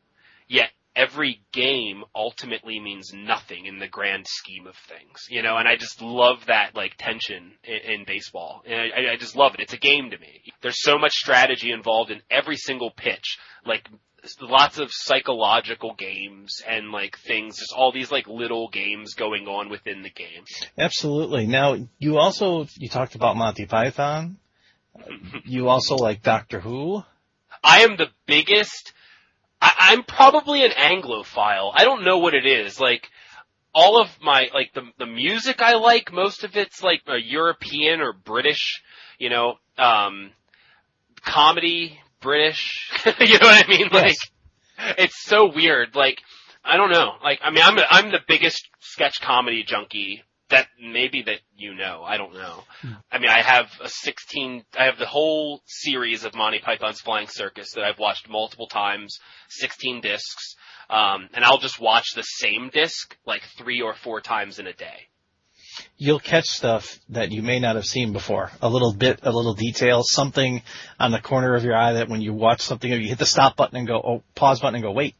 yet 0.47 0.69
every 0.97 1.41
game 1.51 2.03
ultimately 2.15 2.79
means 2.79 3.11
nothing 3.13 3.67
in 3.67 3.77
the 3.77 3.87
grand 3.87 4.25
scheme 4.27 4.65
of 4.65 4.75
things, 4.75 5.27
you 5.29 5.43
know, 5.43 5.57
and 5.57 5.67
I 5.67 5.75
just 5.75 6.01
love 6.01 6.47
that 6.47 6.71
like 6.75 6.95
tension 6.97 7.51
in, 7.63 7.99
in 7.99 8.05
baseball. 8.05 8.63
And 8.65 8.91
I, 8.93 9.13
I 9.13 9.17
just 9.17 9.35
love 9.35 9.53
it. 9.53 9.59
It's 9.59 9.73
a 9.73 9.77
game 9.77 10.09
to 10.09 10.17
me. 10.17 10.41
There's 10.61 10.81
so 10.81 10.97
much 10.97 11.13
strategy 11.13 11.71
involved 11.71 12.09
in 12.09 12.21
every 12.31 12.57
single 12.57 12.89
pitch, 12.89 13.37
like 13.63 13.87
lots 14.41 14.79
of 14.79 14.89
psychological 14.91 15.93
games 15.95 16.61
and 16.67 16.91
like 16.91 17.17
things, 17.17 17.57
just 17.57 17.73
all 17.75 17.91
these 17.91 18.11
like 18.11 18.27
little 18.27 18.69
games 18.69 19.13
going 19.13 19.47
on 19.47 19.69
within 19.69 20.01
the 20.03 20.09
game. 20.09 20.43
Absolutely. 20.77 21.47
Now 21.47 21.77
you 21.99 22.17
also, 22.17 22.67
you 22.77 22.89
talked 22.89 23.15
about 23.15 23.37
Monty 23.37 23.65
Python. 23.65 24.37
you 25.45 25.69
also 25.69 25.95
like 25.95 26.21
Doctor 26.21 26.59
Who. 26.59 27.03
I 27.63 27.81
am 27.81 27.97
the 27.97 28.07
biggest. 28.25 28.93
I, 29.61 29.71
I'm 29.79 30.03
probably 30.03 30.63
an 30.63 30.71
Anglophile. 30.71 31.71
I 31.73 31.83
don't 31.83 32.05
know 32.05 32.19
what 32.19 32.33
it 32.33 32.45
is. 32.45 32.79
Like 32.79 33.09
all 33.73 34.01
of 34.01 34.09
my 34.21 34.49
like 34.53 34.73
the 34.73 34.83
the 34.97 35.05
music 35.05 35.61
I 35.61 35.75
like, 35.75 36.11
most 36.11 36.43
of 36.43 36.55
it's 36.55 36.81
like 36.81 37.01
a 37.07 37.17
European 37.17 38.01
or 38.01 38.13
British. 38.13 38.81
You 39.19 39.29
know, 39.29 39.55
um, 39.77 40.31
comedy, 41.23 41.99
British. 42.27 42.91
you 43.21 43.39
know 43.39 43.47
what 43.47 43.65
I 43.65 43.69
mean? 43.69 43.87
Like 43.89 44.17
it's 44.97 45.23
so 45.23 45.49
weird. 45.53 45.95
Like 45.95 46.21
I 46.63 46.75
don't 46.75 46.91
know. 46.91 47.13
Like 47.23 47.39
I 47.41 47.51
mean, 47.51 47.63
I'm 47.63 47.79
I'm 47.89 48.11
the 48.11 48.19
biggest 48.27 48.67
sketch 48.81 49.21
comedy 49.21 49.63
junkie 49.63 50.23
that 50.49 50.67
maybe 50.81 51.21
that 51.23 51.39
you 51.55 51.73
know. 51.73 52.03
I 52.03 52.17
don't 52.17 52.33
know. 52.33 52.63
Hmm. 52.81 52.93
I 53.11 53.19
mean, 53.19 53.29
I 53.29 53.41
have 53.41 53.67
a 53.81 53.89
16, 53.89 54.63
I 54.77 54.85
have 54.85 54.97
the 54.97 55.05
whole 55.05 55.61
series 55.65 56.25
of 56.25 56.35
Monty 56.35 56.59
Python's 56.59 57.01
Flying 57.01 57.27
Circus 57.29 57.73
that 57.73 57.83
I've 57.83 57.99
watched 57.99 58.29
multiple 58.29 58.67
times, 58.67 59.19
16 59.49 60.01
discs, 60.01 60.55
um, 60.89 61.29
and 61.33 61.43
I'll 61.43 61.57
just 61.57 61.81
watch 61.81 62.07
the 62.15 62.23
same 62.23 62.69
disc 62.71 63.17
like 63.25 63.43
three 63.57 63.81
or 63.81 63.93
four 63.93 64.21
times 64.21 64.59
in 64.59 64.67
a 64.67 64.73
day. 64.73 65.07
You'll 65.99 66.19
catch 66.19 66.45
stuff 66.45 66.99
that 67.09 67.31
you 67.31 67.41
may 67.41 67.59
not 67.59 67.75
have 67.75 67.85
seen 67.85 68.13
before. 68.13 68.51
A 68.61 68.69
little 68.69 68.93
bit, 68.93 69.21
a 69.23 69.31
little 69.31 69.55
detail, 69.55 70.03
something 70.03 70.61
on 70.99 71.11
the 71.11 71.19
corner 71.19 71.55
of 71.55 71.63
your 71.63 71.75
eye 71.75 71.93
that 71.93 72.07
when 72.07 72.21
you 72.21 72.33
watch 72.33 72.61
something, 72.61 72.91
you 72.91 73.09
hit 73.09 73.17
the 73.17 73.25
stop 73.25 73.55
button 73.55 73.77
and 73.77 73.87
go, 73.87 73.95
oh, 73.95 74.23
pause 74.35 74.59
button 74.59 74.75
and 74.75 74.83
go, 74.83 74.91
wait, 74.91 75.15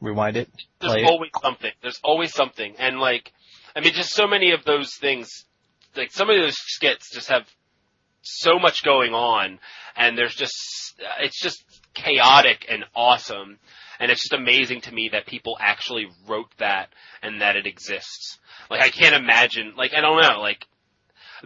rewind 0.00 0.36
it. 0.36 0.50
There's 0.80 1.02
always 1.06 1.30
it. 1.34 1.40
something. 1.42 1.72
There's 1.82 2.00
always 2.04 2.34
something. 2.34 2.74
And 2.78 2.98
like, 2.98 3.32
I 3.74 3.80
mean, 3.80 3.94
just 3.94 4.10
so 4.10 4.26
many 4.26 4.52
of 4.52 4.64
those 4.64 4.94
things, 5.00 5.28
like 5.96 6.12
some 6.12 6.28
of 6.28 6.36
those 6.36 6.56
skits 6.56 7.10
just 7.12 7.30
have 7.30 7.46
so 8.22 8.58
much 8.58 8.84
going 8.84 9.14
on 9.14 9.58
and 9.96 10.18
there's 10.18 10.34
just, 10.34 10.54
it's 11.20 11.40
just 11.40 11.64
chaotic 11.94 12.66
and 12.68 12.84
awesome. 12.94 13.58
And 13.98 14.10
it's 14.10 14.22
just 14.22 14.32
amazing 14.32 14.82
to 14.82 14.92
me 14.92 15.10
that 15.12 15.26
people 15.26 15.56
actually 15.60 16.06
wrote 16.26 16.50
that 16.58 16.88
and 17.22 17.40
that 17.40 17.56
it 17.56 17.66
exists. 17.66 18.38
Like 18.70 18.80
I 18.80 18.88
can't 18.88 19.14
imagine, 19.14 19.74
like 19.76 19.92
I 19.94 20.00
don't 20.00 20.20
know, 20.20 20.40
like 20.40 20.66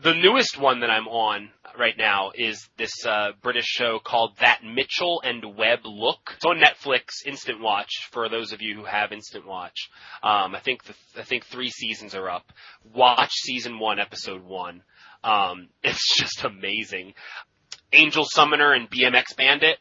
the 0.02 0.14
newest 0.14 0.58
one 0.58 0.80
that 0.80 0.90
I'm 0.90 1.08
on 1.08 1.50
right 1.78 1.96
now 1.96 2.30
is 2.34 2.68
this 2.76 3.04
uh, 3.06 3.30
British 3.42 3.66
show 3.66 3.98
called 4.02 4.36
That 4.40 4.60
Mitchell 4.64 5.20
and 5.24 5.56
Webb 5.56 5.80
Look. 5.84 6.34
It's 6.36 6.44
on 6.44 6.60
Netflix 6.60 7.26
Instant 7.26 7.60
Watch 7.60 7.90
for 8.10 8.28
those 8.28 8.52
of 8.52 8.62
you 8.62 8.76
who 8.76 8.84
have 8.84 9.12
Instant 9.12 9.46
Watch. 9.46 9.90
Um, 10.22 10.54
I 10.54 10.60
think 10.60 10.84
the, 10.84 10.94
I 11.18 11.24
think 11.24 11.46
three 11.46 11.70
seasons 11.70 12.14
are 12.14 12.30
up. 12.30 12.52
Watch 12.94 13.32
season 13.32 13.78
one, 13.78 13.98
episode 13.98 14.44
one. 14.44 14.82
Um, 15.24 15.68
it's 15.82 16.16
just 16.18 16.44
amazing. 16.44 17.14
Angel 17.92 18.24
Summoner 18.24 18.72
and 18.72 18.90
BMX 18.90 19.36
Bandit. 19.36 19.78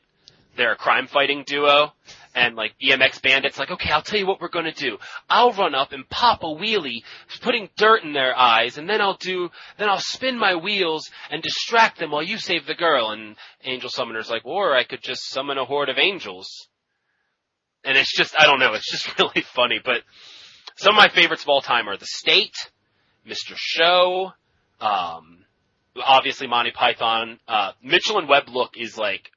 They're 0.58 0.74
a 0.74 0.78
crime 0.78 1.08
fighting 1.08 1.44
duo 1.46 1.94
and 2.40 2.56
like 2.56 2.74
BMX 2.82 3.22
bandits 3.22 3.60
like, 3.60 3.70
okay, 3.70 3.92
I'll 3.92 4.02
tell 4.02 4.18
you 4.18 4.26
what 4.26 4.40
we're 4.40 4.50
gonna 4.50 4.74
do. 4.74 4.98
I'll 5.30 5.52
run 5.52 5.76
up 5.76 5.92
and 5.92 6.08
pop 6.10 6.42
a 6.44 6.48
wheelie, 6.48 7.04
putting 7.42 7.70
dirt 7.76 8.04
in 8.04 8.14
their 8.14 8.36
eyes, 8.36 8.78
and 8.78 8.90
then 8.90 9.02
I'll 9.02 9.18
do, 9.18 9.50
then 9.78 9.90
I'll 9.90 10.00
spin 10.00 10.38
my 10.40 10.56
wheels 10.56 11.10
and 11.30 11.44
distract 11.44 12.00
them 12.00 12.12
while 12.12 12.24
you 12.24 12.38
save 12.38 12.66
the 12.66 12.76
girl. 12.76 13.12
And 13.12 13.36
Angel 13.64 13.90
Summoner's 13.90 14.30
like, 14.30 14.46
or 14.46 14.76
I 14.76 14.86
could 14.86 15.02
just 15.02 15.30
summon 15.30 15.58
a 15.58 15.66
horde 15.66 15.90
of 15.90 15.98
angels. 15.98 16.48
And 17.84 17.98
it's 17.98 18.16
just, 18.16 18.36
I 18.40 18.46
don't 18.46 18.60
know, 18.60 18.74
it's 18.74 18.90
just 18.90 19.20
really 19.20 19.42
funny, 19.42 19.80
but 19.84 20.02
some 20.78 20.96
of 20.96 20.98
my 20.98 21.10
favorites 21.10 21.44
of 21.44 21.50
all 21.50 21.62
time 21.62 21.90
are 21.90 21.98
The 21.98 22.06
State, 22.06 22.56
Mr. 23.28 23.54
Show, 23.56 24.32
um, 24.80 25.46
obviously 26.02 26.48
Monty 26.48 26.72
Python, 26.72 27.40
uh, 27.48 27.74
Mitchell 27.84 28.18
and 28.18 28.30
Webb 28.30 28.48
Look 28.48 28.78
is 28.78 28.98
like 28.98 29.30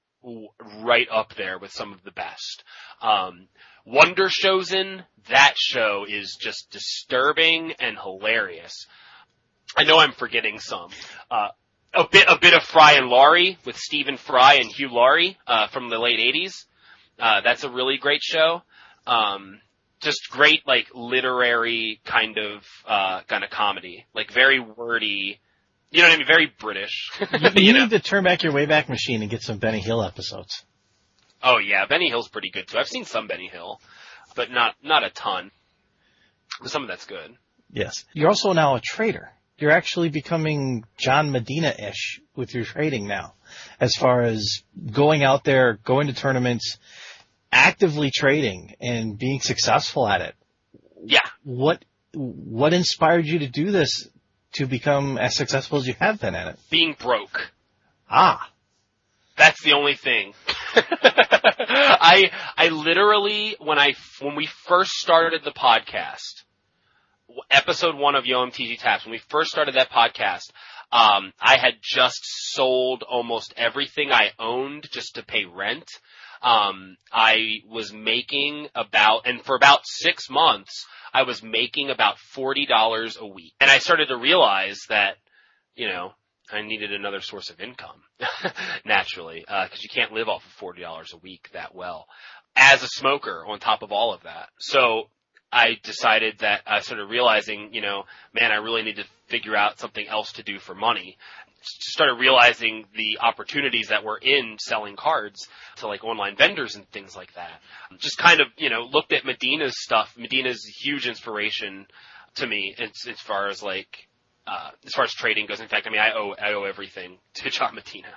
right 0.82 1.08
up 1.11 1.35
there 1.37 1.58
with 1.58 1.72
some 1.72 1.92
of 1.92 2.02
the 2.04 2.12
best. 2.12 2.64
Um, 3.00 3.48
Wonder 3.85 4.28
Showzen, 4.28 5.04
that 5.28 5.54
show 5.56 6.04
is 6.08 6.37
just 6.40 6.70
disturbing 6.70 7.72
and 7.80 7.98
hilarious. 7.98 8.87
I 9.76 9.85
know 9.85 9.98
I'm 9.98 10.12
forgetting 10.12 10.58
some. 10.58 10.90
Uh, 11.30 11.48
a 11.94 12.06
bit, 12.11 12.26
a 12.28 12.38
bit 12.38 12.54
of 12.54 12.62
Fry 12.62 12.92
and 12.92 13.08
Laurie 13.08 13.58
with 13.64 13.76
Stephen 13.76 14.16
Fry 14.16 14.54
and 14.54 14.66
Hugh 14.66 14.88
Laurie, 14.90 15.37
uh, 15.46 15.68
from 15.68 15.88
the 15.90 15.98
late 15.98 16.20
80s. 16.20 16.52
Uh, 17.18 17.40
that's 17.42 17.64
a 17.64 17.70
really 17.70 17.98
great 17.98 18.22
show. 18.22 18.62
Um, 19.06 19.61
just 20.00 20.30
great, 20.30 20.66
like, 20.66 20.87
literary 20.94 22.00
kind 22.04 22.38
of, 22.38 22.64
uh, 22.87 23.22
kind 23.28 23.44
of 23.44 23.50
comedy. 23.50 24.06
Like, 24.14 24.32
very 24.32 24.61
wordy, 24.61 25.40
you 25.92 26.02
know 26.02 26.09
what 26.09 26.14
I 26.14 26.16
mean? 26.16 26.26
Very 26.26 26.52
British. 26.59 27.11
you, 27.55 27.62
you 27.62 27.72
need 27.74 27.90
to 27.90 28.00
turn 28.00 28.24
back 28.24 28.42
your 28.42 28.52
Wayback 28.52 28.88
Machine 28.88 29.22
and 29.22 29.31
get 29.31 29.42
some 29.42 29.59
Benny 29.59 29.81
Hill 29.81 30.02
episodes. 30.02 30.64
Oh 31.42 31.59
yeah, 31.59 31.87
Benny 31.87 32.09
Hill's 32.09 32.28
pretty 32.28 32.50
good 32.50 32.66
too. 32.66 32.78
I've 32.78 32.88
seen 32.88 33.05
some 33.05 33.26
Benny 33.26 33.48
Hill, 33.48 33.81
but 34.35 34.50
not 34.50 34.74
not 34.83 35.05
a 35.05 35.11
ton. 35.11 35.50
But 36.61 36.70
some 36.70 36.83
of 36.83 36.88
that's 36.88 37.07
good. 37.07 37.37
Yes. 37.70 38.05
You're 38.12 38.28
also 38.28 38.52
now 38.52 38.76
a 38.76 38.81
trader. 38.81 39.31
You're 39.59 39.70
actually 39.70 40.09
becoming 40.09 40.85
John 40.98 41.31
Medina-ish 41.31 42.20
with 42.35 42.55
your 42.55 42.64
trading 42.64 43.07
now, 43.07 43.35
as 43.81 43.94
far 43.94 44.22
as 44.22 44.62
going 44.90 45.22
out 45.22 45.44
there, 45.44 45.78
going 45.85 46.09
to 46.09 46.12
tournaments, 46.12 46.78
actively 47.50 48.11
trading 48.12 48.74
and 48.81 49.18
being 49.18 49.40
successful 49.40 50.07
at 50.07 50.20
it. 50.20 50.35
Yeah. 51.05 51.20
What 51.44 51.85
what 52.14 52.74
inspired 52.74 53.24
you 53.24 53.40
to 53.40 53.48
do 53.48 53.70
this 53.70 54.09
to 54.54 54.66
become 54.66 55.18
as 55.18 55.34
successful 55.34 55.78
as 55.78 55.86
you 55.86 55.94
have 55.98 56.20
been 56.20 56.34
at 56.34 56.48
it? 56.48 56.58
Being 56.70 56.94
broke. 56.98 57.50
Ah. 58.10 58.48
That's 59.36 59.62
the 59.62 59.72
only 59.72 59.94
thing. 59.94 60.34
I 60.74 62.30
I 62.56 62.68
literally 62.68 63.56
when 63.58 63.78
I 63.78 63.94
when 64.20 64.36
we 64.36 64.46
first 64.66 64.92
started 64.92 65.42
the 65.42 65.52
podcast, 65.52 66.44
episode 67.50 67.96
one 67.96 68.14
of 68.14 68.24
YoMTG 68.24 68.78
Taps, 68.78 69.04
when 69.04 69.12
we 69.12 69.20
first 69.28 69.50
started 69.50 69.74
that 69.74 69.90
podcast, 69.90 70.50
um, 70.92 71.32
I 71.40 71.56
had 71.56 71.74
just 71.82 72.20
sold 72.52 73.02
almost 73.02 73.54
everything 73.56 74.12
I 74.12 74.30
owned 74.38 74.88
just 74.92 75.14
to 75.14 75.24
pay 75.24 75.44
rent. 75.46 75.88
Um, 76.42 76.96
I 77.12 77.61
was 77.68 77.92
making 77.92 78.68
about, 78.74 79.26
and 79.26 79.42
for 79.44 79.55
about 79.55 79.81
six 79.85 80.28
months, 80.28 80.87
I 81.12 81.22
was 81.22 81.42
making 81.42 81.90
about 81.90 82.16
$40 82.37 83.18
a 83.20 83.26
week. 83.26 83.55
And 83.61 83.70
I 83.70 83.78
started 83.78 84.07
to 84.07 84.16
realize 84.16 84.80
that, 84.88 85.16
you 85.76 85.88
know, 85.88 86.12
I 86.53 86.62
needed 86.62 86.93
another 86.93 87.20
source 87.20 87.51
of 87.51 87.61
income, 87.61 88.03
naturally, 88.84 89.40
because 89.40 89.70
uh, 89.72 89.80
you 89.80 89.88
can't 89.88 90.12
live 90.12 90.28
off 90.28 90.45
of 90.45 90.51
forty 90.53 90.82
dollars 90.82 91.12
a 91.14 91.18
week 91.18 91.49
that 91.55 91.74
well. 91.74 92.07
As 92.55 92.82
a 92.82 92.88
smoker, 92.88 93.45
on 93.47 93.59
top 93.59 93.82
of 93.82 93.93
all 93.93 94.12
of 94.12 94.24
that, 94.24 94.51
so 94.59 95.09
I 95.53 95.78
decided 95.82 96.38
that 96.38 96.62
I 96.66 96.80
started 96.80 97.07
realizing, 97.07 97.70
you 97.72 97.82
know, 97.82 98.05
man, 98.34 98.51
I 98.53 98.57
really 98.57 98.82
need 98.82 98.97
to 98.97 99.05
figure 99.28 99.55
out 99.55 99.78
something 99.78 100.07
else 100.07 100.32
to 100.34 100.43
do 100.43 100.59
for 100.59 100.74
money. 100.74 101.18
Started 101.62 102.14
realizing 102.14 102.84
the 102.96 103.18
opportunities 103.20 103.88
that 103.88 104.04
were 104.04 104.18
in 104.18 104.56
selling 104.58 104.96
cards 104.96 105.48
to 105.76 105.86
like 105.86 106.04
online 106.04 106.36
vendors 106.36 106.74
and 106.74 106.88
things 106.90 107.16
like 107.16 107.32
that. 107.34 107.50
Just 107.98 108.18
kind 108.18 108.40
of, 108.40 108.48
you 108.56 108.70
know, 108.70 108.82
looked 108.90 109.12
at 109.12 109.24
Medina's 109.24 109.74
stuff. 109.76 110.14
Medina's 110.16 110.64
huge 110.64 111.06
inspiration 111.06 111.86
to 112.36 112.46
me 112.46 112.74
as, 112.78 112.90
as 113.08 113.20
far 113.20 113.48
as 113.48 113.62
like 113.62 114.08
uh, 114.46 114.70
as 114.84 114.92
far 114.92 115.04
as 115.04 115.12
trading 115.12 115.46
goes. 115.46 115.60
In 115.60 115.68
fact, 115.68 115.86
I 115.86 115.90
mean, 115.90 116.00
I 116.00 116.12
owe 116.12 116.34
I 116.40 116.52
owe 116.54 116.64
everything 116.64 117.18
to 117.34 117.50
John 117.50 117.74
Medina. 117.74 118.08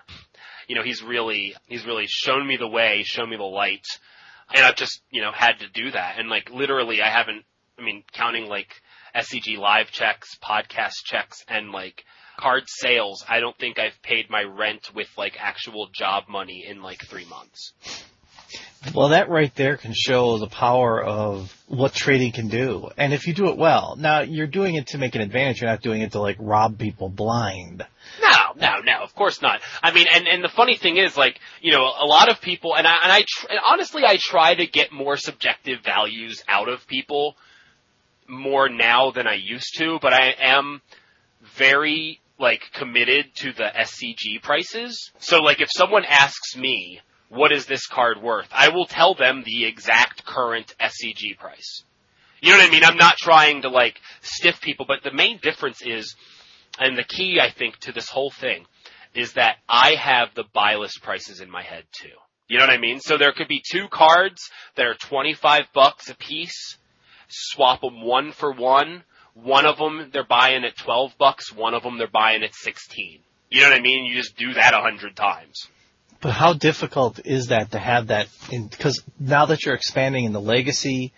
You 0.68 0.76
know, 0.76 0.84
he's 0.84 1.04
really 1.04 1.56
he's 1.68 1.86
really 1.86 2.06
shown 2.08 2.48
me 2.48 2.58
the 2.58 2.68
way, 2.68 3.04
shown 3.04 3.30
me 3.30 3.38
the 3.38 3.44
light, 3.44 3.86
and 4.54 4.66
I've 4.66 4.76
just 4.76 5.02
you 5.12 5.22
know 5.22 5.32
had 5.32 5.60
to 5.60 5.68
do 5.70 5.92
that. 5.92 6.16
And 6.18 6.30
like 6.30 6.50
literally, 6.50 7.02
I 7.02 7.10
haven't. 7.10 7.44
I 7.78 7.84
mean, 7.84 8.04
counting 8.14 8.48
like 8.48 8.70
SCG 9.16 9.58
live 9.58 9.92
checks, 9.92 10.38
podcast 10.42 11.04
checks, 11.04 11.44
and 11.48 11.72
like 11.72 12.06
card 12.38 12.64
sales, 12.68 13.24
I 13.28 13.40
don't 13.40 13.58
think 13.58 13.80
I've 13.80 14.02
paid 14.02 14.30
my 14.30 14.44
rent 14.44 14.94
with 14.94 15.08
like 15.18 15.38
actual 15.40 15.90
job 15.94 16.26
money 16.30 16.66
in 16.68 16.82
like 16.82 17.06
three 17.06 17.26
months. 17.26 17.74
Well, 18.94 19.10
that 19.10 19.30
right 19.30 19.54
there 19.56 19.78
can 19.78 19.94
show 19.96 20.38
the 20.38 20.48
power 20.48 21.04
of 21.04 21.52
what 21.68 21.94
trading 21.94 22.32
can 22.32 22.50
do. 22.50 22.90
And 22.98 23.14
if 23.14 23.26
you 23.26 23.34
do 23.34 23.50
it 23.50 23.58
well, 23.58 23.96
now 23.98 24.22
you're 24.22 24.46
doing 24.46 24.76
it 24.76 24.88
to 24.88 25.00
make 25.00 25.16
an 25.16 25.22
advantage. 25.22 25.62
You're 25.62 25.72
not 25.72 25.82
doing 25.82 26.02
it 26.02 26.12
to 26.12 26.22
like 26.22 26.38
rob 26.40 26.78
people 26.78 27.10
blind. 27.10 27.84
No, 28.22 28.30
no, 28.56 28.82
no, 28.84 29.04
of 29.04 29.16
course 29.16 29.42
not. 29.42 29.62
I 29.82 29.92
mean, 29.92 30.06
and, 30.14 30.28
and 30.28 30.44
the 30.44 30.50
funny 30.50 30.78
thing 30.78 30.98
is 30.98 31.18
like, 31.18 31.40
you 31.62 31.72
know, 31.72 31.82
a 31.82 32.06
lot 32.06 32.30
of 32.30 32.42
people, 32.42 32.76
and 32.76 32.86
I, 32.86 32.94
and 33.04 33.12
I, 33.12 33.22
tr- 33.28 33.48
and 33.50 33.60
honestly, 33.68 34.04
I 34.06 34.18
try 34.20 34.54
to 34.54 34.68
get 34.68 34.92
more 34.92 35.18
subjective 35.18 35.80
values 35.84 36.44
out 36.48 36.70
of 36.70 36.86
people 36.88 37.36
more 38.28 38.70
now 38.70 39.12
than 39.12 39.28
I 39.28 39.36
used 39.36 39.78
to, 39.80 39.98
but 40.00 40.14
I 40.14 40.36
am 40.40 40.82
very, 41.58 42.20
like, 42.38 42.62
committed 42.74 43.34
to 43.36 43.54
the 43.54 43.64
SCG 43.64 44.42
prices. 44.42 45.12
So 45.20 45.40
like, 45.40 45.62
if 45.62 45.70
someone 45.72 46.06
asks 46.06 46.56
me, 46.56 47.00
what 47.30 47.52
is 47.52 47.66
this 47.66 47.88
card 47.88 48.22
worth? 48.22 48.48
I 48.52 48.70
will 48.70 48.86
tell 48.86 49.14
them 49.14 49.44
the 49.46 49.66
exact 49.66 50.26
current 50.26 50.74
SCG 50.80 51.38
price. 51.38 51.84
You 52.42 52.52
know 52.52 52.58
what 52.58 52.68
I 52.68 52.72
mean? 52.72 52.84
I'm 52.84 52.98
not 52.98 53.18
trying 53.18 53.64
to 53.64 53.70
like 53.70 54.00
stiff 54.22 54.62
people, 54.62 54.86
but 54.88 55.04
the 55.04 55.12
main 55.12 55.40
difference 55.42 55.82
is, 55.82 56.16
and 56.78 56.98
the 56.98 57.04
key 57.04 57.40
I 57.42 57.50
think 57.50 57.78
to 57.80 57.92
this 57.92 58.10
whole 58.10 58.32
thing 58.32 58.66
is 59.16 59.34
that 59.34 59.58
I 59.68 59.96
have 59.96 60.36
the 60.36 60.44
buy 60.54 60.76
list 60.76 61.02
prices 61.02 61.40
in 61.40 61.50
my 61.50 61.64
head 61.64 61.86
too. 61.92 62.10
You 62.48 62.60
know 62.60 62.66
what 62.66 62.74
I 62.74 62.78
mean? 62.78 63.00
So 63.00 63.18
there 63.18 63.32
could 63.32 63.48
be 63.48 63.64
two 63.72 63.88
cards 63.88 64.52
that 64.76 64.86
are 64.86 64.94
25 64.94 65.66
bucks 65.74 66.10
a 66.10 66.16
piece. 66.16 66.78
Swap 67.28 67.82
them 67.82 68.04
one 68.04 68.32
for 68.32 68.52
one. 68.52 69.04
One 69.36 69.66
of 69.66 69.78
them 69.78 70.10
they're 70.12 70.26
buying 70.26 70.64
at 70.64 70.78
12 70.78 71.18
bucks. 71.18 71.54
One 71.54 71.74
of 71.74 71.84
them 71.84 71.98
they're 71.98 72.08
buying 72.08 72.44
at 72.44 72.56
16. 72.56 73.20
You 73.50 73.62
know 73.62 73.70
what 73.70 73.78
I 73.78 73.82
mean? 73.82 74.06
You 74.06 74.16
just 74.16 74.38
do 74.38 74.54
that 74.54 74.74
a 74.74 74.82
hundred 74.82 75.16
times. 75.16 75.68
But 76.22 76.32
how 76.32 76.54
difficult 76.54 77.20
is 77.24 77.48
that 77.48 77.72
to 77.72 77.80
have 77.80 78.08
that? 78.08 78.28
Because 78.50 79.04
now 79.20 79.46
that 79.48 79.66
you're 79.66 79.76
expanding 79.76 80.26
in 80.26 80.32
the 80.32 80.42
legacy, 80.42 81.14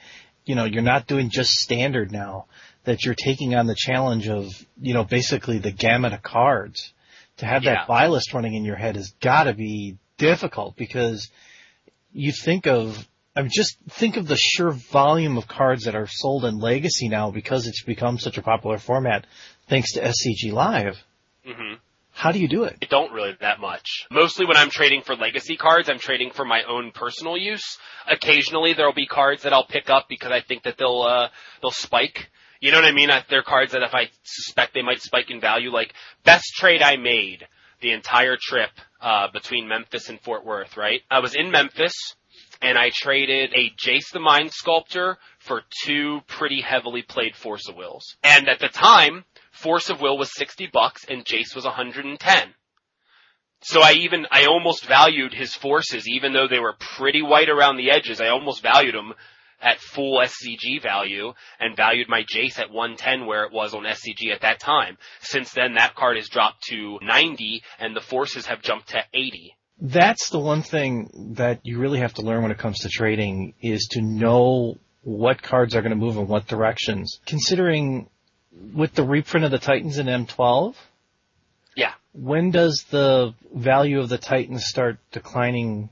you 0.46 0.56
know, 0.56 0.66
you're 0.66 0.82
not 0.82 1.08
doing 1.08 1.30
just 1.30 1.52
standard 1.52 2.12
now. 2.12 2.46
That 2.84 3.06
you're 3.06 3.16
taking 3.16 3.54
on 3.54 3.68
the 3.68 3.76
challenge 3.78 4.28
of, 4.30 4.48
you 4.82 4.94
know, 4.94 5.04
basically 5.04 5.60
the 5.60 5.72
gamut 5.72 6.14
of 6.14 6.24
cards. 6.24 6.94
To 7.38 7.46
have 7.46 7.64
yeah. 7.64 7.76
that 7.76 7.88
buy 7.88 8.08
list 8.08 8.34
running 8.34 8.56
in 8.56 8.66
your 8.66 8.78
head 8.78 8.96
has 8.96 9.12
got 9.22 9.44
to 9.44 9.54
be 9.54 9.98
difficult 10.18 10.76
because 10.76 11.30
you 12.12 12.32
think 12.32 12.66
of 12.66 13.08
I 13.38 13.42
mean, 13.42 13.52
just 13.54 13.78
think 13.88 14.18
of 14.18 14.28
the 14.28 14.36
sheer 14.36 14.72
volume 14.72 15.38
of 15.38 15.48
cards 15.48 15.84
that 15.84 15.94
are 15.94 16.08
sold 16.08 16.44
in 16.44 16.58
Legacy 16.58 17.08
now 17.08 17.30
because 17.30 17.68
it's 17.68 17.84
become 17.84 18.18
such 18.18 18.40
a 18.40 18.42
popular 18.42 18.80
format, 18.80 19.28
thanks 19.68 19.94
to 19.94 20.02
SCG 20.02 20.52
Live. 20.52 20.98
Mm-hmm. 21.48 21.76
How 22.14 22.32
do 22.32 22.40
you 22.40 22.48
do 22.48 22.64
it? 22.64 22.80
I 22.82 22.88
don't 22.88 23.14
really 23.14 23.38
that 23.42 23.60
much. 23.60 24.08
Mostly 24.10 24.48
when 24.48 24.58
I'm 24.58 24.72
trading 24.72 25.04
for 25.04 25.16
legacy 25.16 25.56
cards, 25.56 25.88
I'm 25.88 26.00
trading 26.00 26.32
for 26.32 26.46
my 26.46 26.64
own 26.64 26.90
personal 26.90 27.38
use. 27.38 27.78
Occasionally 28.08 28.74
there'll 28.74 28.92
be 28.92 29.06
cards 29.06 29.44
that 29.44 29.54
I'll 29.54 29.68
pick 29.68 29.88
up 29.88 30.08
because 30.10 30.32
I 30.32 30.42
think 30.42 30.64
that 30.64 30.80
they'll, 30.80 31.04
uh, 31.04 31.28
they'll 31.62 31.70
spike. 31.70 32.32
You 32.60 32.72
know 32.72 32.80
what 32.80 32.86
I 32.86 32.92
mean? 32.92 33.12
They're 33.30 33.44
cards 33.44 33.74
that 33.74 33.84
if 33.84 33.94
I 33.94 34.10
suspect 34.24 34.74
they 34.74 34.82
might 34.82 35.02
spike 35.04 35.30
in 35.30 35.40
value, 35.40 35.72
like 35.72 35.94
best 36.24 36.56
trade 36.56 36.82
I 36.82 36.96
made 36.96 37.46
the 37.82 37.92
entire 37.92 38.36
trip, 38.42 38.72
uh, 39.00 39.28
between 39.32 39.68
Memphis 39.68 40.10
and 40.10 40.20
Fort 40.22 40.44
Worth, 40.44 40.76
right? 40.76 41.02
I 41.12 41.20
was 41.20 41.36
in 41.36 41.52
Memphis 41.52 41.94
and 42.62 42.78
I 42.78 42.92
traded 42.94 43.54
a 43.54 43.72
Jace 43.72 44.12
the 44.12 44.20
Mind 44.20 44.52
Sculptor 44.52 45.18
for 45.40 45.62
two 45.84 46.22
pretty 46.28 46.62
heavily 46.62 47.02
played 47.02 47.36
Force 47.36 47.68
of 47.68 47.76
Wills. 47.76 48.18
And 48.24 48.48
at 48.48 48.60
the 48.60 48.70
time, 48.70 49.26
Force 49.52 49.90
of 49.90 50.02
Will 50.02 50.18
was 50.18 50.36
60 50.36 50.70
bucks 50.72 51.06
and 51.08 51.26
Jace 51.26 51.56
was 51.56 51.66
110. 51.66 52.54
So 53.62 53.82
I 53.82 53.94
even, 53.94 54.28
I 54.30 54.46
almost 54.46 54.86
valued 54.86 55.34
his 55.34 55.56
forces, 55.56 56.08
even 56.08 56.34
though 56.34 56.48
they 56.48 56.60
were 56.60 56.76
pretty 56.80 57.24
white 57.24 57.50
around 57.50 57.78
the 57.78 57.90
edges. 57.90 58.22
I 58.22 58.28
almost 58.28 58.62
valued 58.62 58.94
them 58.94 59.14
at 59.60 59.80
full 59.80 60.20
SCG 60.20 60.82
value 60.82 61.34
and 61.60 61.76
valued 61.76 62.08
my 62.08 62.24
Jace 62.24 62.60
at 62.60 62.70
110 62.70 63.26
where 63.26 63.44
it 63.46 63.52
was 63.52 63.74
on 63.74 63.84
SCG 63.84 64.32
at 64.32 64.42
that 64.42 64.60
time. 64.60 64.98
Since 65.22 65.54
then, 65.54 65.74
that 65.74 65.96
card 65.96 66.18
has 66.18 66.30
dropped 66.30 66.64
to 66.70 67.00
90 67.02 67.64
and 67.80 67.96
the 67.96 68.02
forces 68.02 68.46
have 68.46 68.62
jumped 68.62 68.90
to 68.90 69.04
80. 69.14 69.56
That's 69.80 70.30
the 70.30 70.40
one 70.40 70.64
thing 70.64 71.34
that 71.36 71.60
you 71.64 71.80
really 71.80 72.00
have 72.00 72.16
to 72.16 72.24
learn 72.24 72.42
when 72.42 72.52
it 72.52 72.58
comes 72.58 72.80
to 72.80 72.90
trading 72.90 73.54
is 73.62 73.88
to 73.92 74.02
know 74.02 74.78
what 75.04 75.42
cards 75.42 75.76
are 75.76 75.82
going 75.82 75.92
to 75.92 75.96
move 75.96 76.18
in 76.18 76.28
what 76.28 76.48
directions. 76.48 77.20
Considering 77.26 78.10
with 78.74 78.94
the 78.94 79.04
reprint 79.04 79.46
of 79.46 79.52
the 79.52 79.60
Titans 79.60 80.00
in 80.00 80.08
M12? 80.08 80.76
Yeah. 81.76 81.94
When 82.14 82.50
does 82.50 82.86
the 82.90 83.36
value 83.54 84.00
of 84.00 84.10
the 84.10 84.18
Titans 84.18 84.66
start 84.66 84.98
declining 85.12 85.90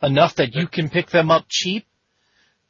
enough 0.00 0.36
that 0.36 0.54
you 0.54 0.68
can 0.68 0.88
pick 0.88 1.10
them 1.10 1.30
up 1.30 1.46
cheap 1.48 1.84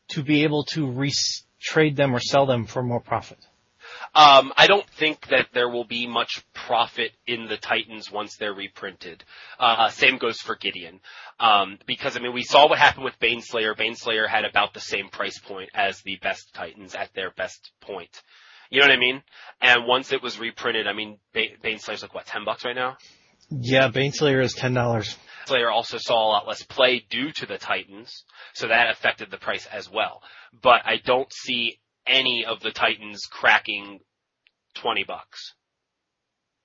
to 0.08 0.22
be 0.22 0.44
able 0.44 0.64
to 0.64 0.86
re- 0.86 1.12
trade 1.60 1.96
them 1.96 2.14
or 2.14 2.20
sell 2.20 2.46
them 2.46 2.64
for 2.64 2.82
more 2.82 3.00
profit? 3.00 3.38
Um, 4.14 4.52
I 4.56 4.66
don't 4.66 4.88
think 4.90 5.28
that 5.28 5.48
there 5.52 5.68
will 5.68 5.84
be 5.84 6.06
much 6.06 6.44
profit 6.54 7.12
in 7.26 7.46
the 7.48 7.56
Titans 7.56 8.10
once 8.10 8.36
they're 8.36 8.54
reprinted. 8.54 9.24
Uh, 9.58 9.88
same 9.90 10.18
goes 10.18 10.38
for 10.38 10.56
Gideon. 10.56 11.00
Um, 11.38 11.78
because 11.86 12.16
I 12.16 12.20
mean, 12.20 12.32
we 12.32 12.42
saw 12.42 12.68
what 12.68 12.78
happened 12.78 13.04
with 13.04 13.18
Baneslayer. 13.20 13.76
Baneslayer 13.76 14.28
had 14.28 14.44
about 14.44 14.74
the 14.74 14.80
same 14.80 15.08
price 15.08 15.38
point 15.38 15.70
as 15.74 16.00
the 16.02 16.16
best 16.22 16.54
Titans 16.54 16.94
at 16.94 17.12
their 17.14 17.30
best 17.30 17.72
point. 17.80 18.22
You 18.70 18.80
know 18.80 18.88
what 18.88 18.96
I 18.96 19.00
mean? 19.00 19.22
And 19.60 19.86
once 19.86 20.12
it 20.12 20.22
was 20.22 20.38
reprinted, 20.38 20.86
I 20.86 20.92
mean, 20.92 21.18
Baneslayer's 21.34 22.02
like 22.02 22.14
what, 22.14 22.26
10 22.26 22.44
bucks 22.44 22.64
right 22.64 22.74
now? 22.74 22.96
Yeah, 23.50 23.90
Baneslayer 23.90 24.42
is 24.42 24.56
$10. 24.56 25.16
Slayer 25.46 25.70
also 25.70 25.98
saw 25.98 26.14
a 26.14 26.30
lot 26.30 26.48
less 26.48 26.62
play 26.64 27.04
due 27.08 27.30
to 27.30 27.46
the 27.46 27.58
Titans, 27.58 28.24
so 28.54 28.66
that 28.66 28.90
affected 28.90 29.30
the 29.30 29.36
price 29.36 29.66
as 29.66 29.88
well. 29.88 30.22
But 30.60 30.82
I 30.84 30.96
don't 31.04 31.32
see 31.32 31.78
any 32.06 32.44
of 32.46 32.60
the 32.60 32.70
Titans 32.70 33.26
cracking 33.30 34.00
20 34.74 35.04
bucks. 35.04 35.54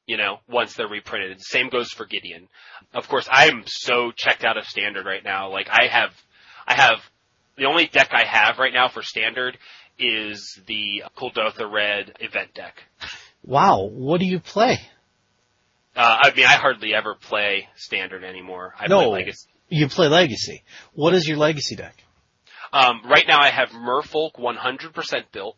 You 0.06 0.18
know, 0.18 0.40
once 0.50 0.74
they're 0.76 0.88
reprinted. 0.88 1.42
Same 1.42 1.70
goes 1.70 1.90
for 1.90 2.06
Gideon. 2.06 2.48
Of 2.94 3.08
course, 3.08 3.28
I'm 3.32 3.64
so 3.66 4.12
checked 4.16 4.44
out 4.44 4.58
of 4.58 4.66
standard 4.66 5.06
right 5.06 5.24
now. 5.24 5.52
Like 5.52 5.70
I 5.70 5.88
have, 5.88 6.10
I 6.68 6.74
have, 6.74 6.98
the 7.58 7.66
only 7.66 7.88
deck 7.88 8.10
I 8.12 8.26
have 8.26 8.58
right 8.58 8.74
now 8.74 8.90
for 8.90 9.04
standard 9.04 9.58
is 10.00 10.60
the 10.68 11.04
Kuldotha 11.16 11.72
Red 11.72 12.18
event 12.20 12.54
deck. 12.54 12.76
Wow, 13.44 13.90
what 13.92 14.20
do 14.20 14.26
you 14.26 14.40
play? 14.40 14.80
Uh, 15.96 16.18
I 16.24 16.34
mean, 16.36 16.46
I 16.46 16.54
hardly 16.54 16.94
ever 16.94 17.16
play 17.16 17.68
standard 17.76 18.24
anymore. 18.24 18.74
I 18.80 18.88
no, 18.88 19.00
play 19.00 19.10
legacy. 19.10 19.48
You 19.70 19.88
play 19.88 20.08
legacy. 20.08 20.64
What 20.94 21.14
is 21.14 21.28
your 21.28 21.38
legacy 21.38 21.76
deck? 21.76 21.96
Um, 22.74 23.02
right 23.06 23.26
now 23.28 23.40
I 23.40 23.50
have 23.50 23.70
Merfolk 23.70 24.36
100% 24.40 25.24
built, 25.32 25.58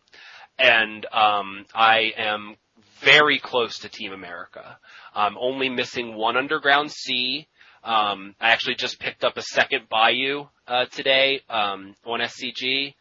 and 0.58 1.06
um, 1.12 1.66
I 1.74 2.12
am 2.18 2.56
very 3.02 3.40
close 3.40 3.80
to 3.80 3.90
Team 3.90 4.14
America. 4.14 4.78
I'm 5.14 5.38
only 5.38 5.70
missing 5.70 6.16
one 6.16 6.38
Underground 6.38 6.92
Sea. 6.92 7.48
Um, 7.84 8.34
I 8.40 8.52
actually 8.52 8.76
just 8.76 9.00
picked 9.00 9.24
up 9.24 9.38
a 9.38 9.42
second 9.42 9.90
Bayou 9.90 10.46
uh, 10.68 10.86
today 10.86 11.42
um, 11.50 11.96
on 12.06 12.22
SCG, 12.22 12.96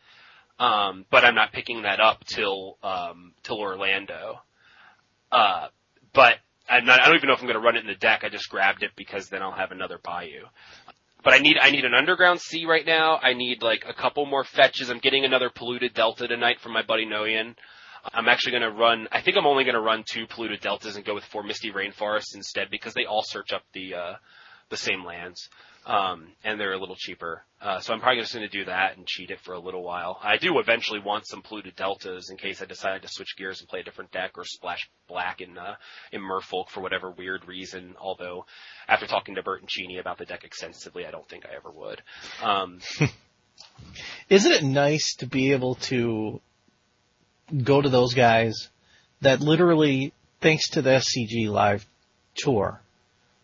um, 0.59 1.07
but 1.11 1.25
I'm 1.25 1.35
not 1.35 1.53
picking 1.53 1.83
that 1.83 2.01
up 2.01 2.25
till 2.25 2.79
um, 2.83 3.33
till 3.45 3.59
Orlando. 3.59 4.41
Uh, 5.31 5.69
but 6.13 6.35
I'm 6.69 6.85
not, 6.85 7.01
I 7.01 7.07
don't 7.07 7.17
even 7.17 7.29
know 7.29 7.35
if 7.35 7.41
I'm 7.41 7.47
going 7.47 7.59
to 7.59 7.65
run 7.65 7.77
it 7.77 7.81
in 7.81 7.87
the 7.87 7.95
deck. 7.95 8.23
I 8.25 8.29
just 8.29 8.49
grabbed 8.49 8.83
it 8.83 8.91
because 8.97 9.29
then 9.29 9.43
I'll 9.43 9.53
have 9.53 9.73
another 9.73 9.99
Bayou. 10.03 10.45
But 11.25 11.35
I 11.35 11.39
need 11.39 11.57
I 11.61 11.71
need 11.71 11.85
an 11.85 11.95
underground 11.95 12.41
sea 12.41 12.67
right 12.67 12.85
now. 12.85 13.19
I 13.23 13.35
need 13.35 13.63
like 13.63 13.85
a 13.89 13.95
couple 13.95 14.27
more 14.27 14.45
fetches. 14.45 14.91
I'm 14.91 14.99
getting 14.99 15.25
another 15.25 15.51
polluted 15.55 15.95
delta 15.95 16.27
tonight 16.27 16.61
from 16.61 16.73
my 16.73 16.83
buddy 16.83 17.07
Noyan. 17.07 17.55
I'm 18.13 18.29
actually 18.29 18.53
going 18.53 18.63
to 18.63 18.77
run. 18.77 19.07
I 19.13 19.23
think 19.23 19.37
I'm 19.37 19.47
only 19.47 19.63
going 19.63 19.77
to 19.77 19.81
run 19.81 20.03
two 20.05 20.27
polluted 20.27 20.61
deltas 20.61 20.97
and 20.97 21.05
go 21.05 21.15
with 21.15 21.25
four 21.25 21.45
misty 21.45 21.71
rainforests 21.71 22.35
instead 22.35 22.69
because 22.69 22.95
they 22.95 23.05
all 23.05 23.23
search 23.25 23.53
up 23.53 23.63
the 23.73 23.95
uh, 23.95 24.15
the 24.71 24.77
same 24.77 25.05
lands 25.05 25.49
um, 25.87 26.29
and 26.45 26.61
they're 26.61 26.73
a 26.73 26.79
little 26.79 26.97
cheaper. 26.97 27.43
Uh, 27.61 27.81
so 27.81 27.93
I'm 27.93 28.01
probably 28.01 28.21
just 28.21 28.35
going 28.35 28.49
to 28.49 28.59
do 28.59 28.65
that 28.67 28.97
and 28.97 29.07
cheat 29.07 29.31
it 29.31 29.41
for 29.41 29.55
a 29.55 29.59
little 29.59 29.83
while. 29.83 30.19
I 30.23 30.37
do 30.37 30.59
eventually 30.59 31.01
want 31.01 31.27
some 31.27 31.43
polluted 31.43 31.77
deltas 31.77 32.31
in 32.31 32.37
case 32.37 32.63
I 32.63 32.67
decide 32.67 33.03
to 33.03 33.09
switch 33.09 33.37
gears 33.37 33.61
and 33.61 33.69
play 33.69 33.81
a 33.81 33.85
different 33.85 34.13
deck 34.13 34.33
or 34.37 34.45
splash 34.45 34.89
black 35.09 35.41
in 35.41 35.59
uh, 35.59 35.75
in 36.13 36.21
Merfolk 36.21 36.69
for 36.69 36.81
whatever 36.81 37.11
weird 37.11 37.47
reason. 37.47 37.95
Although 38.01 38.47
after 38.89 39.07
talking 39.07 39.35
to 39.37 39.43
Bertoncini 39.43 40.01
about 40.01 40.19
the 40.19 40.25
deck 40.25 40.45
extensively, 40.45 41.07
I 41.07 41.11
don't 41.11 41.29
think 41.29 41.45
I 41.47 41.55
ever 41.57 41.71
would. 41.71 42.03
Um, 42.43 42.81
Isn't 44.29 44.53
it 44.53 44.65
nice 44.65 45.15
to 45.17 45.27
be 45.27 45.53
able 45.53 45.75
to 45.77 46.41
go 47.63 47.81
to 47.81 47.89
those 47.89 48.15
guys 48.15 48.69
that 49.21 49.41
literally, 49.41 50.13
thanks 50.41 50.71
to 50.71 50.83
the 50.83 50.91
SCG 50.91 51.49
live 51.49 51.87
tour, 52.35 52.81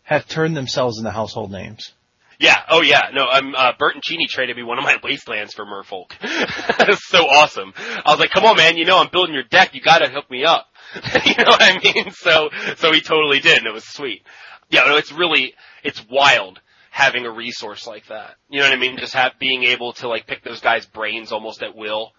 have 0.03 0.27
turned 0.27 0.57
themselves 0.57 0.97
into 0.97 1.11
household 1.11 1.51
names? 1.51 1.93
Yeah. 2.39 2.57
Oh 2.69 2.81
yeah. 2.81 3.09
No, 3.13 3.25
I'm, 3.27 3.53
uh, 3.53 3.73
Bertoncini 3.73 4.27
traded 4.29 4.55
me 4.55 4.63
one 4.63 4.77
of 4.77 4.85
my 4.85 4.95
wastelands 5.03 5.53
for 5.53 5.65
Merfolk. 5.65 6.11
That's 6.77 7.05
so 7.09 7.19
awesome. 7.19 7.73
I 7.75 8.09
was 8.11 8.19
like, 8.19 8.31
come 8.31 8.45
on 8.45 8.55
man, 8.55 8.77
you 8.77 8.85
know 8.85 8.97
I'm 8.97 9.09
building 9.11 9.33
your 9.33 9.43
deck, 9.43 9.75
you 9.75 9.81
gotta 9.81 10.09
hook 10.09 10.31
me 10.31 10.45
up. 10.45 10.67
you 11.25 11.35
know 11.37 11.51
what 11.51 11.61
I 11.61 11.79
mean? 11.83 12.11
So, 12.19 12.49
so 12.77 12.91
he 12.91 13.01
totally 13.01 13.39
did 13.39 13.59
and 13.59 13.67
it 13.67 13.73
was 13.73 13.85
sweet. 13.85 14.23
Yeah, 14.69 14.85
no, 14.85 14.97
it's 14.97 15.11
really, 15.11 15.53
it's 15.83 16.03
wild 16.09 16.59
having 16.91 17.25
a 17.25 17.31
resource 17.31 17.85
like 17.87 18.07
that. 18.07 18.35
You 18.49 18.59
know 18.59 18.65
what 18.65 18.73
I 18.73 18.79
mean? 18.79 18.97
Just 18.97 19.13
have, 19.13 19.33
being 19.39 19.63
able 19.63 19.93
to 19.93 20.07
like 20.07 20.27
pick 20.27 20.43
those 20.43 20.61
guys' 20.61 20.85
brains 20.85 21.31
almost 21.31 21.61
at 21.61 21.75
will. 21.75 22.11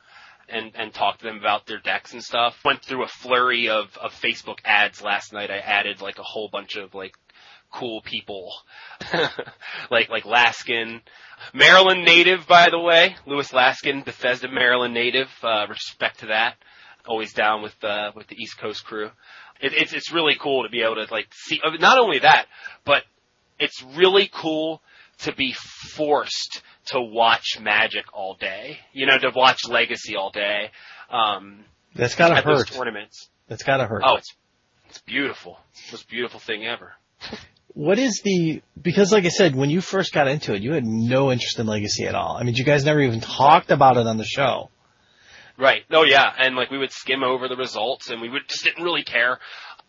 And, 0.52 0.72
and 0.74 0.92
talk 0.92 1.18
to 1.18 1.24
them 1.24 1.38
about 1.38 1.66
their 1.66 1.78
decks 1.78 2.12
and 2.12 2.20
stuff. 2.20 2.56
Went 2.64 2.84
through 2.84 3.04
a 3.04 3.06
flurry 3.06 3.68
of, 3.68 3.96
of 3.96 4.10
Facebook 4.12 4.58
ads 4.64 5.00
last 5.00 5.32
night. 5.32 5.48
I 5.48 5.58
added 5.58 6.00
like 6.00 6.18
a 6.18 6.24
whole 6.24 6.48
bunch 6.50 6.74
of 6.74 6.92
like 6.92 7.14
cool 7.70 8.00
people. 8.02 8.52
like, 9.90 10.08
like 10.08 10.24
Laskin. 10.24 11.00
Maryland 11.54 12.04
native, 12.04 12.46
by 12.46 12.68
the 12.70 12.78
way. 12.78 13.16
Lewis 13.26 13.50
Laskin, 13.52 14.04
Bethesda, 14.04 14.48
Maryland 14.50 14.94
native. 14.94 15.28
Uh, 15.42 15.66
respect 15.68 16.20
to 16.20 16.26
that. 16.26 16.56
Always 17.06 17.32
down 17.32 17.62
with, 17.62 17.82
uh, 17.82 18.12
with 18.14 18.26
the 18.28 18.36
East 18.36 18.58
Coast 18.58 18.84
crew. 18.84 19.10
It, 19.60 19.72
it's, 19.74 19.92
it's 19.92 20.12
really 20.12 20.36
cool 20.40 20.64
to 20.64 20.68
be 20.68 20.82
able 20.82 20.96
to 20.96 21.06
like 21.12 21.28
see, 21.32 21.60
uh, 21.64 21.70
not 21.78 21.98
only 21.98 22.20
that, 22.20 22.46
but 22.84 23.02
it's 23.58 23.82
really 23.96 24.30
cool 24.32 24.82
to 25.18 25.34
be 25.34 25.54
forced 25.94 26.62
to 26.86 27.00
watch 27.00 27.58
Magic 27.60 28.04
all 28.12 28.34
day. 28.34 28.78
You 28.92 29.06
know, 29.06 29.18
to 29.18 29.30
watch 29.34 29.60
Legacy 29.68 30.16
all 30.16 30.30
day. 30.30 30.70
Um, 31.10 31.64
That's 31.94 32.14
gotta 32.14 32.36
at 32.36 32.44
those 32.44 32.68
hurt. 32.68 32.68
tournaments. 32.68 33.28
That's 33.48 33.62
gotta 33.62 33.86
hurt. 33.86 34.02
Oh, 34.04 34.16
it's, 34.16 34.34
it's 34.88 35.00
beautiful. 35.00 35.58
Most 35.90 36.08
beautiful 36.08 36.40
thing 36.40 36.66
ever. 36.66 36.92
What 37.74 37.98
is 37.98 38.20
the, 38.24 38.62
because 38.80 39.12
like 39.12 39.24
I 39.24 39.28
said, 39.28 39.54
when 39.54 39.70
you 39.70 39.80
first 39.80 40.12
got 40.12 40.28
into 40.28 40.54
it, 40.54 40.62
you 40.62 40.72
had 40.72 40.84
no 40.84 41.30
interest 41.30 41.58
in 41.58 41.66
Legacy 41.66 42.06
at 42.06 42.14
all. 42.14 42.36
I 42.36 42.42
mean, 42.42 42.54
you 42.54 42.64
guys 42.64 42.84
never 42.84 43.00
even 43.00 43.20
talked 43.20 43.70
about 43.70 43.96
it 43.96 44.06
on 44.06 44.16
the 44.16 44.24
show. 44.24 44.70
Right. 45.56 45.82
Oh 45.90 46.04
yeah. 46.04 46.32
And 46.38 46.56
like 46.56 46.70
we 46.70 46.78
would 46.78 46.90
skim 46.90 47.22
over 47.22 47.46
the 47.46 47.56
results 47.56 48.08
and 48.08 48.20
we 48.20 48.30
would 48.30 48.48
just 48.48 48.64
didn't 48.64 48.82
really 48.82 49.04
care. 49.04 49.38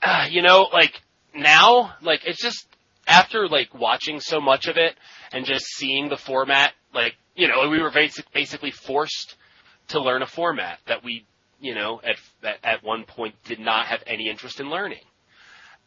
Uh, 0.02 0.28
you 0.30 0.42
know, 0.42 0.68
like 0.72 1.02
now, 1.34 1.96
like 2.02 2.22
it's 2.26 2.42
just 2.42 2.68
after 3.08 3.48
like 3.48 3.74
watching 3.74 4.20
so 4.20 4.42
much 4.42 4.68
of 4.68 4.78
it 4.78 4.96
and 5.32 5.46
just 5.46 5.66
seeing 5.66 6.10
the 6.10 6.18
format, 6.18 6.74
like, 6.94 7.16
you 7.36 7.48
know, 7.48 7.70
we 7.70 7.82
were 7.82 7.92
basic, 7.92 8.32
basically 8.34 8.72
forced 8.72 9.36
to 9.90 10.02
learn 10.02 10.22
a 10.22 10.28
format 10.28 10.80
that 10.88 11.04
we, 11.04 11.26
you 11.60 11.74
know, 11.74 12.02
at, 12.04 12.18
at, 12.44 12.58
at 12.64 12.84
one 12.84 13.06
point 13.06 13.36
did 13.46 13.60
not 13.60 13.88
have 13.88 14.04
any 14.06 14.30
interest 14.30 14.60
in 14.60 14.70
learning. 14.70 15.02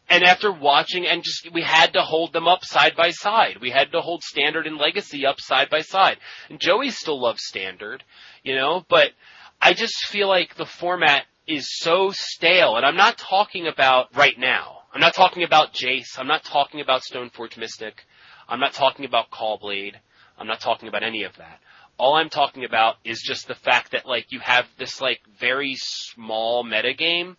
And 0.08 0.22
after 0.22 0.52
watching 0.52 1.06
and 1.06 1.22
just, 1.22 1.48
we 1.52 1.62
had 1.62 1.94
to 1.94 2.02
hold 2.02 2.32
them 2.32 2.46
up 2.46 2.64
side 2.64 2.94
by 2.96 3.10
side. 3.10 3.58
We 3.60 3.70
had 3.70 3.92
to 3.92 4.00
hold 4.00 4.22
standard 4.22 4.66
and 4.66 4.76
legacy 4.76 5.24
up 5.24 5.40
side 5.40 5.70
by 5.70 5.80
side. 5.80 6.18
And 6.50 6.60
Joey 6.60 6.90
still 6.90 7.20
loves 7.20 7.42
standard, 7.44 8.04
you 8.42 8.54
know, 8.54 8.84
but 8.88 9.12
I 9.60 9.72
just 9.72 10.06
feel 10.08 10.28
like 10.28 10.56
the 10.56 10.66
format 10.66 11.24
is 11.46 11.68
so 11.78 12.10
stale. 12.12 12.76
And 12.76 12.84
I'm 12.84 12.96
not 12.96 13.16
talking 13.16 13.66
about 13.66 14.14
right 14.14 14.38
now. 14.38 14.82
I'm 14.92 15.00
not 15.00 15.14
talking 15.14 15.42
about 15.42 15.72
Jace. 15.72 16.18
I'm 16.18 16.28
not 16.28 16.44
talking 16.44 16.80
about 16.80 17.02
Stoneforge 17.02 17.56
Mystic. 17.56 18.04
I'm 18.48 18.60
not 18.60 18.74
talking 18.74 19.06
about 19.06 19.30
Caw-Blade. 19.30 19.98
I'm 20.38 20.46
not 20.46 20.60
talking 20.60 20.88
about 20.88 21.02
any 21.02 21.22
of 21.24 21.36
that. 21.36 21.60
All 21.96 22.14
I'm 22.14 22.28
talking 22.28 22.64
about 22.64 22.96
is 23.04 23.22
just 23.24 23.48
the 23.48 23.54
fact 23.54 23.92
that 23.92 24.06
like 24.06 24.32
you 24.32 24.40
have 24.40 24.66
this 24.78 25.00
like 25.00 25.20
very 25.38 25.76
small 25.76 26.64
metagame 26.64 27.36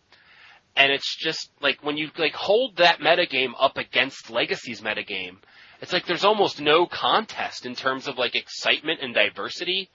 and 0.76 0.92
it's 0.92 1.16
just 1.16 1.50
like 1.62 1.84
when 1.84 1.98
you 1.98 2.10
like 2.18 2.34
hold 2.34 2.78
that 2.78 3.00
metagame 3.00 3.54
up 3.60 3.78
against 3.78 4.30
Legacy's 4.30 4.82
metagame, 4.82 5.38
it's 5.82 5.94
like 5.94 6.06
there's 6.06 6.26
almost 6.26 6.62
no 6.62 6.86
contest 6.86 7.66
in 7.66 7.76
terms 7.76 8.08
of 8.08 8.18
like 8.18 8.36
excitement 8.36 9.00
and 9.02 9.14
diversity. 9.14 9.90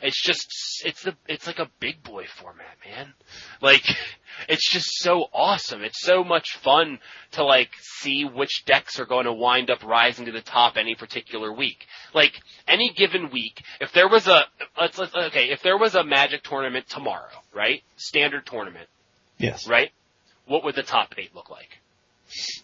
It's 0.00 0.22
just 0.22 0.46
it's 0.84 1.02
the 1.02 1.16
it's 1.26 1.46
like 1.48 1.58
a 1.58 1.68
big 1.80 2.02
boy 2.04 2.26
format, 2.40 2.76
man. 2.88 3.14
Like 3.60 3.82
it's 4.48 4.70
just 4.70 4.86
so 5.00 5.24
awesome. 5.32 5.82
It's 5.82 6.00
so 6.02 6.22
much 6.22 6.56
fun 6.58 7.00
to 7.32 7.44
like 7.44 7.70
see 7.80 8.24
which 8.24 8.64
decks 8.64 9.00
are 9.00 9.06
going 9.06 9.24
to 9.24 9.32
wind 9.32 9.70
up 9.70 9.82
rising 9.82 10.26
to 10.26 10.32
the 10.32 10.40
top 10.40 10.76
any 10.76 10.94
particular 10.94 11.52
week. 11.52 11.86
Like 12.14 12.34
any 12.68 12.92
given 12.92 13.30
week, 13.30 13.62
if 13.80 13.92
there 13.92 14.08
was 14.08 14.28
a 14.28 14.42
let's, 14.80 14.98
let's 14.98 15.14
okay, 15.14 15.50
if 15.50 15.62
there 15.62 15.78
was 15.78 15.94
a 15.96 16.04
Magic 16.04 16.44
tournament 16.44 16.88
tomorrow, 16.88 17.42
right? 17.52 17.82
Standard 17.96 18.46
tournament, 18.46 18.88
Yes. 19.38 19.66
right? 19.66 19.90
What 20.48 20.64
would 20.64 20.74
the 20.74 20.82
top 20.82 21.14
eight 21.18 21.34
look 21.34 21.50
like? 21.50 21.68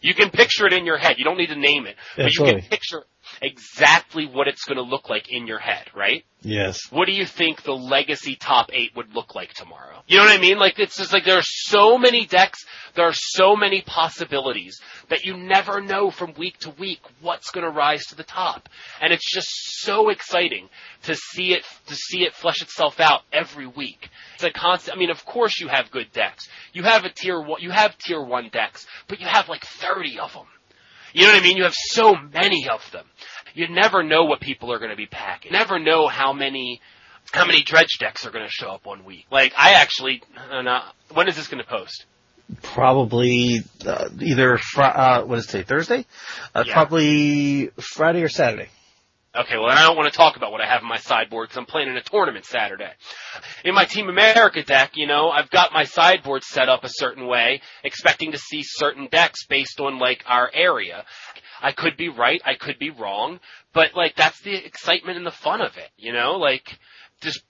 You 0.01 0.15
can 0.15 0.31
picture 0.31 0.67
it 0.67 0.73
in 0.73 0.85
your 0.85 0.99
head. 0.99 1.17
You 1.19 1.25
don't 1.25 1.39
need 1.39 1.49
to 1.49 1.59
name 1.59 1.87
it, 1.87 1.97
but 2.17 2.25
you 2.25 2.43
Absolutely. 2.43 2.61
can 2.63 2.71
picture 2.71 3.05
exactly 3.43 4.27
what 4.27 4.49
it's 4.49 4.65
going 4.65 4.77
to 4.77 4.83
look 4.83 5.09
like 5.09 5.31
in 5.31 5.47
your 5.47 5.59
head, 5.59 5.91
right? 5.95 6.25
Yes. 6.47 6.79
what 6.91 7.07
do 7.07 7.13
you 7.13 7.25
think 7.25 7.63
the 7.63 7.73
legacy 7.73 8.37
top 8.37 8.69
eight 8.75 8.91
would 8.95 9.15
look 9.15 9.35
like 9.35 9.55
tomorrow? 9.55 10.03
You 10.07 10.19
know 10.19 10.25
what 10.25 10.39
I 10.39 10.41
mean? 10.41 10.59
Like 10.59 10.79
it's 10.79 10.99
just 10.99 11.11
like 11.11 11.25
there 11.25 11.39
are 11.39 11.43
so 11.43 11.97
many 11.97 12.27
decks, 12.27 12.67
there 12.95 13.07
are 13.07 13.15
so 13.15 13.57
many 13.57 13.81
possibilities 13.81 14.79
that 15.09 15.25
you 15.25 15.39
never 15.39 15.81
know 15.81 16.11
from 16.11 16.35
week 16.35 16.59
to 16.59 16.71
week 16.79 17.01
what's 17.23 17.51
going 17.51 17.65
to 17.65 17.71
rise 17.71 18.05
to 18.07 18.15
the 18.15 18.25
top, 18.25 18.69
and 19.01 19.11
it's 19.11 19.31
just 19.33 19.49
so 19.81 20.11
exciting 20.11 20.69
to 21.05 21.15
see 21.15 21.55
it 21.55 21.65
to 21.87 21.95
see 21.95 22.25
it 22.25 22.35
flesh 22.35 22.61
itself 22.61 23.01
out 23.01 23.23
every 23.33 23.67
week. 23.67 24.11
It's 24.35 24.45
a 24.45 24.51
constant. 24.51 24.97
I 24.97 25.01
mean, 25.01 25.11
of 25.11 25.25
course 25.25 25.59
you 25.59 25.69
have 25.69 25.91
good 25.91 26.13
decks. 26.13 26.47
You 26.75 26.83
have 26.83 27.05
a 27.07 27.11
tier 27.11 27.41
one. 27.41 27.63
You 27.63 27.71
have 27.71 27.97
tier 27.97 28.23
one 28.23 28.51
decks, 28.53 28.87
but 29.09 29.19
you 29.19 29.27
have 29.27 29.49
like 29.49 29.65
thirty 29.65 30.19
of 30.19 30.33
them. 30.35 30.47
You 31.15 31.27
know 31.27 31.33
what 31.33 31.41
I 31.41 31.45
mean? 31.45 31.57
You 31.57 31.63
have 31.63 31.75
so 31.75 32.15
many 32.15 32.69
of 32.69 32.83
them. 32.93 33.07
You 33.55 33.69
never 33.69 34.03
know 34.03 34.25
what 34.25 34.41
people 34.41 34.73
are 34.73 34.79
going 34.79 34.91
to 34.91 34.97
be 34.97 35.07
packing. 35.07 35.53
You 35.53 35.59
never 35.59 35.79
know 35.79 36.09
how 36.09 36.33
many 36.33 36.81
how 37.33 37.47
many 37.47 37.63
dredge 37.63 37.99
decks 37.99 38.27
are 38.27 38.31
going 38.31 38.45
to 38.45 38.51
show 38.51 38.69
up 38.69 38.85
one 38.85 39.05
week. 39.05 39.25
Like 39.31 39.55
I 39.57 39.75
actually, 39.75 40.23
uh, 40.51 40.61
no, 40.63 40.81
when 41.15 41.29
is 41.29 41.37
this 41.37 41.49
going 41.49 41.63
to 41.63 41.69
post? 41.69 42.05
Probably 42.63 43.61
uh, 43.87 44.09
either 44.21 44.59
fr- 44.59 44.83
uh, 44.83 45.25
what 45.25 45.39
is 45.39 45.47
today? 45.47 45.63
Thursday? 45.63 46.05
Uh, 46.55 46.65
Yeah. 46.67 46.75
Probably 46.75 47.71
Friday 47.81 48.23
or 48.23 48.29
Saturday. 48.29 48.69
Okay, 49.37 49.57
well, 49.59 49.67
then 49.67 49.79
I 49.79 49.83
don't 49.83 49.97
want 49.97 50.13
to 50.13 50.17
talk 50.17 50.37
about 50.37 50.53
what 50.53 50.61
I 50.61 50.67
have 50.67 50.83
in 50.83 50.89
my 50.89 50.99
sideboard 50.99 51.49
because 51.49 51.57
I'm 51.59 51.67
playing 51.67 51.89
in 51.89 51.97
a 51.97 52.03
tournament 52.03 52.45
Saturday. 52.45 52.93
In 53.65 53.75
my 53.75 53.85
Team 53.85 54.09
America 54.09 54.63
deck, 54.63 54.93
you 54.95 55.09
know, 55.09 55.29
I've 55.29 55.51
got 55.51 55.73
my 55.73 55.83
sideboard 55.83 56.45
set 56.45 56.69
up 56.69 56.85
a 56.85 56.89
certain 56.89 57.27
way, 57.27 57.61
expecting 57.83 58.31
to 58.31 58.39
see 58.39 58.63
certain 58.63 59.09
decks 59.11 59.45
based 59.47 59.81
on 59.81 59.99
like 59.99 60.23
our 60.27 60.49
area. 60.55 61.05
I 61.61 61.73
could 61.73 61.97
be 61.97 62.11
right, 62.11 62.41
I 62.45 62.55
could 62.55 62.79
be 62.79 62.91
wrong, 62.91 63.41
but 63.73 63.97
like 63.97 64.15
that's 64.15 64.41
the 64.43 64.55
excitement 64.55 65.17
and 65.17 65.27
the 65.27 65.33
fun 65.33 65.61
of 65.61 65.77
it, 65.79 65.91
you 65.97 66.13
know? 66.13 66.37
Like, 66.37 66.79
just 67.21 67.43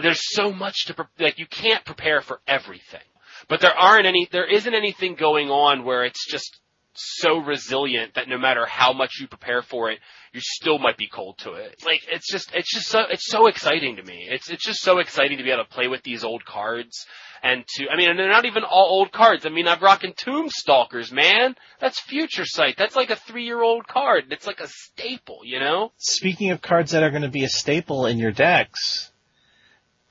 there's 0.00 0.20
so 0.22 0.52
much 0.52 0.86
to 0.86 0.94
like 1.18 1.40
you 1.40 1.46
can't 1.46 1.84
prepare 1.84 2.20
for 2.20 2.40
everything, 2.46 3.00
but 3.48 3.60
there 3.60 3.74
aren't 3.76 4.06
any, 4.06 4.28
there 4.30 4.46
isn't 4.46 4.74
anything 4.74 5.16
going 5.16 5.50
on 5.50 5.84
where 5.84 6.04
it's 6.04 6.30
just 6.30 6.60
so 6.96 7.38
resilient 7.38 8.14
that 8.14 8.28
no 8.28 8.38
matter 8.38 8.66
how 8.66 8.92
much 8.92 9.18
you 9.20 9.26
prepare 9.26 9.62
for 9.62 9.90
it, 9.90 9.98
you 10.32 10.40
still 10.42 10.78
might 10.78 10.96
be 10.96 11.08
cold 11.08 11.38
to 11.38 11.52
it. 11.52 11.82
Like 11.84 12.00
it's 12.10 12.30
just 12.30 12.50
it's 12.54 12.72
just 12.72 12.88
so 12.88 13.00
it's 13.10 13.30
so 13.30 13.46
exciting 13.46 13.96
to 13.96 14.02
me. 14.02 14.26
It's 14.28 14.50
it's 14.50 14.64
just 14.64 14.80
so 14.80 14.98
exciting 14.98 15.38
to 15.38 15.44
be 15.44 15.50
able 15.50 15.64
to 15.64 15.70
play 15.70 15.88
with 15.88 16.02
these 16.02 16.24
old 16.24 16.44
cards 16.44 17.06
and 17.42 17.64
to 17.76 17.88
I 17.88 17.96
mean 17.96 18.10
and 18.10 18.18
they're 18.18 18.28
not 18.28 18.44
even 18.44 18.64
all 18.64 18.86
old 18.90 19.12
cards. 19.12 19.46
I 19.46 19.50
mean 19.50 19.68
I'm 19.68 19.80
rocking 19.80 20.12
Tomb 20.16 20.48
Stalkers, 20.48 21.12
man. 21.12 21.54
That's 21.80 22.00
future 22.00 22.44
sight. 22.44 22.76
That's 22.76 22.96
like 22.96 23.10
a 23.10 23.16
three 23.16 23.44
year 23.44 23.62
old 23.62 23.86
card. 23.86 24.24
It's 24.30 24.46
like 24.46 24.60
a 24.60 24.68
staple, 24.68 25.40
you 25.44 25.60
know? 25.60 25.92
Speaking 25.98 26.50
of 26.50 26.62
cards 26.62 26.92
that 26.92 27.02
are 27.02 27.10
going 27.10 27.22
to 27.22 27.28
be 27.28 27.44
a 27.44 27.48
staple 27.48 28.06
in 28.06 28.18
your 28.18 28.32
decks, 28.32 29.10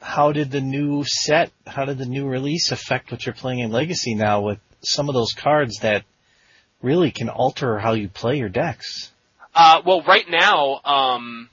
how 0.02 0.32
did 0.32 0.52
the 0.52 0.62
new 0.62 1.04
set, 1.06 1.52
how 1.66 1.86
did 1.86 1.98
the 1.98 2.06
new 2.06 2.28
release 2.28 2.72
affect 2.72 3.12
what 3.12 3.26
you're 3.26 3.34
playing 3.34 3.60
in 3.60 3.72
Legacy 3.72 4.16
now 4.16 4.42
with 4.42 4.60
some 4.82 5.08
of 5.08 5.16
those 5.16 5.34
cards 5.34 5.80
that 5.80 6.04
really 6.84 7.12
can 7.12 7.30
alter 7.30 7.80
how 7.80 7.94
you 7.94 8.10
play 8.10 8.38
your 8.38 8.50
decks? 8.50 9.12
Uh, 9.56 9.82
well, 9.86 10.02
right 10.04 10.26
now, 10.30 10.82
um, 10.84 11.50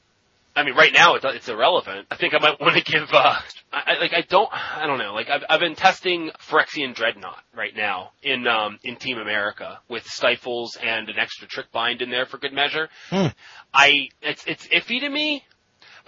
I 0.57 0.65
mean, 0.65 0.75
right 0.75 0.93
now 0.93 1.15
it's, 1.15 1.25
it's 1.25 1.49
irrelevant. 1.49 2.07
I 2.11 2.17
think 2.17 2.35
I 2.35 2.39
might 2.39 2.61
want 2.61 2.77
to 2.77 2.83
give, 2.83 3.09
uh, 3.13 3.39
I, 3.73 3.99
like 4.01 4.13
I 4.13 4.23
don't, 4.23 4.49
I 4.53 4.87
don't 4.87 4.99
know. 4.99 5.15
Like 5.15 5.29
I've, 5.31 5.43
I've 5.49 5.61
been 5.61 5.77
testing 5.77 6.31
Phyrexian 6.49 6.95
Dreadnought 6.95 7.43
right 7.55 7.75
now 7.75 8.11
in 8.23 8.47
um, 8.47 8.79
in 8.83 8.97
Team 8.97 9.19
America 9.19 9.79
with 9.89 10.05
stifles 10.05 10.77
and 10.83 11.09
an 11.09 11.19
extra 11.19 11.47
Trickbind 11.47 12.03
in 12.03 12.11
there 12.11 12.27
for 12.27 12.39
good 12.39 12.53
measure. 12.53 12.89
Hmm. 13.11 13.29
I 13.73 14.09
it's 14.21 14.45
it's 14.47 14.67
iffy 14.69 15.01
to 15.01 15.09
me, 15.09 15.45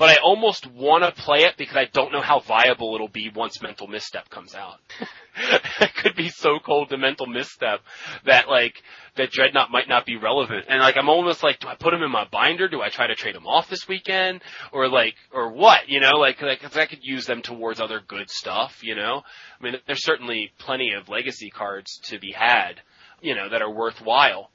but 0.03 0.11
I 0.11 0.17
almost 0.25 0.67
want 0.67 1.05
to 1.05 1.23
play 1.23 1.45
it 1.45 1.57
because 1.57 1.77
I 1.77 1.85
don't 1.85 2.11
know 2.11 2.21
how 2.21 2.41
viable 2.41 2.97
it'll 2.97 3.07
be 3.07 3.31
once 3.33 3.63
Mental 3.63 3.87
Misstep 3.87 4.29
comes 4.31 4.53
out. 4.53 4.81
it 5.81 5.95
could 5.95 6.17
be 6.17 6.29
so 6.29 6.59
cold 6.59 6.89
to 6.89 6.99
Mental 6.99 7.27
Misstep 7.29 7.83
that 8.25 8.49
like 8.49 8.83
that 9.15 9.31
Dreadnought 9.31 9.71
might 9.71 9.89
not 9.89 10.05
be 10.05 10.17
relevant. 10.17 10.65
And 10.69 10.81
like 10.81 10.97
I'm 10.97 11.09
almost 11.09 11.45
like, 11.45 11.61
do 11.61 11.69
I 11.69 11.77
put 11.77 11.95
him 11.95 12.03
in 12.03 12.11
my 12.11 12.27
binder? 12.33 12.67
Do 12.67 12.83
I 12.83 12.89
try 12.89 13.07
to 13.07 13.15
trade 13.15 13.37
him 13.37 13.47
off 13.47 13.71
this 13.71 13.87
weekend? 13.87 14.43
Or 14.73 14.89
like, 14.89 15.15
or 15.33 15.53
what? 15.53 15.89
You 15.89 16.01
know, 16.01 16.17
like, 16.17 16.43
like 16.43 16.61
'cause 16.61 16.77
I 16.77 16.87
could 16.87 17.05
use 17.05 17.27
them 17.27 17.41
towards 17.41 17.81
other 17.81 18.01
good 18.01 18.29
stuff. 18.29 18.81
You 18.83 18.97
know, 18.97 19.23
I 19.61 19.65
mean, 19.65 19.77
there's 19.87 20.05
certainly 20.05 20.51
plenty 20.59 20.95
of 20.95 21.11
legacy 21.11 21.51
cards 21.51 22.01
to 22.07 22.19
be 22.19 22.33
had. 22.33 22.81
You 23.21 23.37
know, 23.37 23.51
that 23.51 23.63
are 23.63 23.71
worthwhile. 23.71 24.51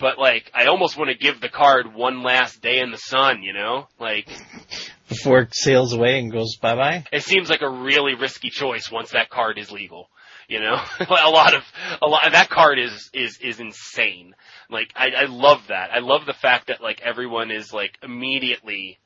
But 0.00 0.18
like, 0.18 0.50
I 0.54 0.66
almost 0.66 0.96
want 0.96 1.10
to 1.10 1.16
give 1.16 1.40
the 1.40 1.50
card 1.50 1.94
one 1.94 2.22
last 2.22 2.62
day 2.62 2.80
in 2.80 2.90
the 2.90 2.96
sun. 2.98 3.42
You 3.42 3.52
know, 3.52 3.86
like 4.00 4.28
Before 5.08 5.40
it 5.40 5.54
sails 5.54 5.92
away 5.92 6.18
and 6.18 6.32
goes 6.32 6.56
bye 6.56 6.74
bye. 6.74 7.04
it 7.12 7.22
seems 7.24 7.50
like 7.50 7.62
a 7.62 7.68
really 7.68 8.14
risky 8.14 8.48
choice 8.48 8.90
once 8.90 9.10
that 9.10 9.28
card 9.28 9.58
is 9.58 9.70
legal. 9.70 10.08
You 10.48 10.60
know, 10.60 10.76
a 11.00 11.30
lot 11.30 11.54
of 11.54 11.62
a 12.00 12.06
lot 12.06 12.22
that 12.32 12.48
card 12.48 12.78
is 12.78 13.10
is 13.12 13.38
is 13.42 13.60
insane. 13.60 14.34
Like 14.70 14.92
I, 14.96 15.08
I 15.16 15.24
love 15.26 15.60
that. 15.68 15.90
I 15.92 15.98
love 15.98 16.26
the 16.26 16.32
fact 16.32 16.68
that 16.68 16.80
like 16.80 17.02
everyone 17.02 17.50
is 17.50 17.72
like 17.72 17.98
immediately 18.02 18.98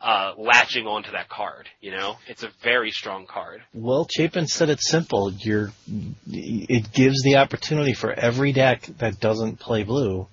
uh 0.00 0.32
latching 0.36 0.86
onto 0.86 1.12
that 1.12 1.28
card. 1.28 1.68
You 1.80 1.92
know, 1.92 2.16
it's 2.26 2.42
a 2.42 2.50
very 2.62 2.90
strong 2.90 3.26
card. 3.26 3.62
Well, 3.72 4.06
Chapin 4.10 4.48
said 4.48 4.68
it's 4.68 4.88
simple. 4.88 5.32
You're, 5.32 5.70
it 6.28 6.92
gives 6.92 7.22
the 7.22 7.36
opportunity 7.36 7.94
for 7.94 8.12
every 8.12 8.52
deck 8.52 8.82
that 8.98 9.20
doesn't 9.20 9.60
play 9.60 9.84
blue 9.84 10.26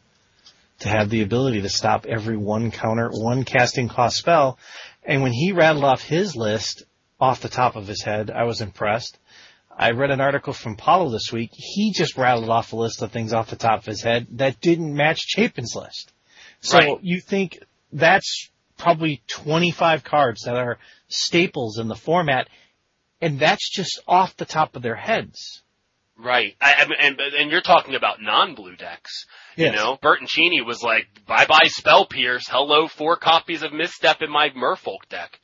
to 0.79 0.89
have 0.89 1.09
the 1.09 1.21
ability 1.21 1.61
to 1.61 1.69
stop 1.69 2.05
every 2.05 2.37
one 2.37 2.71
counter, 2.71 3.09
one 3.09 3.43
casting 3.43 3.89
cost 3.89 4.17
spell. 4.17 4.57
And 5.03 5.21
when 5.21 5.31
he 5.31 5.51
rattled 5.51 5.83
off 5.83 6.01
his 6.01 6.35
list 6.35 6.83
off 7.19 7.41
the 7.41 7.49
top 7.49 7.75
of 7.75 7.87
his 7.87 8.03
head, 8.03 8.31
I 8.31 8.43
was 8.43 8.61
impressed. 8.61 9.17
I 9.77 9.91
read 9.91 10.11
an 10.11 10.21
article 10.21 10.53
from 10.53 10.75
Paulo 10.75 11.09
this 11.09 11.31
week. 11.31 11.51
He 11.53 11.93
just 11.93 12.17
rattled 12.17 12.49
off 12.49 12.73
a 12.73 12.75
list 12.75 13.01
of 13.01 13.11
things 13.11 13.33
off 13.33 13.49
the 13.49 13.55
top 13.55 13.79
of 13.79 13.85
his 13.85 14.01
head 14.03 14.27
that 14.31 14.59
didn't 14.59 14.93
match 14.93 15.19
Chapin's 15.19 15.73
list. 15.75 16.11
So 16.61 16.77
Right. 16.77 16.97
you 17.01 17.21
think 17.21 17.59
that's 17.93 18.49
probably 18.77 19.21
25 19.27 20.03
cards 20.03 20.43
that 20.43 20.55
are 20.55 20.79
staples 21.07 21.79
in 21.79 21.87
the 21.87 21.95
format 21.95 22.47
and 23.21 23.39
that's 23.39 23.69
just 23.69 23.99
off 24.07 24.35
the 24.37 24.45
top 24.45 24.75
of 24.75 24.81
their 24.81 24.95
heads. 24.95 25.61
Right. 26.21 26.55
I, 26.59 26.73
I 26.73 27.05
and 27.05 27.19
and 27.19 27.51
you're 27.51 27.61
talking 27.61 27.95
about 27.95 28.21
non-blue 28.21 28.75
decks. 28.75 29.25
Yes. 29.55 29.71
You 29.71 29.77
know, 29.77 29.97
Bertoncini 30.01 30.65
was 30.65 30.83
like, 30.83 31.07
"Bye 31.25 31.45
bye 31.45 31.67
Spell 31.67 32.05
Pierce. 32.05 32.47
Hello, 32.47 32.87
four 32.87 33.15
copies 33.15 33.63
of 33.63 33.71
Misstep 33.71 34.21
in 34.21 34.29
my 34.29 34.49
Merfolk 34.49 35.07
deck." 35.09 35.39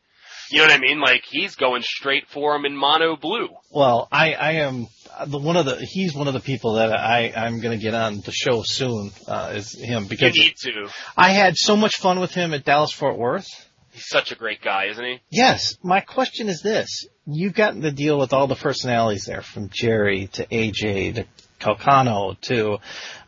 You 0.51 0.59
know 0.59 0.65
what 0.65 0.73
I 0.73 0.79
mean? 0.79 0.99
Like 0.99 1.23
he's 1.27 1.55
going 1.55 1.81
straight 1.81 2.27
for 2.27 2.55
him 2.55 2.65
in 2.65 2.75
mono 2.75 3.15
blue. 3.15 3.49
Well, 3.71 4.07
I, 4.11 4.33
I 4.33 4.51
am 4.53 4.87
the 5.27 5.39
one 5.39 5.55
of 5.57 5.65
the 5.65 5.77
he's 5.77 6.13
one 6.13 6.27
of 6.27 6.33
the 6.33 6.39
people 6.39 6.73
that 6.75 6.91
I 6.91 7.31
I'm 7.35 7.61
going 7.61 7.77
to 7.77 7.83
get 7.83 7.93
on 7.93 8.21
the 8.21 8.31
show 8.31 8.61
soon 8.63 9.11
uh, 9.27 9.53
is 9.55 9.73
him 9.73 10.03
You 10.03 10.09
because 10.09 10.33
need 10.35 10.55
to. 10.57 10.89
I 11.17 11.31
had 11.31 11.57
so 11.57 11.75
much 11.75 11.97
fun 11.97 12.19
with 12.19 12.33
him 12.33 12.53
at 12.53 12.63
Dallas 12.63 12.91
Fort 12.91 13.17
Worth. 13.17 13.47
He's 13.91 14.07
such 14.07 14.31
a 14.31 14.35
great 14.35 14.61
guy, 14.61 14.87
isn't 14.91 15.03
he? 15.03 15.19
Yes, 15.31 15.77
my 15.81 16.01
question 16.01 16.49
is 16.49 16.61
this: 16.61 17.07
You've 17.27 17.53
gotten 17.53 17.81
to 17.81 17.91
deal 17.91 18.19
with 18.19 18.33
all 18.33 18.47
the 18.47 18.55
personalities 18.55 19.25
there, 19.25 19.41
from 19.41 19.69
Gerry 19.73 20.27
to 20.33 20.45
AJ 20.45 21.15
to 21.15 21.25
Calcano 21.59 22.39
to 22.41 22.77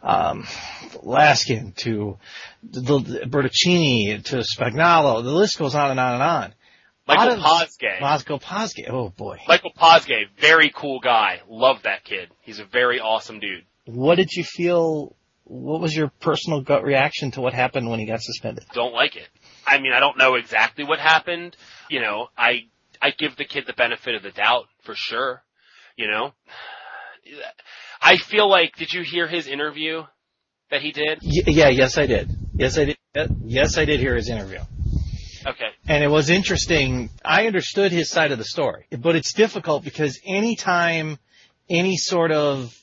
um, 0.03 0.45
Laskin 1.03 1.75
to 1.77 2.17
the, 2.63 2.81
the 2.81 3.19
Bertoncini 3.25 4.23
to 4.25 4.43
Spagnolo. 4.43 5.23
The 5.23 5.31
list 5.31 5.57
goes 5.57 5.73
on 5.73 5.91
and 5.91 5.99
on 5.99 6.13
and 6.13 6.23
on. 6.23 6.53
Michael 7.07 7.41
Posgay. 7.41 8.01
Moscow 8.01 8.37
Posgay. 8.37 8.89
Oh 8.89 9.09
boy. 9.09 9.37
Michael 9.47 9.71
Posgay, 9.71 10.25
very 10.39 10.71
cool 10.75 10.99
guy. 10.99 11.41
Love 11.49 11.83
that 11.83 12.03
kid. 12.03 12.29
He's 12.41 12.59
a 12.59 12.65
very 12.65 12.99
awesome 12.99 13.39
dude. 13.39 13.63
What 13.85 14.15
did 14.15 14.33
you 14.33 14.43
feel? 14.43 15.15
What 15.45 15.79
was 15.79 15.95
your 15.95 16.11
personal 16.19 16.59
gut 16.59 16.83
reaction 16.83 17.31
to 17.31 17.41
what 17.41 17.53
happened 17.53 17.89
when 17.89 17.99
he 18.01 18.05
got 18.05 18.21
suspended? 18.21 18.65
Don't 18.73 18.93
like 18.93 19.15
it. 19.15 19.29
I 19.65 19.79
mean, 19.79 19.93
I 19.93 20.01
don't 20.01 20.17
know 20.17 20.35
exactly 20.35 20.83
what 20.83 20.99
happened. 20.99 21.55
You 21.89 22.01
know, 22.01 22.27
I 22.37 22.65
I 23.01 23.11
give 23.11 23.35
the 23.35 23.45
kid 23.45 23.65
the 23.67 23.73
benefit 23.73 24.15
of 24.15 24.23
the 24.23 24.31
doubt 24.31 24.65
for 24.83 24.93
sure. 24.95 25.43
You 25.95 26.07
know, 26.07 26.31
I 28.01 28.17
feel 28.17 28.49
like 28.49 28.75
did 28.75 28.91
you 28.91 29.03
hear 29.03 29.27
his 29.27 29.47
interview 29.47 30.03
that 30.69 30.81
he 30.81 30.91
did? 30.91 31.19
Y- 31.23 31.43
yeah, 31.47 31.69
yes, 31.69 31.97
I 31.97 32.05
did. 32.05 32.29
Yes, 32.53 32.77
I 32.77 32.85
did. 32.85 32.97
Yes, 33.43 33.77
I 33.77 33.85
did 33.85 33.99
hear 33.99 34.15
his 34.15 34.29
interview. 34.29 34.59
Okay. 35.45 35.69
And 35.87 36.03
it 36.03 36.09
was 36.09 36.29
interesting. 36.29 37.09
I 37.23 37.47
understood 37.47 37.91
his 37.91 38.09
side 38.09 38.31
of 38.31 38.37
the 38.37 38.45
story, 38.45 38.85
but 38.91 39.15
it's 39.15 39.33
difficult 39.33 39.83
because 39.83 40.19
anytime 40.25 41.17
any 41.69 41.95
sort 41.95 42.31
of 42.31 42.73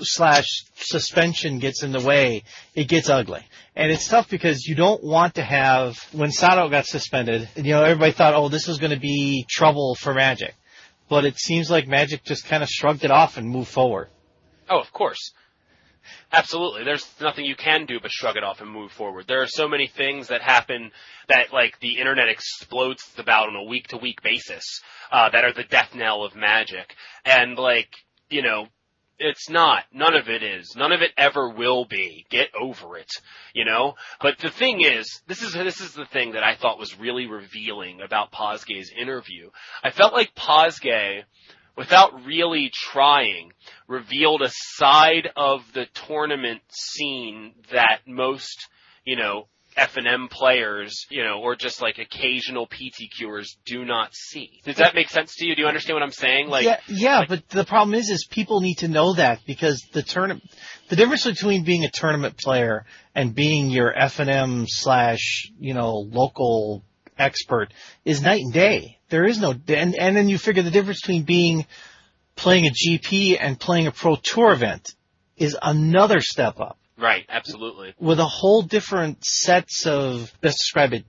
slash 0.00 0.46
suspension 0.76 1.58
gets 1.58 1.82
in 1.82 1.92
the 1.92 2.00
way, 2.00 2.44
it 2.74 2.88
gets 2.88 3.08
ugly. 3.10 3.44
And 3.74 3.90
it's 3.90 4.06
tough 4.06 4.28
because 4.28 4.66
you 4.66 4.74
don't 4.74 5.02
want 5.02 5.36
to 5.36 5.42
have, 5.42 5.96
when 6.12 6.30
Saito 6.30 6.68
got 6.68 6.84
suspended, 6.84 7.48
you 7.56 7.72
know, 7.72 7.82
everybody 7.82 8.12
thought, 8.12 8.34
oh, 8.34 8.48
this 8.48 8.66
was 8.66 8.78
going 8.78 8.92
to 8.92 9.00
be 9.00 9.46
trouble 9.48 9.94
for 9.94 10.12
Magic. 10.12 10.54
But 11.08 11.24
it 11.24 11.38
seems 11.38 11.70
like 11.70 11.86
Magic 11.88 12.22
just 12.22 12.46
kind 12.46 12.62
of 12.62 12.68
shrugged 12.68 13.04
it 13.04 13.10
off 13.10 13.38
and 13.38 13.48
moved 13.48 13.70
forward. 13.70 14.08
Oh, 14.68 14.78
of 14.78 14.92
course. 14.92 15.32
Absolutely. 16.32 16.84
There's 16.84 17.06
nothing 17.20 17.44
you 17.44 17.56
can 17.56 17.86
do 17.86 18.00
but 18.00 18.10
shrug 18.10 18.36
it 18.36 18.44
off 18.44 18.60
and 18.60 18.70
move 18.70 18.92
forward. 18.92 19.26
There 19.26 19.42
are 19.42 19.46
so 19.46 19.68
many 19.68 19.86
things 19.86 20.28
that 20.28 20.42
happen 20.42 20.90
that 21.28 21.52
like 21.52 21.78
the 21.80 21.98
internet 21.98 22.28
explodes 22.28 23.04
about 23.18 23.48
on 23.48 23.56
a 23.56 23.64
week 23.64 23.88
to 23.88 23.96
week 23.98 24.22
basis, 24.22 24.64
uh, 25.10 25.30
that 25.30 25.44
are 25.44 25.52
the 25.52 25.64
death 25.64 25.94
knell 25.94 26.24
of 26.24 26.34
magic. 26.34 26.94
And 27.24 27.56
like, 27.56 27.94
you 28.30 28.42
know, 28.42 28.66
it's 29.22 29.48
not. 29.48 29.84
None 29.92 30.14
of 30.14 30.28
it 30.28 30.42
is. 30.42 30.74
None 30.76 30.92
of 30.92 31.00
it 31.00 31.12
ever 31.16 31.50
will 31.50 31.84
be. 31.84 32.26
Get 32.30 32.48
over 32.60 32.96
it. 32.96 33.10
You 33.54 33.64
know? 33.64 33.94
But 34.20 34.38
the 34.38 34.50
thing 34.50 34.82
is, 34.82 35.22
this 35.26 35.42
is, 35.42 35.52
this 35.52 35.80
is 35.80 35.94
the 35.94 36.06
thing 36.06 36.32
that 36.32 36.42
I 36.42 36.56
thought 36.56 36.78
was 36.78 36.98
really 36.98 37.26
revealing 37.26 38.00
about 38.00 38.32
Posgay's 38.32 38.92
interview. 38.96 39.50
I 39.82 39.90
felt 39.90 40.12
like 40.12 40.34
Posgay, 40.34 41.22
without 41.76 42.24
really 42.24 42.70
trying, 42.72 43.52
revealed 43.88 44.42
a 44.42 44.50
side 44.50 45.30
of 45.36 45.60
the 45.72 45.86
tournament 46.06 46.62
scene 46.68 47.54
that 47.72 48.00
most, 48.06 48.68
you 49.04 49.16
know, 49.16 49.46
FNM 49.76 50.30
players, 50.30 51.06
you 51.10 51.24
know, 51.24 51.40
or 51.40 51.56
just 51.56 51.80
like 51.80 51.98
occasional 51.98 52.66
PTQers 52.66 53.56
do 53.64 53.84
not 53.84 54.14
see. 54.14 54.60
Does 54.64 54.76
that 54.76 54.94
make 54.94 55.08
sense 55.08 55.36
to 55.36 55.46
you? 55.46 55.54
Do 55.54 55.62
you 55.62 55.68
understand 55.68 55.96
what 55.96 56.02
I'm 56.02 56.10
saying? 56.12 56.48
Like, 56.48 56.64
yeah, 56.64 56.80
yeah, 56.88 57.18
like- 57.20 57.28
but 57.28 57.48
the 57.48 57.64
problem 57.64 57.94
is, 57.94 58.10
is 58.10 58.26
people 58.30 58.60
need 58.60 58.78
to 58.78 58.88
know 58.88 59.14
that 59.14 59.40
because 59.46 59.82
the 59.92 60.02
tournament, 60.02 60.44
the 60.88 60.96
difference 60.96 61.24
between 61.24 61.64
being 61.64 61.84
a 61.84 61.90
tournament 61.90 62.36
player 62.36 62.84
and 63.14 63.34
being 63.34 63.70
your 63.70 63.92
FNM 63.92 64.66
slash, 64.68 65.50
you 65.58 65.74
know, 65.74 65.96
local 65.96 66.84
expert 67.18 67.72
is 68.04 68.22
night 68.22 68.40
and 68.42 68.52
day. 68.52 68.98
There 69.08 69.24
is 69.24 69.38
no, 69.38 69.54
and 69.68 69.94
and 69.94 70.16
then 70.16 70.28
you 70.28 70.38
figure 70.38 70.62
the 70.62 70.70
difference 70.70 71.00
between 71.00 71.24
being 71.24 71.66
playing 72.36 72.66
a 72.66 72.70
GP 72.70 73.36
and 73.40 73.58
playing 73.60 73.86
a 73.86 73.92
pro 73.92 74.16
tour 74.16 74.52
event 74.52 74.94
is 75.36 75.56
another 75.60 76.20
step 76.20 76.60
up 76.60 76.78
right, 77.02 77.26
absolutely. 77.28 77.94
with 77.98 78.20
a 78.20 78.24
whole 78.24 78.62
different 78.62 79.24
sets 79.24 79.86
of 79.86 80.32
best 80.40 80.58
describe 80.58 80.92
it, 80.94 81.04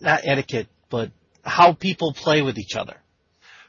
not 0.00 0.20
etiquette, 0.24 0.68
but 0.90 1.10
how 1.42 1.72
people 1.72 2.12
play 2.12 2.42
with 2.42 2.58
each 2.58 2.76
other. 2.76 2.96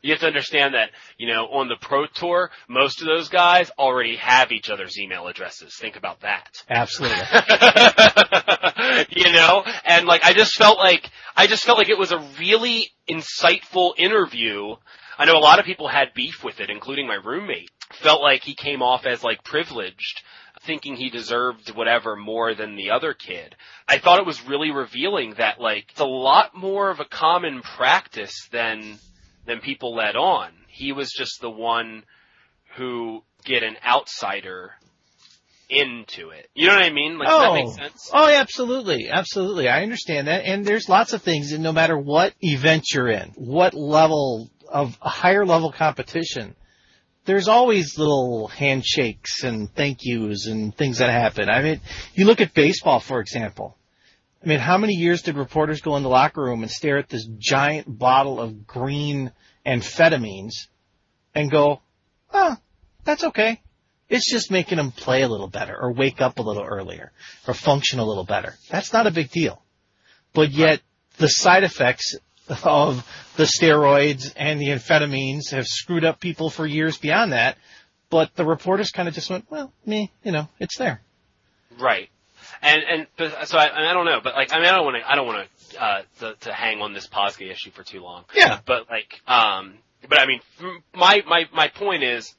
You 0.02 0.12
have 0.12 0.22
to 0.22 0.28
understand 0.28 0.76
that, 0.76 0.92
you 1.18 1.28
know, 1.28 1.48
on 1.48 1.68
the 1.68 1.76
Pro 1.76 2.06
Tour, 2.08 2.52
most 2.70 3.02
of 3.02 3.08
those 3.08 3.28
guys 3.28 3.70
already 3.78 4.16
have 4.16 4.52
each 4.52 4.70
other's 4.70 4.98
email 4.98 5.28
addresses. 5.28 5.76
Think 5.78 5.98
about 5.98 6.22
that. 6.22 6.48
Absolutely. 6.70 7.18
you 9.10 9.34
know, 9.34 9.64
and 9.84 10.06
like 10.06 10.24
I 10.24 10.34
just 10.34 10.56
felt 10.56 10.78
like 10.78 11.10
I 11.36 11.48
just 11.48 11.66
felt 11.66 11.78
like 11.78 11.90
it 11.90 11.98
was 11.98 12.14
a 12.14 12.26
really 12.40 12.90
insightful 13.10 13.92
interview. 13.98 14.76
I 15.18 15.26
know 15.26 15.34
a 15.34 15.44
lot 15.44 15.60
of 15.60 15.66
people 15.66 15.90
had 15.90 16.14
beef 16.16 16.46
with 16.46 16.62
it, 16.62 16.70
including 16.70 17.06
my 17.06 17.16
roommate. 17.16 17.70
Felt 18.02 18.22
like 18.22 18.44
he 18.44 18.56
came 18.56 18.82
off 18.82 19.06
as 19.06 19.22
like 19.22 19.44
privileged, 19.44 20.22
thinking 20.66 20.96
he 20.96 21.10
deserved 21.10 21.76
whatever 21.76 22.16
more 22.16 22.54
than 22.54 22.76
the 22.76 22.92
other 22.92 23.14
kid. 23.14 23.56
I 23.88 24.00
thought 24.00 24.20
it 24.20 24.26
was 24.26 24.46
really 24.46 24.72
revealing 24.72 25.36
that 25.38 25.60
like 25.60 25.86
it's 25.92 26.00
a 26.00 26.06
lot 26.06 26.56
more 26.56 26.90
of 26.90 27.00
a 27.00 27.06
common 27.06 27.62
practice 27.62 28.48
than 28.52 29.00
than 29.46 29.60
people 29.60 29.96
let 29.96 30.16
on. 30.16 30.52
He 30.68 30.92
was 30.92 31.12
just 31.12 31.42
the 31.42 31.50
one 31.50 32.04
who 32.78 33.24
get 33.44 33.64
an 33.64 33.76
outsider 33.86 34.72
into 35.70 36.30
it. 36.32 36.48
You 36.56 36.68
know 36.68 36.76
what 36.76 36.86
I 36.86 36.92
mean? 36.92 37.18
Like, 37.18 37.28
does 37.28 37.42
that 37.42 37.54
make 37.54 37.66
oh. 37.66 37.72
sense? 37.72 38.12
Oh, 38.14 38.30
yeah, 38.30 38.40
absolutely, 38.42 39.10
absolutely. 39.10 39.68
I 39.70 39.84
understand 39.84 40.28
that, 40.28 40.46
and 40.46 40.66
there's 40.66 40.90
lots 40.90 41.14
of 41.14 41.22
things, 41.22 41.52
and 41.52 41.64
no 41.64 41.72
matter 41.72 41.98
what 41.98 42.34
event 42.42 42.86
you're 42.94 43.10
in, 43.10 43.32
what 43.36 43.74
level 43.74 44.50
of 44.68 44.98
a 45.02 45.10
higher 45.10 45.46
level 45.46 45.72
competition, 45.72 46.56
there's 47.30 47.48
always 47.48 47.96
little 48.00 48.48
handshakes 48.48 49.44
and 49.44 49.72
thank 49.76 50.00
yous 50.02 50.48
and 50.48 50.76
things 50.76 50.98
that 50.98 51.12
happen. 51.12 51.48
I 51.48 51.62
mean, 51.62 51.80
you 52.16 52.26
look 52.26 52.42
at 52.42 52.56
baseball, 52.56 53.00
for 53.00 53.20
example. 53.20 53.78
I 54.44 54.48
mean, 54.48 54.58
how 54.58 54.80
many 54.80 54.94
years 54.94 55.22
did 55.22 55.38
reporters 55.38 55.82
go 55.82 55.96
in 55.96 56.02
the 56.02 56.10
locker 56.10 56.42
room 56.42 56.64
and 56.64 56.72
stare 56.72 56.98
at 56.98 57.08
this 57.08 57.28
giant 57.38 57.86
bottle 58.00 58.40
of 58.40 58.66
green 58.66 59.32
amphetamines 59.64 60.54
and 61.36 61.52
go, 61.52 61.82
oh, 62.34 62.58
that's 63.04 63.24
okay. 63.24 63.62
It's 64.10 64.28
just 64.28 64.50
making 64.50 64.78
them 64.78 64.90
play 64.90 65.22
a 65.22 65.30
little 65.30 65.50
better 65.50 65.78
or 65.80 65.94
wake 65.94 66.22
up 66.22 66.40
a 66.40 66.42
little 66.42 66.64
earlier 66.64 67.12
or 67.48 67.54
function 67.54 68.00
a 68.00 68.06
little 68.06 68.26
better. 68.26 68.56
That's 68.72 68.92
not 68.92 69.06
a 69.06 69.12
big 69.12 69.30
deal. 69.30 69.62
But 70.34 70.50
yet 70.50 70.82
the 71.18 71.28
side 71.28 71.64
effects 71.64 72.16
of 72.64 73.06
the 73.38 73.44
steroids 73.44 74.34
and 74.36 74.60
the 74.60 74.68
amphetamines 74.68 75.52
have 75.52 75.68
screwed 75.68 76.06
up 76.06 76.20
people 76.20 76.50
for 76.50 76.66
years 76.66 76.98
beyond 76.98 77.34
that. 77.34 77.58
But 78.10 78.36
the 78.36 78.46
reporters 78.46 78.92
kind 78.92 79.08
of 79.08 79.14
just 79.14 79.30
went, 79.30 79.46
well, 79.50 79.72
me, 79.86 80.12
you 80.24 80.32
know, 80.32 80.50
it's 80.60 80.78
there. 80.78 81.02
Right. 81.80 82.10
And 82.62 82.82
and 82.84 83.08
but, 83.18 83.48
so 83.48 83.58
I, 83.58 83.92
I 83.92 83.94
don't 83.94 84.06
know, 84.06 84.20
but 84.24 84.34
like 84.34 84.52
I 84.52 84.58
mean 84.58 84.66
I 84.66 84.76
don't 84.76 84.86
want 84.86 84.98
to 85.02 85.10
I 85.10 85.16
don't 85.16 85.28
want 85.28 85.48
to 85.48 85.82
uh 85.82 86.02
to, 86.20 86.36
to 86.42 86.54
hang 86.54 86.82
on 86.82 86.94
this 86.94 87.08
Posga 87.08 87.50
issue 87.50 87.72
for 87.72 87.84
too 87.84 88.02
long. 88.02 88.26
Yeah. 88.34 88.60
But 88.66 88.90
like 88.90 89.22
um 89.28 89.76
but 90.08 90.20
I 90.20 90.26
mean 90.26 90.42
my 90.94 91.22
my 91.28 91.46
my 91.54 91.68
point 91.70 92.04
is 92.04 92.34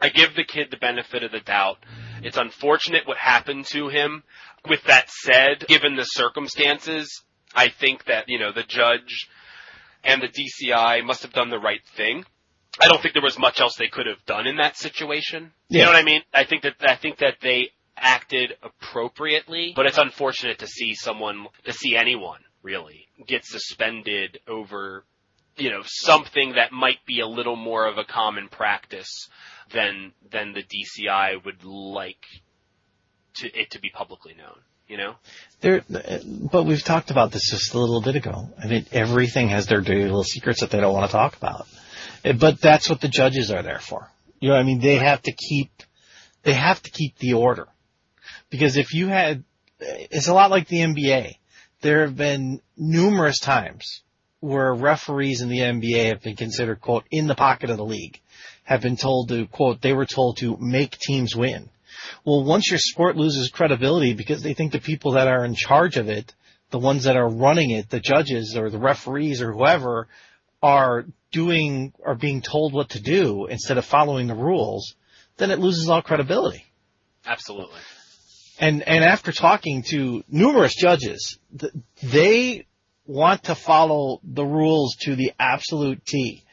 I 0.00 0.10
give 0.10 0.34
the 0.36 0.44
kid 0.44 0.68
the 0.70 0.76
benefit 0.76 1.24
of 1.24 1.32
the 1.32 1.40
doubt. 1.40 1.78
It's 2.22 2.36
unfortunate 2.36 3.06
what 3.06 3.16
happened 3.16 3.66
to 3.72 3.88
him. 3.88 4.22
With 4.68 4.84
that 4.84 5.10
said, 5.10 5.66
given 5.66 5.96
the 5.96 6.04
circumstances, 6.04 7.22
I 7.54 7.68
think 7.68 8.04
that 8.04 8.28
you 8.28 8.38
know 8.38 8.52
the 8.52 8.62
judge 8.62 9.28
and 10.04 10.22
the 10.22 10.28
DCI 10.28 11.04
must 11.04 11.22
have 11.22 11.32
done 11.32 11.50
the 11.50 11.58
right 11.58 11.84
thing. 11.96 12.24
I 12.80 12.88
don't 12.88 13.02
think 13.02 13.14
there 13.14 13.22
was 13.22 13.38
much 13.38 13.60
else 13.60 13.76
they 13.76 13.88
could 13.88 14.06
have 14.06 14.24
done 14.26 14.46
in 14.46 14.56
that 14.56 14.76
situation. 14.76 15.52
You 15.68 15.80
know 15.82 15.88
what 15.88 15.96
I 15.96 16.04
mean? 16.04 16.22
I 16.32 16.44
think 16.44 16.62
that 16.62 16.74
I 16.80 16.96
think 16.96 17.18
that 17.18 17.36
they 17.42 17.70
acted 17.96 18.52
appropriately, 18.62 19.72
but 19.74 19.86
it's 19.86 19.98
unfortunate 19.98 20.60
to 20.60 20.66
see 20.66 20.94
someone 20.94 21.46
to 21.64 21.72
see 21.72 21.96
anyone 21.96 22.40
really 22.62 23.08
get 23.26 23.44
suspended 23.44 24.38
over 24.46 25.04
you 25.56 25.70
know 25.70 25.82
something 25.84 26.52
that 26.52 26.72
might 26.72 27.04
be 27.06 27.20
a 27.20 27.26
little 27.26 27.56
more 27.56 27.86
of 27.86 27.98
a 27.98 28.04
common 28.04 28.48
practice 28.48 29.28
than 29.72 30.12
than 30.30 30.52
the 30.52 30.62
DCI 30.62 31.44
would 31.44 31.64
like 31.64 32.24
to 33.34 33.60
it 33.60 33.70
to 33.72 33.80
be 33.80 33.90
publicly 33.90 34.34
known, 34.34 34.60
you 34.88 34.96
know? 34.96 35.14
There, 35.60 35.82
but 36.52 36.64
we've 36.64 36.82
talked 36.82 37.10
about 37.10 37.30
this 37.32 37.50
just 37.50 37.74
a 37.74 37.78
little 37.78 38.00
bit 38.00 38.16
ago. 38.16 38.48
I 38.62 38.66
mean, 38.66 38.86
everything 38.92 39.48
has 39.48 39.66
their 39.66 39.80
dirty 39.80 40.02
little 40.02 40.24
secrets 40.24 40.60
that 40.60 40.70
they 40.70 40.80
don't 40.80 40.94
want 40.94 41.10
to 41.10 41.16
talk 41.16 41.36
about. 41.36 41.66
Eh, 42.24 42.32
But 42.32 42.60
that's 42.60 42.88
what 42.88 43.00
the 43.00 43.08
judges 43.08 43.50
are 43.50 43.62
there 43.62 43.80
for. 43.80 44.10
You 44.40 44.50
know, 44.50 44.56
I 44.56 44.62
mean, 44.62 44.80
they 44.80 44.96
have 44.96 45.22
to 45.22 45.32
keep, 45.32 45.70
they 46.42 46.54
have 46.54 46.82
to 46.82 46.90
keep 46.90 47.18
the 47.18 47.34
order. 47.34 47.68
Because 48.50 48.76
if 48.76 48.94
you 48.94 49.08
had, 49.08 49.44
it's 49.80 50.28
a 50.28 50.34
lot 50.34 50.50
like 50.50 50.68
the 50.68 50.78
NBA. 50.78 51.34
There 51.80 52.02
have 52.02 52.16
been 52.16 52.60
numerous 52.76 53.38
times 53.38 54.02
where 54.40 54.72
referees 54.72 55.42
in 55.42 55.48
the 55.48 55.58
NBA 55.58 56.08
have 56.08 56.22
been 56.22 56.36
considered, 56.36 56.80
quote, 56.80 57.04
in 57.10 57.26
the 57.26 57.34
pocket 57.34 57.70
of 57.70 57.76
the 57.76 57.84
league, 57.84 58.20
have 58.64 58.80
been 58.80 58.96
told 58.96 59.28
to, 59.28 59.46
quote, 59.46 59.80
they 59.80 59.92
were 59.92 60.06
told 60.06 60.36
to 60.38 60.56
make 60.60 60.96
teams 60.98 61.34
win. 61.34 61.68
Well, 62.24 62.44
once 62.44 62.70
your 62.70 62.78
sport 62.78 63.16
loses 63.16 63.50
credibility 63.50 64.14
because 64.14 64.42
they 64.42 64.54
think 64.54 64.72
the 64.72 64.80
people 64.80 65.12
that 65.12 65.28
are 65.28 65.44
in 65.44 65.54
charge 65.54 65.96
of 65.96 66.08
it, 66.08 66.34
the 66.70 66.78
ones 66.78 67.04
that 67.04 67.16
are 67.16 67.28
running 67.28 67.70
it, 67.70 67.90
the 67.90 68.00
judges 68.00 68.56
or 68.56 68.70
the 68.70 68.78
referees 68.78 69.42
or 69.42 69.52
whoever, 69.52 70.08
are 70.62 71.06
doing, 71.32 71.92
are 72.04 72.14
being 72.14 72.42
told 72.42 72.72
what 72.72 72.90
to 72.90 73.00
do 73.00 73.46
instead 73.46 73.78
of 73.78 73.84
following 73.84 74.26
the 74.26 74.34
rules, 74.34 74.94
then 75.36 75.50
it 75.50 75.58
loses 75.58 75.88
all 75.88 76.02
credibility. 76.02 76.64
Absolutely. 77.26 77.78
And, 78.60 78.82
and 78.82 79.04
after 79.04 79.30
talking 79.32 79.84
to 79.90 80.24
numerous 80.28 80.74
judges, 80.74 81.38
th- 81.58 81.72
they 82.02 82.66
want 83.06 83.44
to 83.44 83.54
follow 83.54 84.20
the 84.24 84.44
rules 84.44 84.96
to 85.02 85.14
the 85.14 85.32
absolute 85.38 86.04
T. 86.04 86.44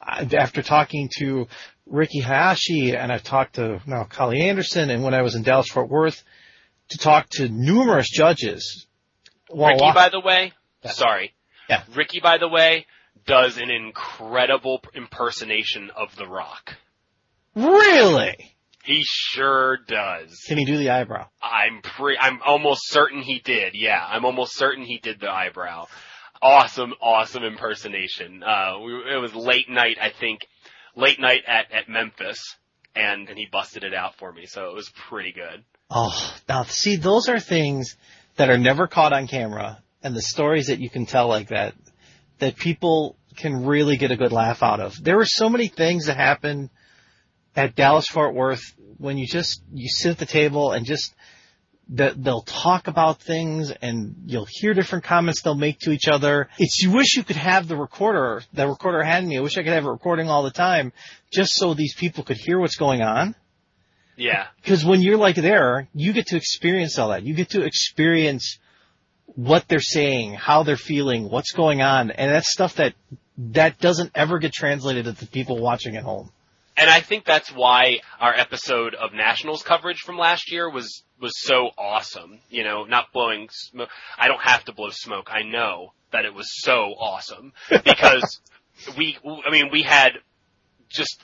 Uh, 0.00 0.24
After 0.36 0.62
talking 0.62 1.10
to 1.18 1.46
Riki 1.90 2.20
Hayashi 2.20 2.96
and 2.96 3.12
I've 3.12 3.24
talked 3.24 3.56
to 3.56 3.80
now 3.86 4.04
Collie 4.04 4.40
Anderson 4.48 4.90
and 4.90 5.02
when 5.02 5.12
I 5.12 5.22
was 5.22 5.34
in 5.34 5.42
Dallas 5.42 5.68
Fort 5.68 5.88
Worth 5.90 6.22
to 6.90 6.98
talk 6.98 7.28
to 7.32 7.48
numerous 7.48 8.08
judges. 8.08 8.86
Riki, 9.52 9.78
by 9.92 10.08
the 10.08 10.20
way, 10.20 10.52
Yeah. 10.84 10.92
sorry. 10.92 11.34
Yeah. 11.68 11.82
Riki, 11.94 12.20
by 12.20 12.38
the 12.38 12.48
way, 12.48 12.86
does 13.26 13.58
an 13.58 13.70
incredible 13.70 14.80
impersonation 14.94 15.90
of 15.94 16.14
The 16.16 16.26
Rock. 16.26 16.76
really? 17.54 18.54
He 18.84 19.02
sure 19.04 19.76
does. 19.86 20.40
Can 20.48 20.56
he 20.56 20.64
do 20.64 20.78
the 20.78 20.90
eyebrow? 20.90 21.28
I'm 21.42 21.82
pre, 21.82 22.16
I'm 22.18 22.40
almost 22.46 22.88
certain 22.88 23.20
he 23.20 23.38
did. 23.40 23.74
Yeah, 23.74 24.02
I'm 24.04 24.24
almost 24.24 24.56
certain 24.56 24.84
he 24.84 24.98
did 24.98 25.20
the 25.20 25.30
eyebrow. 25.30 25.86
Awesome, 26.40 26.94
awesome 27.02 27.42
impersonation. 27.44 28.42
Uh, 28.42 28.78
we, 28.82 28.92
it 29.14 29.20
was 29.20 29.34
late 29.34 29.68
night, 29.68 29.98
I 30.00 30.08
think, 30.10 30.46
late 30.96 31.20
night 31.20 31.42
at, 31.46 31.72
at 31.72 31.88
Memphis, 31.88 32.56
and, 32.94 33.28
and 33.28 33.38
he 33.38 33.46
busted 33.50 33.84
it 33.84 33.94
out 33.94 34.16
for 34.16 34.32
me, 34.32 34.46
so 34.46 34.70
it 34.70 34.74
was 34.74 34.90
pretty 35.08 35.32
good. 35.32 35.64
Oh, 35.90 36.34
now 36.48 36.64
see, 36.64 36.96
those 36.96 37.28
are 37.28 37.40
things 37.40 37.96
that 38.36 38.50
are 38.50 38.58
never 38.58 38.86
caught 38.86 39.12
on 39.12 39.26
camera 39.26 39.82
and 40.02 40.14
the 40.14 40.22
stories 40.22 40.68
that 40.68 40.78
you 40.78 40.88
can 40.90 41.06
tell 41.06 41.28
like 41.28 41.48
that, 41.48 41.74
that 42.38 42.56
people 42.56 43.16
can 43.36 43.64
really 43.64 43.96
get 43.96 44.10
a 44.10 44.16
good 44.16 44.32
laugh 44.32 44.62
out 44.62 44.80
of. 44.80 45.02
There 45.02 45.16
were 45.16 45.26
so 45.26 45.48
many 45.48 45.68
things 45.68 46.06
that 46.06 46.16
happened 46.16 46.70
at 47.54 47.74
Dallas 47.74 48.06
Fort 48.06 48.34
Worth 48.34 48.62
when 48.98 49.18
you 49.18 49.26
just, 49.26 49.62
you 49.72 49.88
sit 49.88 50.12
at 50.12 50.18
the 50.18 50.26
table 50.26 50.72
and 50.72 50.86
just, 50.86 51.14
that 51.90 52.22
they'll 52.22 52.42
talk 52.42 52.86
about 52.86 53.20
things 53.20 53.70
and 53.70 54.14
you'll 54.26 54.46
hear 54.48 54.74
different 54.74 55.04
comments 55.04 55.42
they'll 55.42 55.54
make 55.54 55.80
to 55.80 55.90
each 55.90 56.06
other. 56.08 56.48
It's, 56.58 56.80
you 56.82 56.92
wish 56.92 57.16
you 57.16 57.24
could 57.24 57.36
have 57.36 57.66
the 57.66 57.76
recorder, 57.76 58.42
the 58.52 58.68
recorder 58.68 59.02
had 59.02 59.26
me. 59.26 59.38
I 59.38 59.40
wish 59.40 59.58
I 59.58 59.62
could 59.62 59.72
have 59.72 59.84
it 59.84 59.90
recording 59.90 60.28
all 60.28 60.44
the 60.44 60.52
time 60.52 60.92
just 61.32 61.54
so 61.54 61.74
these 61.74 61.94
people 61.94 62.22
could 62.22 62.36
hear 62.36 62.60
what's 62.60 62.76
going 62.76 63.02
on. 63.02 63.34
Yeah, 64.16 64.48
Because 64.62 64.84
when 64.84 65.00
you're 65.00 65.16
like 65.16 65.36
there, 65.36 65.88
you 65.94 66.12
get 66.12 66.26
to 66.26 66.36
experience 66.36 66.98
all 66.98 67.08
that. 67.08 67.22
You 67.22 67.34
get 67.34 67.50
to 67.50 67.62
experience 67.62 68.58
what 69.24 69.66
they're 69.66 69.80
saying, 69.80 70.34
how 70.34 70.62
they're 70.62 70.76
feeling, 70.76 71.30
what's 71.30 71.52
going 71.52 71.80
on, 71.80 72.10
and 72.10 72.30
that's 72.30 72.52
stuff 72.52 72.74
that 72.74 72.94
that 73.38 73.78
doesn't 73.78 74.10
ever 74.14 74.38
get 74.38 74.52
translated 74.52 75.06
to 75.06 75.12
the 75.12 75.26
people 75.26 75.58
watching 75.58 75.96
at 75.96 76.02
home. 76.02 76.30
And 76.76 76.88
I 76.88 77.00
think 77.00 77.24
that's 77.24 77.50
why 77.50 77.98
our 78.20 78.34
episode 78.34 78.94
of 78.94 79.12
Nationals 79.12 79.62
coverage 79.62 80.00
from 80.00 80.18
last 80.18 80.50
year 80.52 80.70
was 80.70 81.02
was 81.20 81.32
so 81.36 81.70
awesome. 81.76 82.40
You 82.48 82.64
know, 82.64 82.84
not 82.84 83.12
blowing 83.12 83.48
smoke. 83.50 83.90
I 84.18 84.28
don't 84.28 84.40
have 84.40 84.64
to 84.64 84.72
blow 84.72 84.90
smoke. 84.90 85.28
I 85.30 85.42
know 85.42 85.92
that 86.12 86.24
it 86.24 86.34
was 86.34 86.48
so 86.62 86.94
awesome 86.98 87.52
because 87.70 88.40
we. 88.96 89.18
I 89.24 89.50
mean, 89.50 89.70
we 89.72 89.82
had 89.82 90.12
just 90.88 91.22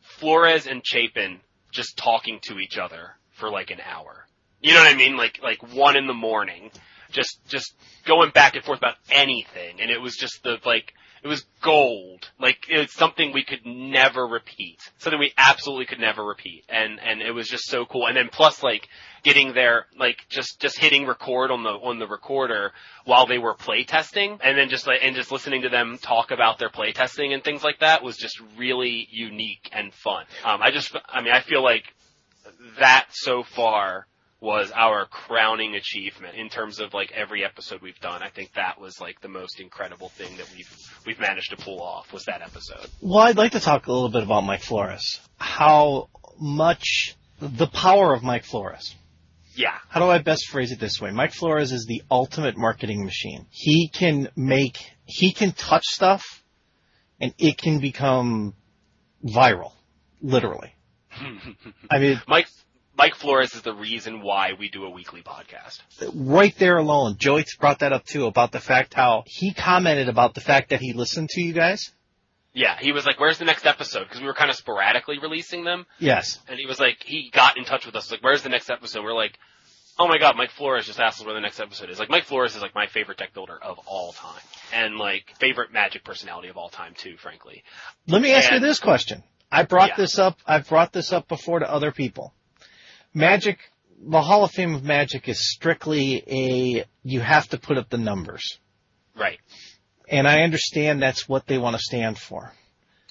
Flores 0.00 0.66
and 0.66 0.82
Chapin 0.84 1.40
just 1.72 1.96
talking 1.96 2.40
to 2.44 2.58
each 2.58 2.78
other 2.78 3.16
for 3.32 3.50
like 3.50 3.70
an 3.70 3.80
hour. 3.80 4.26
You 4.60 4.72
know 4.72 4.80
what 4.80 4.92
I 4.92 4.96
mean? 4.96 5.16
Like 5.16 5.40
like 5.42 5.74
one 5.74 5.96
in 5.96 6.06
the 6.06 6.14
morning, 6.14 6.70
just 7.10 7.38
just 7.48 7.74
going 8.06 8.30
back 8.30 8.56
and 8.56 8.64
forth 8.64 8.78
about 8.78 8.96
anything, 9.10 9.80
and 9.80 9.90
it 9.90 10.00
was 10.00 10.16
just 10.16 10.42
the 10.42 10.58
like 10.64 10.92
it 11.26 11.28
was 11.28 11.44
gold. 11.60 12.30
Like 12.38 12.66
it 12.68 12.78
was 12.78 12.92
something 12.92 13.32
we 13.32 13.42
could 13.42 13.66
never 13.66 14.24
repeat. 14.24 14.78
Something 14.98 15.18
we 15.18 15.32
absolutely 15.36 15.86
could 15.86 15.98
never 15.98 16.24
repeat. 16.24 16.64
And 16.68 17.00
and 17.00 17.20
it 17.20 17.32
was 17.32 17.48
just 17.48 17.68
so 17.68 17.84
cool. 17.84 18.06
And 18.06 18.16
then 18.16 18.28
plus 18.30 18.62
like 18.62 18.88
getting 19.24 19.52
there 19.52 19.86
like 19.98 20.18
just 20.28 20.60
just 20.60 20.78
hitting 20.78 21.04
record 21.04 21.50
on 21.50 21.64
the 21.64 21.70
on 21.70 21.98
the 21.98 22.06
recorder 22.06 22.70
while 23.06 23.26
they 23.26 23.38
were 23.38 23.54
play 23.54 23.82
testing 23.82 24.38
and 24.40 24.56
then 24.56 24.68
just 24.68 24.86
like 24.86 25.00
and 25.02 25.16
just 25.16 25.32
listening 25.32 25.62
to 25.62 25.68
them 25.68 25.98
talk 26.00 26.30
about 26.30 26.60
their 26.60 26.70
play 26.70 26.92
testing 26.92 27.32
and 27.32 27.42
things 27.42 27.64
like 27.64 27.80
that 27.80 28.04
was 28.04 28.16
just 28.16 28.40
really 28.56 29.08
unique 29.10 29.68
and 29.72 29.92
fun. 29.92 30.26
Um 30.44 30.62
I 30.62 30.70
just 30.70 30.96
I 31.08 31.22
mean 31.22 31.32
I 31.32 31.40
feel 31.40 31.62
like 31.64 31.92
that 32.78 33.06
so 33.10 33.42
far 33.42 34.06
was 34.40 34.70
our 34.74 35.06
crowning 35.06 35.74
achievement 35.74 36.34
in 36.36 36.48
terms 36.48 36.78
of 36.78 36.92
like 36.92 37.10
every 37.12 37.44
episode 37.44 37.80
we've 37.80 38.00
done. 38.00 38.22
I 38.22 38.28
think 38.28 38.52
that 38.54 38.80
was 38.80 39.00
like 39.00 39.20
the 39.20 39.28
most 39.28 39.60
incredible 39.60 40.10
thing 40.10 40.36
that 40.36 40.46
we've 40.54 40.70
we've 41.06 41.20
managed 41.20 41.50
to 41.50 41.56
pull 41.56 41.80
off 41.80 42.12
was 42.12 42.24
that 42.24 42.42
episode. 42.42 42.86
Well, 43.00 43.18
I'd 43.18 43.36
like 43.36 43.52
to 43.52 43.60
talk 43.60 43.86
a 43.86 43.92
little 43.92 44.10
bit 44.10 44.22
about 44.22 44.42
Mike 44.42 44.62
Flores. 44.62 45.20
How 45.38 46.08
much 46.38 47.16
the 47.40 47.66
power 47.66 48.14
of 48.14 48.22
Mike 48.22 48.44
Flores. 48.44 48.94
Yeah. 49.54 49.76
How 49.88 50.00
do 50.00 50.06
I 50.06 50.18
best 50.18 50.48
phrase 50.48 50.72
it 50.72 50.80
this 50.80 51.00
way? 51.00 51.10
Mike 51.10 51.32
Flores 51.32 51.72
is 51.72 51.86
the 51.86 52.02
ultimate 52.10 52.56
marketing 52.56 53.04
machine. 53.04 53.46
He 53.50 53.88
can 53.88 54.28
make, 54.36 54.78
he 55.06 55.32
can 55.32 55.52
touch 55.52 55.84
stuff 55.84 56.44
and 57.20 57.34
it 57.38 57.56
can 57.56 57.78
become 57.78 58.54
viral. 59.24 59.72
Literally. 60.20 60.74
I 61.90 61.98
mean, 61.98 62.20
Mike 62.28 62.48
Mike 62.96 63.14
Flores 63.14 63.54
is 63.54 63.62
the 63.62 63.74
reason 63.74 64.22
why 64.22 64.52
we 64.58 64.68
do 64.70 64.84
a 64.84 64.90
weekly 64.90 65.22
podcast. 65.22 65.80
Right 66.14 66.54
there 66.58 66.78
alone, 66.78 67.16
Joey 67.18 67.44
brought 67.60 67.80
that 67.80 67.92
up 67.92 68.04
too 68.06 68.26
about 68.26 68.52
the 68.52 68.60
fact 68.60 68.94
how 68.94 69.24
he 69.26 69.52
commented 69.52 70.08
about 70.08 70.34
the 70.34 70.40
fact 70.40 70.70
that 70.70 70.80
he 70.80 70.92
listened 70.92 71.28
to 71.30 71.42
you 71.42 71.52
guys. 71.52 71.92
Yeah, 72.54 72.78
he 72.80 72.92
was 72.92 73.04
like, 73.04 73.20
"Where's 73.20 73.36
the 73.38 73.44
next 73.44 73.66
episode?" 73.66 74.04
Because 74.04 74.20
we 74.22 74.26
were 74.26 74.32
kind 74.34 74.48
of 74.48 74.56
sporadically 74.56 75.18
releasing 75.18 75.62
them, 75.64 75.84
Yes. 75.98 76.38
and 76.48 76.58
he 76.58 76.64
was 76.64 76.80
like, 76.80 77.02
he 77.04 77.28
got 77.30 77.58
in 77.58 77.64
touch 77.66 77.84
with 77.84 77.94
us, 77.96 78.10
like, 78.10 78.22
"Where's 78.22 78.42
the 78.42 78.48
next 78.48 78.70
episode?" 78.70 79.04
We're 79.04 79.12
like, 79.12 79.38
"Oh 79.98 80.08
my 80.08 80.16
god, 80.16 80.36
Mike 80.38 80.52
Flores 80.52 80.86
just 80.86 80.98
asked 80.98 81.20
us 81.20 81.26
where 81.26 81.34
the 81.34 81.40
next 81.42 81.60
episode 81.60 81.90
is." 81.90 81.98
Like, 81.98 82.08
Mike 82.08 82.24
Flores 82.24 82.56
is 82.56 82.62
like 82.62 82.74
my 82.74 82.86
favorite 82.86 83.18
deck 83.18 83.34
builder 83.34 83.58
of 83.62 83.78
all 83.84 84.12
time, 84.14 84.40
and 84.72 84.96
like 84.96 85.34
favorite 85.38 85.70
Magic 85.70 86.02
personality 86.02 86.48
of 86.48 86.56
all 86.56 86.70
time 86.70 86.94
too, 86.96 87.18
frankly. 87.18 87.62
Let 88.08 88.22
me 88.22 88.32
ask 88.32 88.50
you 88.50 88.58
this 88.60 88.80
question. 88.80 89.22
I 89.52 89.64
brought 89.64 89.90
Yeah. 89.90 89.96
this 89.96 90.18
up, 90.18 90.38
I've 90.46 90.66
brought 90.66 90.94
this 90.94 91.12
up 91.12 91.28
before 91.28 91.58
to 91.58 91.70
other 91.70 91.92
people. 91.92 92.32
Magic, 93.16 93.58
the 93.98 94.20
Hall 94.20 94.44
of 94.44 94.50
Fame 94.50 94.74
of 94.74 94.84
Magic 94.84 95.26
is 95.26 95.50
strictly 95.50 96.22
a, 96.26 96.84
you 97.02 97.20
have 97.20 97.48
to 97.48 97.58
put 97.58 97.78
up 97.78 97.88
the 97.88 97.96
numbers. 97.96 98.58
Right. 99.18 99.38
And 100.06 100.28
I 100.28 100.42
understand 100.42 101.00
that's 101.00 101.26
what 101.26 101.46
they 101.46 101.56
want 101.56 101.76
to 101.76 101.82
stand 101.82 102.18
for. 102.18 102.52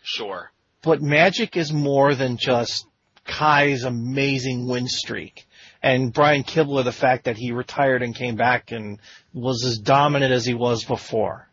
Sure. 0.03 0.51
But 0.83 1.01
Magic 1.01 1.57
is 1.57 1.73
more 1.73 2.13
than 2.13 2.37
just 2.37 2.85
Kai's 3.25 3.83
amazing 3.83 4.67
win 4.67 4.87
streak. 4.87 5.47
And 5.81 6.13
Brian 6.13 6.43
Kibler, 6.43 6.83
the 6.83 6.91
fact 6.91 7.23
that 7.23 7.35
he 7.35 7.51
retired 7.51 8.03
and 8.03 8.13
came 8.13 8.35
back 8.35 8.71
and 8.71 8.99
was 9.33 9.65
as 9.65 9.79
dominant 9.79 10.31
as 10.31 10.45
he 10.45 10.53
was 10.53 10.83
before. 10.83 11.49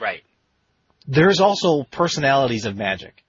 Right. 0.00 0.22
There's 1.08 1.40
also 1.40 1.82
personalities 1.90 2.64
of 2.64 2.76
Magic. 2.76 3.24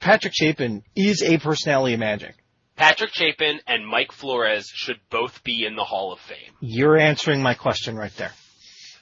Patrick 0.00 0.32
Chapin 0.34 0.82
is 0.94 1.22
a 1.22 1.36
personality 1.36 1.92
of 1.92 2.00
Magic. 2.00 2.36
Patrick 2.76 3.10
Chapin 3.14 3.60
and 3.66 3.86
Mike 3.86 4.12
Flores 4.12 4.70
should 4.74 4.98
both 5.10 5.42
be 5.42 5.64
in 5.64 5.76
the 5.76 5.84
Hall 5.84 6.12
of 6.12 6.20
Fame. 6.20 6.52
You're 6.60 6.98
answering 6.98 7.42
my 7.42 7.54
question 7.54 7.96
right 7.96 8.14
there. 8.16 8.32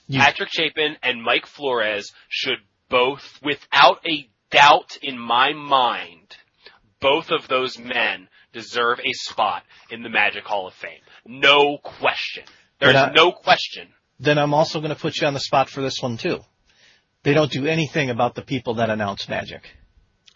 You- 0.07 0.21
Patrick 0.21 0.51
Chapin 0.53 0.97
and 1.03 1.23
Mike 1.23 1.47
Flores 1.47 2.13
should 2.29 2.59
both, 2.89 3.41
without 3.43 3.99
a 4.07 4.29
doubt 4.51 4.97
in 5.03 5.19
my 5.19 5.53
mind, 5.53 6.37
both 7.01 7.31
of 7.31 7.49
those 7.49 7.79
men 7.79 8.29
deserve 8.53 9.01
a 9.01 9.13
spot 9.13 9.65
in 9.91 10.03
the 10.03 10.09
Magic 10.09 10.45
Hall 10.45 10.69
of 10.69 10.75
Fame. 10.75 11.01
No 11.27 11.79
question. 11.79 12.45
There's 12.79 12.95
I- 12.95 13.09
uh, 13.09 13.13
no 13.13 13.33
question. 13.33 13.89
Then 14.21 14.39
I'm 14.39 14.55
also 14.55 14.79
going 14.81 14.95
to 14.95 15.01
put 15.01 15.21
you 15.21 15.27
on 15.27 15.35
the 15.35 15.41
spot 15.41 15.69
for 15.69 15.81
this 15.81 16.01
one 16.01 16.17
too. 16.17 16.41
They 17.25 17.35
don't 17.35 17.51
do 17.51 17.67
anything 17.67 18.11
about 18.11 18.35
the 18.37 18.43
people 18.43 18.75
that 18.75 18.91
announce 18.91 19.29
Magic. 19.29 19.63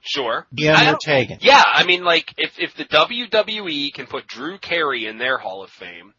Sure. 0.02 0.46
Don't- 0.92 1.00
Yeah, 1.40 1.62
I 1.66 1.84
mean, 1.84 2.04
like, 2.04 2.32
if, 2.36 2.52
if 2.58 2.74
the 2.74 2.84
WWE 2.84 3.92
can 3.92 4.06
put 4.06 4.26
Drew 4.26 4.58
Carey 4.58 5.06
in 5.06 5.18
their 5.18 5.38
Hall 5.38 5.62
of 5.62 5.70
Fame, 5.70 6.14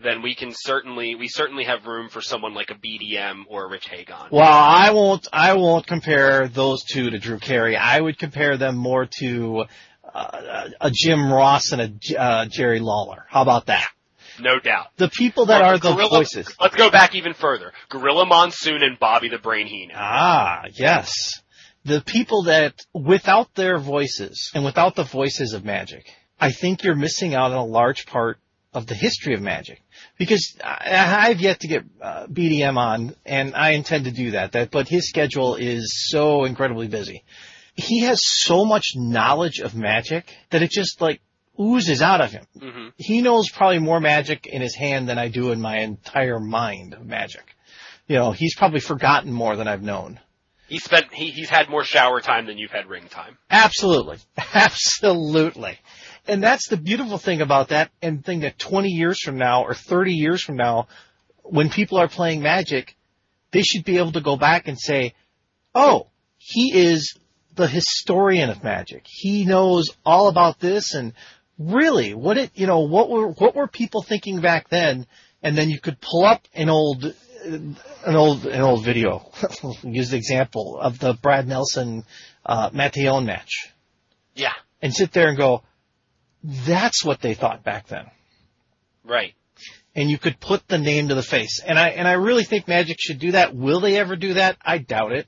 then 0.00 0.22
we 0.22 0.34
can 0.34 0.50
certainly, 0.52 1.14
we 1.14 1.28
certainly 1.28 1.64
have 1.64 1.86
room 1.86 2.08
for 2.08 2.20
someone 2.20 2.54
like 2.54 2.70
a 2.70 2.74
BDM 2.74 3.42
or 3.48 3.64
a 3.64 3.68
Rich 3.68 3.88
Hagon. 3.88 4.28
Well, 4.30 4.42
I 4.44 4.90
won't. 4.90 5.26
I 5.32 5.54
won't 5.54 5.86
compare 5.86 6.48
those 6.48 6.82
two 6.84 7.10
to 7.10 7.18
Drew 7.18 7.38
Carey. 7.38 7.76
I 7.76 8.00
would 8.00 8.18
compare 8.18 8.56
them 8.56 8.76
more 8.76 9.06
to 9.20 9.64
uh, 10.12 10.68
a 10.80 10.90
Jim 10.92 11.32
Ross 11.32 11.72
and 11.72 11.80
a 11.80 12.18
uh, 12.20 12.46
Jerry 12.50 12.80
Lawler. 12.80 13.24
How 13.28 13.42
about 13.42 13.66
that? 13.66 13.86
No 14.40 14.58
doubt. 14.58 14.88
The 14.96 15.08
people 15.08 15.46
that 15.46 15.62
are 15.62 15.78
the 15.78 15.92
Gorilla- 15.92 16.08
voices. 16.08 16.52
Let's 16.60 16.74
go 16.74 16.90
back 16.90 17.14
even 17.14 17.34
further. 17.34 17.72
Gorilla 17.88 18.26
Monsoon 18.26 18.82
and 18.82 18.98
Bobby 18.98 19.28
the 19.28 19.38
Brain 19.38 19.68
Heenan. 19.68 19.96
Ah, 19.98 20.64
yes. 20.72 21.40
The 21.84 22.00
people 22.00 22.44
that, 22.44 22.74
without 22.94 23.54
their 23.54 23.78
voices 23.78 24.50
and 24.54 24.64
without 24.64 24.94
the 24.96 25.04
voices 25.04 25.52
of 25.52 25.64
Magic, 25.64 26.06
I 26.40 26.50
think 26.50 26.82
you're 26.82 26.94
missing 26.94 27.34
out 27.34 27.52
on 27.52 27.58
a 27.58 27.64
large 27.64 28.06
part 28.06 28.38
of 28.72 28.86
the 28.86 28.94
history 28.94 29.34
of 29.34 29.42
Magic. 29.42 29.80
Because 30.18 30.56
I, 30.62 31.28
I've 31.28 31.40
yet 31.40 31.60
to 31.60 31.68
get 31.68 31.84
uh, 32.00 32.26
BDM 32.26 32.76
on, 32.76 33.14
and 33.24 33.54
I 33.54 33.70
intend 33.70 34.04
to 34.04 34.10
do 34.10 34.32
that, 34.32 34.52
that. 34.52 34.70
But 34.70 34.88
his 34.88 35.08
schedule 35.08 35.56
is 35.56 36.08
so 36.10 36.44
incredibly 36.44 36.88
busy. 36.88 37.22
He 37.74 38.00
has 38.02 38.18
so 38.22 38.64
much 38.64 38.84
knowledge 38.96 39.60
of 39.60 39.74
Magic 39.74 40.26
that 40.50 40.62
it 40.62 40.70
just 40.70 41.00
like 41.00 41.20
oozes 41.60 42.02
out 42.02 42.20
of 42.20 42.32
him. 42.32 42.46
hmm 42.58 42.88
He 42.96 43.20
knows 43.20 43.48
probably 43.50 43.78
more 43.78 44.00
Magic 44.00 44.46
in 44.46 44.62
his 44.62 44.74
hand 44.74 45.08
than 45.08 45.18
I 45.18 45.28
do 45.28 45.52
in 45.52 45.60
my 45.60 45.78
entire 45.78 46.40
mind 46.40 46.94
of 46.94 47.04
Magic. 47.04 47.54
You 48.06 48.16
know, 48.16 48.32
he's 48.32 48.54
probably 48.56 48.80
forgotten 48.80 49.32
more 49.32 49.56
than 49.56 49.68
I've 49.68 49.82
known. 49.82 50.20
He 50.68 50.78
spent, 50.78 51.12
he, 51.12 51.30
he's 51.30 51.50
had 51.50 51.68
more 51.68 51.84
shower 51.84 52.20
time 52.20 52.46
than 52.46 52.58
you've 52.58 52.70
had 52.70 52.88
ring 52.88 53.06
time. 53.08 53.36
Absolutely. 53.50 54.18
Absolutely. 54.54 55.78
And 56.26 56.42
that's 56.42 56.68
the 56.68 56.78
beautiful 56.78 57.18
thing 57.18 57.42
about 57.42 57.68
that 57.68 57.90
and 58.00 58.24
thing 58.24 58.40
that 58.40 58.58
20 58.58 58.88
years 58.88 59.20
from 59.20 59.36
now 59.36 59.64
or 59.64 59.74
30 59.74 60.14
years 60.14 60.42
from 60.42 60.56
now, 60.56 60.88
when 61.42 61.68
people 61.68 61.98
are 61.98 62.08
playing 62.08 62.40
magic, 62.40 62.96
they 63.50 63.62
should 63.62 63.84
be 63.84 63.98
able 63.98 64.12
to 64.12 64.22
go 64.22 64.36
back 64.36 64.66
and 64.66 64.78
say, 64.78 65.14
oh, 65.74 66.08
he 66.38 66.72
is 66.74 67.18
the 67.54 67.66
historian 67.66 68.50
of 68.50 68.64
magic. 68.64 69.04
He 69.06 69.44
knows 69.44 69.90
all 70.04 70.28
about 70.28 70.60
this 70.60 70.94
and 70.94 71.12
really 71.58 72.14
what 72.14 72.38
it, 72.38 72.50
you 72.54 72.66
know, 72.66 72.80
what 72.80 73.10
were, 73.10 73.28
what 73.28 73.54
were 73.54 73.68
people 73.68 74.02
thinking 74.02 74.40
back 74.40 74.70
then? 74.70 75.06
And 75.42 75.56
then 75.56 75.68
you 75.68 75.78
could 75.78 76.00
pull 76.00 76.24
up 76.24 76.48
an 76.54 76.70
old, 76.70 77.14
an 77.44 77.76
old, 78.16 78.46
an 78.46 78.60
old 78.60 78.84
video. 78.84 79.30
Use 79.82 80.10
the 80.10 80.16
example 80.16 80.78
of 80.80 80.98
the 80.98 81.14
Brad 81.14 81.46
Nelson, 81.46 82.04
uh, 82.44 82.70
Matteon 82.70 83.24
match 83.26 83.70
Yeah. 84.34 84.52
and 84.82 84.94
sit 84.94 85.12
there 85.12 85.28
and 85.28 85.36
go, 85.38 85.62
that's 86.42 87.04
what 87.04 87.20
they 87.20 87.34
thought 87.34 87.62
back 87.64 87.86
then. 87.88 88.06
Right. 89.04 89.34
And 89.94 90.10
you 90.10 90.18
could 90.18 90.40
put 90.40 90.66
the 90.68 90.78
name 90.78 91.08
to 91.08 91.14
the 91.14 91.22
face. 91.22 91.60
And 91.64 91.78
I, 91.78 91.90
and 91.90 92.08
I 92.08 92.14
really 92.14 92.44
think 92.44 92.66
Magic 92.66 92.96
should 92.98 93.18
do 93.18 93.32
that. 93.32 93.54
Will 93.54 93.80
they 93.80 93.96
ever 93.96 94.16
do 94.16 94.34
that? 94.34 94.56
I 94.62 94.78
doubt 94.78 95.12
it. 95.12 95.26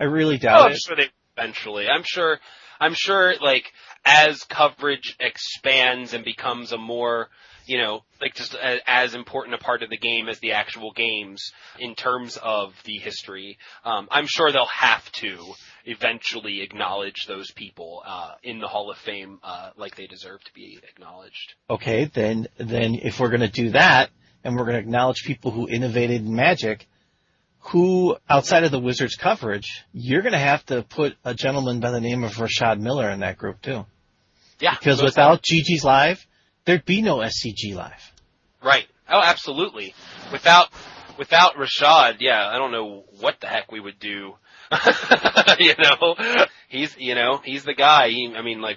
I 0.00 0.04
really 0.04 0.36
Oh, 0.36 0.38
doubt 0.38 0.66
I'm 0.66 0.72
it. 0.72 0.78
sure 0.78 0.96
they 0.96 1.08
eventually. 1.36 1.86
I'm 1.88 2.04
sure. 2.04 2.38
I'm 2.80 2.94
sure. 2.94 3.34
Like 3.40 3.64
as 4.04 4.44
coverage 4.44 5.16
expands 5.18 6.14
and 6.14 6.24
becomes 6.24 6.70
a 6.72 6.78
more, 6.78 7.28
you 7.68 7.76
know, 7.76 8.00
like 8.20 8.34
just 8.34 8.54
a, 8.54 8.78
as 8.86 9.14
important 9.14 9.54
a 9.54 9.58
part 9.58 9.82
of 9.82 9.90
the 9.90 9.98
game 9.98 10.28
as 10.28 10.38
the 10.40 10.52
actual 10.52 10.90
games 10.92 11.52
in 11.78 11.94
terms 11.94 12.38
of 12.42 12.74
the 12.84 12.96
history. 12.96 13.58
Um, 13.84 14.08
I'm 14.10 14.26
sure 14.26 14.50
they'll 14.50 14.64
have 14.66 15.10
to 15.12 15.38
eventually 15.84 16.62
acknowledge 16.62 17.26
those 17.26 17.50
people 17.52 18.02
uh, 18.06 18.32
in 18.42 18.58
the 18.58 18.66
Hall 18.66 18.90
of 18.90 18.96
Fame 18.96 19.38
uh, 19.42 19.70
like 19.76 19.96
they 19.96 20.06
deserve 20.06 20.42
to 20.44 20.54
be 20.54 20.78
acknowledged. 20.88 21.54
Okay, 21.68 22.06
then, 22.06 22.48
then 22.56 22.94
if 22.94 23.20
we're 23.20 23.30
gonna 23.30 23.48
do 23.48 23.70
that, 23.70 24.10
and 24.42 24.56
we're 24.56 24.64
gonna 24.64 24.78
acknowledge 24.78 25.24
people 25.24 25.50
who 25.50 25.68
innovated 25.68 26.22
in 26.22 26.34
Magic, 26.34 26.88
who, 27.60 28.16
outside 28.30 28.64
of 28.64 28.70
the 28.70 28.80
Wizards 28.80 29.14
coverage, 29.14 29.84
you're 29.92 30.22
gonna 30.22 30.38
have 30.38 30.64
to 30.66 30.82
put 30.82 31.16
a 31.22 31.34
gentleman 31.34 31.80
by 31.80 31.90
the 31.90 32.00
name 32.00 32.24
of 32.24 32.32
Rashad 32.32 32.80
Miller 32.80 33.10
in 33.10 33.20
that 33.20 33.36
group 33.36 33.60
too. 33.60 33.84
Yeah. 34.58 34.74
Because 34.78 35.02
without 35.02 35.42
GG's 35.42 35.84
Live, 35.84 36.26
there'd 36.68 36.84
be 36.84 37.00
no 37.00 37.16
SCG 37.16 37.74
Live. 37.74 38.12
Right. 38.62 38.86
Oh, 39.08 39.22
absolutely. 39.24 39.94
Without 40.30 40.68
without 41.18 41.54
Rashad, 41.54 42.18
yeah, 42.20 42.46
I 42.46 42.58
don't 42.58 42.72
know 42.72 43.04
what 43.20 43.40
the 43.40 43.46
heck 43.46 43.72
we 43.72 43.80
would 43.80 43.98
do. 43.98 44.34
you 45.58 45.72
know, 45.78 46.14
he's 46.68 46.94
you 46.98 47.14
know 47.14 47.40
he's 47.42 47.64
the 47.64 47.72
guy. 47.72 48.10
He, 48.10 48.34
I 48.36 48.42
mean, 48.42 48.60
like 48.60 48.76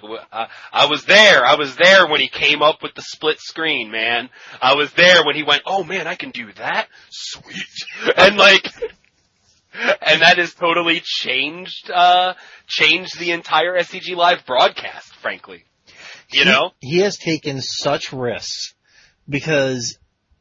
I 0.72 0.86
was 0.86 1.04
there. 1.04 1.44
I 1.44 1.56
was 1.56 1.76
there 1.76 2.06
when 2.08 2.20
he 2.20 2.28
came 2.28 2.62
up 2.62 2.82
with 2.82 2.94
the 2.94 3.02
split 3.02 3.40
screen, 3.40 3.90
man. 3.90 4.30
I 4.62 4.74
was 4.74 4.90
there 4.94 5.22
when 5.26 5.36
he 5.36 5.42
went, 5.42 5.62
"Oh 5.66 5.84
man, 5.84 6.06
I 6.06 6.14
can 6.14 6.30
do 6.30 6.50
that, 6.54 6.88
sweet," 7.10 7.56
and 8.16 8.36
like. 8.36 8.72
And 9.74 10.20
that 10.20 10.36
has 10.36 10.52
totally 10.52 11.00
changed, 11.02 11.90
uh, 11.90 12.34
changed 12.66 13.18
the 13.18 13.30
entire 13.30 13.72
SCG 13.78 14.14
Live 14.14 14.44
broadcast, 14.44 15.14
frankly. 15.14 15.64
You 16.32 16.44
He- 16.44 16.50
know? 16.50 16.72
he 16.80 16.98
has 17.00 17.16
taken 17.16 17.60
such 17.60 18.12
risks 18.12 18.74
because 19.28 19.98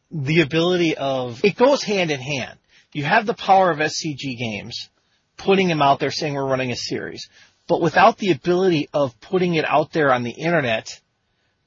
the 0.10 0.42
ability 0.42 0.96
of 0.98 1.44
it 1.44 1.56
goes 1.56 1.84
hand 1.84 2.12
in 2.12 2.20
hand. 2.20 2.58
You 2.94 3.04
have 3.06 3.26
the 3.26 3.34
power 3.34 3.72
of 3.72 3.80
SCG 3.80 4.36
games, 4.38 4.90
putting 5.38 5.68
them 5.68 5.82
out 5.82 6.00
there 6.00 6.12
saying 6.12 6.34
we're 6.34 6.46
running 6.46 6.72
a 6.72 6.76
series, 6.76 7.30
but 7.68 7.82
without 7.82 8.18
the 8.18 8.32
ability 8.32 8.90
of 8.94 9.20
putting 9.22 9.56
it 9.56 9.66
out 9.66 9.94
there 9.94 10.12
on 10.14 10.24
the 10.24 10.32
internet 10.32 10.90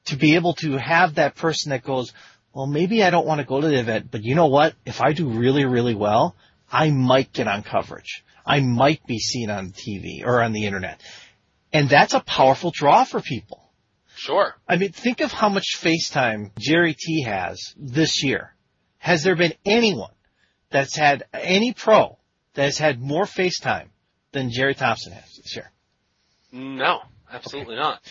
to 0.05 0.15
be 0.15 0.35
able 0.35 0.53
to 0.53 0.77
have 0.77 1.15
that 1.15 1.35
person 1.35 1.71
that 1.71 1.83
goes, 1.83 2.13
well, 2.53 2.67
maybe 2.67 3.03
I 3.03 3.09
don't 3.09 3.25
want 3.25 3.41
to 3.41 3.45
go 3.45 3.59
to 3.59 3.67
the 3.67 3.79
event, 3.79 4.11
but 4.11 4.23
you 4.23 4.35
know 4.35 4.47
what? 4.47 4.75
If 4.85 5.01
I 5.01 5.13
do 5.13 5.27
really, 5.27 5.65
really 5.65 5.95
well, 5.95 6.35
I 6.71 6.91
might 6.91 7.33
get 7.33 7.47
on 7.47 7.63
coverage. 7.63 8.23
I 8.45 8.59
might 8.59 9.05
be 9.07 9.17
seen 9.17 9.49
on 9.49 9.71
TV 9.71 10.23
or 10.23 10.43
on 10.43 10.53
the 10.53 10.65
internet. 10.65 11.01
And 11.73 11.89
that's 11.89 12.13
a 12.13 12.19
powerful 12.19 12.71
draw 12.73 13.03
for 13.03 13.19
people. 13.19 13.64
Sure. 14.15 14.55
I 14.67 14.77
mean, 14.77 14.91
think 14.91 15.21
of 15.21 15.31
how 15.31 15.49
much 15.49 15.77
FaceTime 15.77 16.51
Gerry 16.57 16.95
T 16.97 17.23
has 17.23 17.73
this 17.77 18.23
year. 18.23 18.55
Has 18.97 19.23
there 19.23 19.35
been 19.35 19.53
anyone 19.65 20.11
that's 20.71 20.95
had 20.95 21.25
any 21.33 21.73
pro 21.73 22.17
that 22.53 22.63
has 22.63 22.77
had 22.77 23.01
more 23.01 23.25
FaceTime 23.25 23.89
than 24.31 24.51
Gerry 24.51 24.73
Thompson 24.73 25.13
has 25.13 25.29
this 25.35 25.55
year? 25.55 25.71
No, 26.51 27.01
absolutely 27.31 27.75
not. 27.75 28.01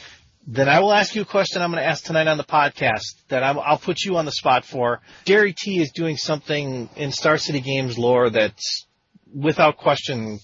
Then 0.47 0.69
I 0.69 0.81
will 0.81 0.93
ask 0.93 1.15
you 1.15 1.23
a 1.23 1.27
question 1.27 1.63
I'm 1.63 1.71
going 1.71 1.83
to 1.83 1.89
ask 1.89 2.05
tonight 2.05 2.27
on 2.27 2.37
the 2.37 2.45
podcast 2.45 3.01
that 3.29 3.43
i 3.43 3.53
will 3.53 3.79
put 3.79 4.03
you 4.03 4.19
on 4.19 4.27
the 4.27 4.33
spot 4.33 4.67
for. 4.67 5.01
Gerry 5.25 5.55
T 5.55 5.81
is 5.81 5.91
doing 5.93 6.19
something 6.19 6.91
in 6.97 7.13
Star 7.13 7.39
City 7.39 7.61
Games 7.61 7.99
lore 7.99 8.29
that's 8.29 8.87
without 9.35 9.79
question 9.79 10.39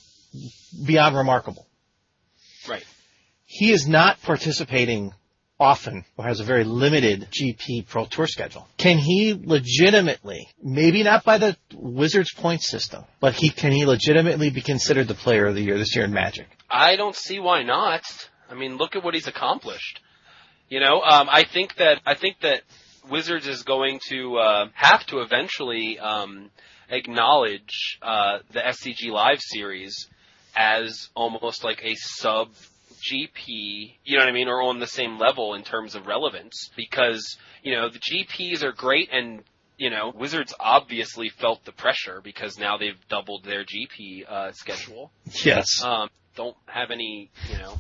beyond 0.87 1.17
remarkable. 1.17 1.67
Right. 2.67 2.85
He 3.45 3.73
is 3.73 3.87
not 3.87 4.23
participating 4.23 5.13
often 5.61 6.05
or 6.17 6.25
has 6.25 6.41
a 6.41 6.45
very 6.45 6.65
limited 6.65 7.29
GP 7.31 7.87
Pro 7.87 8.07
Tour 8.07 8.27
schedule. 8.27 8.67
Can 8.79 8.97
he 8.97 9.35
legitimately, 9.35 10.49
maybe 10.63 11.03
not 11.03 11.23
by 11.23 11.39
the 11.39 11.57
Wizards 11.75 12.33
point 12.33 12.63
system, 12.63 13.05
but 13.21 13.35
he 13.35 13.51
can 13.51 13.71
he 13.71 13.85
legitimately 13.85 14.51
be 14.51 14.63
considered 14.63 15.07
the 15.07 15.15
player 15.15 15.47
of 15.47 15.55
the 15.55 15.63
year 15.63 15.77
this 15.77 15.95
year 15.95 16.05
in 16.05 16.13
Magic? 16.13 16.47
I 16.71 16.97
don't 16.97 17.15
see 17.15 17.39
why 17.39 17.63
not. 17.63 18.03
I 18.49 18.55
mean, 18.55 18.79
look 18.79 18.97
at 18.97 19.05
what 19.05 19.15
he's 19.15 19.29
accomplished. 19.29 20.01
You 20.69 20.81
know, 20.81 21.01
um, 21.01 21.29
I 21.31 21.45
think 21.45 21.77
that 21.77 22.01
I 22.07 22.15
think 22.15 22.41
that 22.41 22.63
Wizards 23.11 23.47
is 23.47 23.63
going 23.63 24.01
to 24.09 24.37
uh, 24.37 24.69
have 24.75 25.05
to 25.07 25.21
eventually 25.21 25.99
um, 25.99 26.51
acknowledge 26.89 27.99
uh, 28.03 28.39
the 28.53 28.61
SCG 28.61 29.11
Live 29.11 29.41
series 29.41 30.09
as 30.57 31.09
almost 31.15 31.65
like 31.65 31.83
a 31.85 31.95
sub 31.97 32.49
GP, 33.01 33.95
you 34.05 34.17
know 34.17 34.25
what 34.25 34.29
I 34.29 34.33
mean, 34.33 34.49
or 34.49 34.63
on 34.63 34.79
the 34.79 34.87
same 34.87 35.19
level 35.19 35.55
in 35.55 35.63
terms 35.63 35.95
of 35.95 36.07
relevance 36.07 36.71
because, 36.77 37.37
you 37.63 37.75
know, 37.75 37.89
the 37.89 37.99
GPs 37.99 38.63
are 38.63 38.73
great 38.73 39.09
and, 39.13 39.43
you 39.77 39.91
know, 39.91 40.13
Wizards 40.15 40.55
obviously 40.61 41.29
felt 41.29 41.65
the 41.65 41.73
pressure 41.73 42.21
because 42.23 42.59
now 42.59 42.77
they've 42.77 42.99
doubled 43.09 43.45
their 43.45 43.65
GP, 43.65 44.29
uh, 44.29 44.53
schedule. 44.53 45.11
Yes. 45.45 45.83
Um, 45.83 46.09
don't 46.37 46.57
have 46.67 46.91
any, 46.91 47.31
you 47.51 47.59
know, 47.59 47.77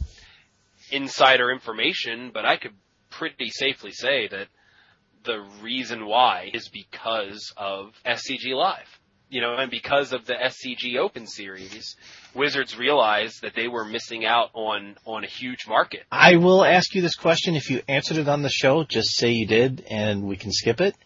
insider 0.90 1.50
information, 1.50 2.30
but 2.32 2.44
I 2.44 2.56
could 2.56 2.74
pretty 3.10 3.50
safely 3.50 3.92
say 3.92 4.28
that 4.28 4.48
the 5.24 5.44
reason 5.62 6.06
why 6.06 6.50
is 6.52 6.68
because 6.68 7.52
of 7.56 7.92
SCG 8.06 8.54
Live 8.54 8.99
you 9.30 9.40
know, 9.40 9.54
and 9.54 9.70
because 9.70 10.12
of 10.12 10.26
the 10.26 10.34
SCG 10.34 10.98
Open 10.98 11.26
series, 11.26 11.96
Wizards 12.34 12.76
realized 12.76 13.42
that 13.42 13.54
they 13.54 13.68
were 13.68 13.84
missing 13.84 14.26
out 14.26 14.50
on 14.54 14.96
on 15.06 15.24
a 15.24 15.28
huge 15.28 15.66
market. 15.68 16.02
I 16.10 16.36
will 16.36 16.64
ask 16.64 16.94
you 16.94 17.00
this 17.00 17.14
question. 17.14 17.54
If 17.54 17.70
you 17.70 17.80
answered 17.88 18.18
it 18.18 18.28
on 18.28 18.42
the 18.42 18.50
show, 18.50 18.84
just 18.84 19.16
say 19.16 19.30
you 19.30 19.46
did, 19.46 19.84
and 19.88 20.24
we 20.24 20.36
can 20.36 20.52
skip 20.52 20.80
it. 20.80 20.96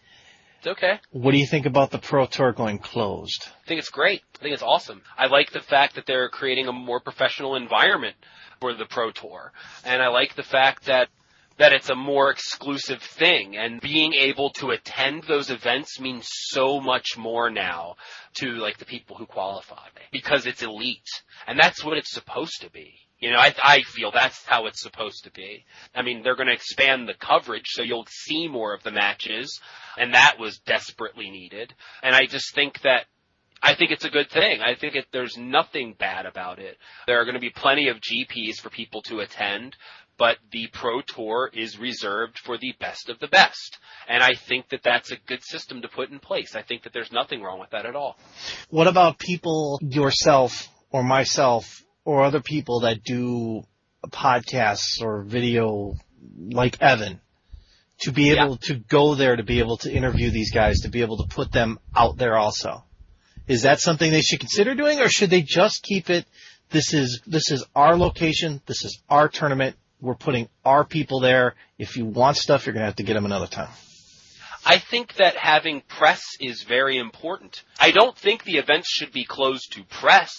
It's 0.59 0.67
okay. 0.67 0.99
What 1.11 1.31
do 1.31 1.37
you 1.37 1.45
think 1.45 1.67
about 1.67 1.91
the 1.91 1.99
Pro 1.99 2.25
Tour 2.25 2.51
going 2.51 2.79
closed? 2.79 3.47
I 3.47 3.67
think 3.67 3.79
it's 3.79 3.89
great. 3.89 4.23
I 4.39 4.41
think 4.41 4.53
it's 4.53 4.63
awesome. 4.63 5.03
I 5.15 5.27
like 5.27 5.51
the 5.51 5.61
fact 5.61 5.95
that 5.95 6.07
they're 6.07 6.29
creating 6.29 6.67
a 6.67 6.73
more 6.73 6.99
professional 6.99 7.55
environment 7.55 8.15
for 8.59 8.73
the 8.73 8.85
Pro 8.85 9.11
Tour, 9.11 9.51
and 9.83 10.01
I 10.01 10.07
like 10.07 10.35
the 10.35 10.43
fact 10.43 10.85
that 10.85 11.09
that 11.57 11.73
it's 11.73 11.89
a 11.89 11.95
more 11.95 12.31
exclusive 12.31 13.01
thing 13.01 13.55
and 13.57 13.79
being 13.79 14.13
able 14.13 14.49
to 14.51 14.71
attend 14.71 15.23
those 15.23 15.49
events 15.49 15.99
means 15.99 16.27
so 16.29 16.81
much 16.81 17.17
more 17.17 17.49
now 17.49 17.95
to 18.35 18.47
like 18.51 18.77
the 18.77 18.85
people 18.85 19.15
who 19.15 19.25
qualify 19.25 19.87
because 20.11 20.45
it's 20.45 20.63
elite 20.63 21.07
and 21.47 21.57
that's 21.57 21.83
what 21.83 21.97
it's 21.97 22.11
supposed 22.11 22.61
to 22.61 22.69
be. 22.69 22.93
You 23.19 23.31
know, 23.31 23.37
I, 23.37 23.55
I 23.63 23.81
feel 23.81 24.11
that's 24.11 24.43
how 24.45 24.65
it's 24.67 24.81
supposed 24.81 25.23
to 25.23 25.31
be. 25.31 25.65
I 25.95 26.01
mean, 26.01 26.21
they're 26.21 26.35
going 26.35 26.47
to 26.47 26.53
expand 26.53 27.07
the 27.07 27.13
coverage 27.13 27.67
so 27.67 27.81
you'll 27.81 28.07
see 28.09 28.47
more 28.49 28.73
of 28.73 28.83
the 28.83 28.91
matches 28.91 29.61
and 29.97 30.13
that 30.13 30.37
was 30.37 30.59
desperately 30.59 31.29
needed. 31.29 31.73
And 32.03 32.13
I 32.13 32.25
just 32.25 32.53
think 32.53 32.81
that 32.81 33.05
I 33.65 33.73
think 33.75 33.89
it's 33.89 34.05
a 34.05 34.09
good 34.09 34.29
thing. 34.29 34.61
I 34.61 34.75
think 34.75 34.93
it, 34.93 35.07
there's 35.11 35.37
nothing 35.37 35.95
bad 35.97 36.27
about 36.27 36.59
it. 36.59 36.77
There 37.07 37.19
are 37.19 37.25
going 37.25 37.33
to 37.33 37.41
be 37.41 37.49
plenty 37.49 37.87
of 37.87 37.97
GPs 37.97 38.57
for 38.61 38.69
people 38.69 39.01
to 39.03 39.21
attend, 39.21 39.75
but 40.19 40.37
the 40.51 40.67
Pro 40.71 41.01
Tour 41.01 41.49
is 41.51 41.79
reserved 41.79 42.37
for 42.37 42.59
the 42.59 42.73
best 42.79 43.09
of 43.09 43.17
the 43.17 43.27
best. 43.27 43.79
And 44.07 44.21
I 44.21 44.35
think 44.35 44.69
that 44.69 44.83
that's 44.83 45.11
a 45.11 45.17
good 45.17 45.43
system 45.43 45.81
to 45.81 45.87
put 45.87 46.11
in 46.11 46.19
place. 46.19 46.55
I 46.55 46.61
think 46.61 46.83
that 46.83 46.93
there's 46.93 47.11
nothing 47.11 47.41
wrong 47.41 47.59
with 47.59 47.71
that 47.71 47.87
at 47.87 47.95
all. 47.95 48.17
What 48.69 48.85
about 48.85 49.17
people, 49.17 49.79
yourself 49.81 50.67
or 50.91 51.03
myself 51.03 51.83
or 52.03 52.23
other 52.23 52.41
people 52.41 52.81
that 52.81 53.03
do 53.03 53.63
podcasts 54.05 55.01
or 55.01 55.23
video 55.23 55.95
like 56.37 56.79
Evan? 56.83 57.19
To 58.01 58.11
be 58.11 58.31
able 58.31 58.59
yeah. 58.61 58.73
to 58.73 58.75
go 58.75 59.15
there, 59.15 59.35
to 59.37 59.43
be 59.43 59.59
able 59.59 59.77
to 59.77 59.91
interview 59.91 60.29
these 60.29 60.51
guys, 60.53 60.81
to 60.81 60.89
be 60.89 61.01
able 61.01 61.17
to 61.17 61.33
put 61.33 61.51
them 61.51 61.79
out 61.95 62.17
there 62.17 62.37
also. 62.37 62.83
Is 63.47 63.63
that 63.63 63.79
something 63.79 64.11
they 64.11 64.21
should 64.21 64.39
consider 64.39 64.75
doing 64.75 64.99
or 64.99 65.09
should 65.09 65.29
they 65.29 65.41
just 65.41 65.83
keep 65.83 66.09
it 66.09 66.25
this 66.71 66.93
is 66.93 67.21
this 67.27 67.51
is 67.51 67.65
our 67.75 67.95
location, 67.95 68.61
this 68.65 68.83
is 68.83 69.01
our 69.09 69.29
tournament, 69.29 69.75
we're 70.01 70.15
putting 70.15 70.49
our 70.63 70.83
people 70.83 71.19
there. 71.19 71.55
If 71.77 71.97
you 71.97 72.05
want 72.05 72.37
stuff, 72.37 72.65
you're 72.65 72.73
going 72.73 72.81
to 72.81 72.87
have 72.87 72.97
to 72.97 73.03
get 73.03 73.13
them 73.13 73.25
another 73.25 73.47
time. 73.47 73.69
I 74.65 74.79
think 74.79 75.15
that 75.15 75.35
having 75.35 75.81
press 75.81 76.21
is 76.39 76.63
very 76.63 76.97
important. 76.97 77.63
I 77.79 77.91
don't 77.91 78.17
think 78.17 78.43
the 78.43 78.57
events 78.57 78.89
should 78.89 79.11
be 79.11 79.23
closed 79.23 79.73
to 79.73 79.83
press. 79.83 80.33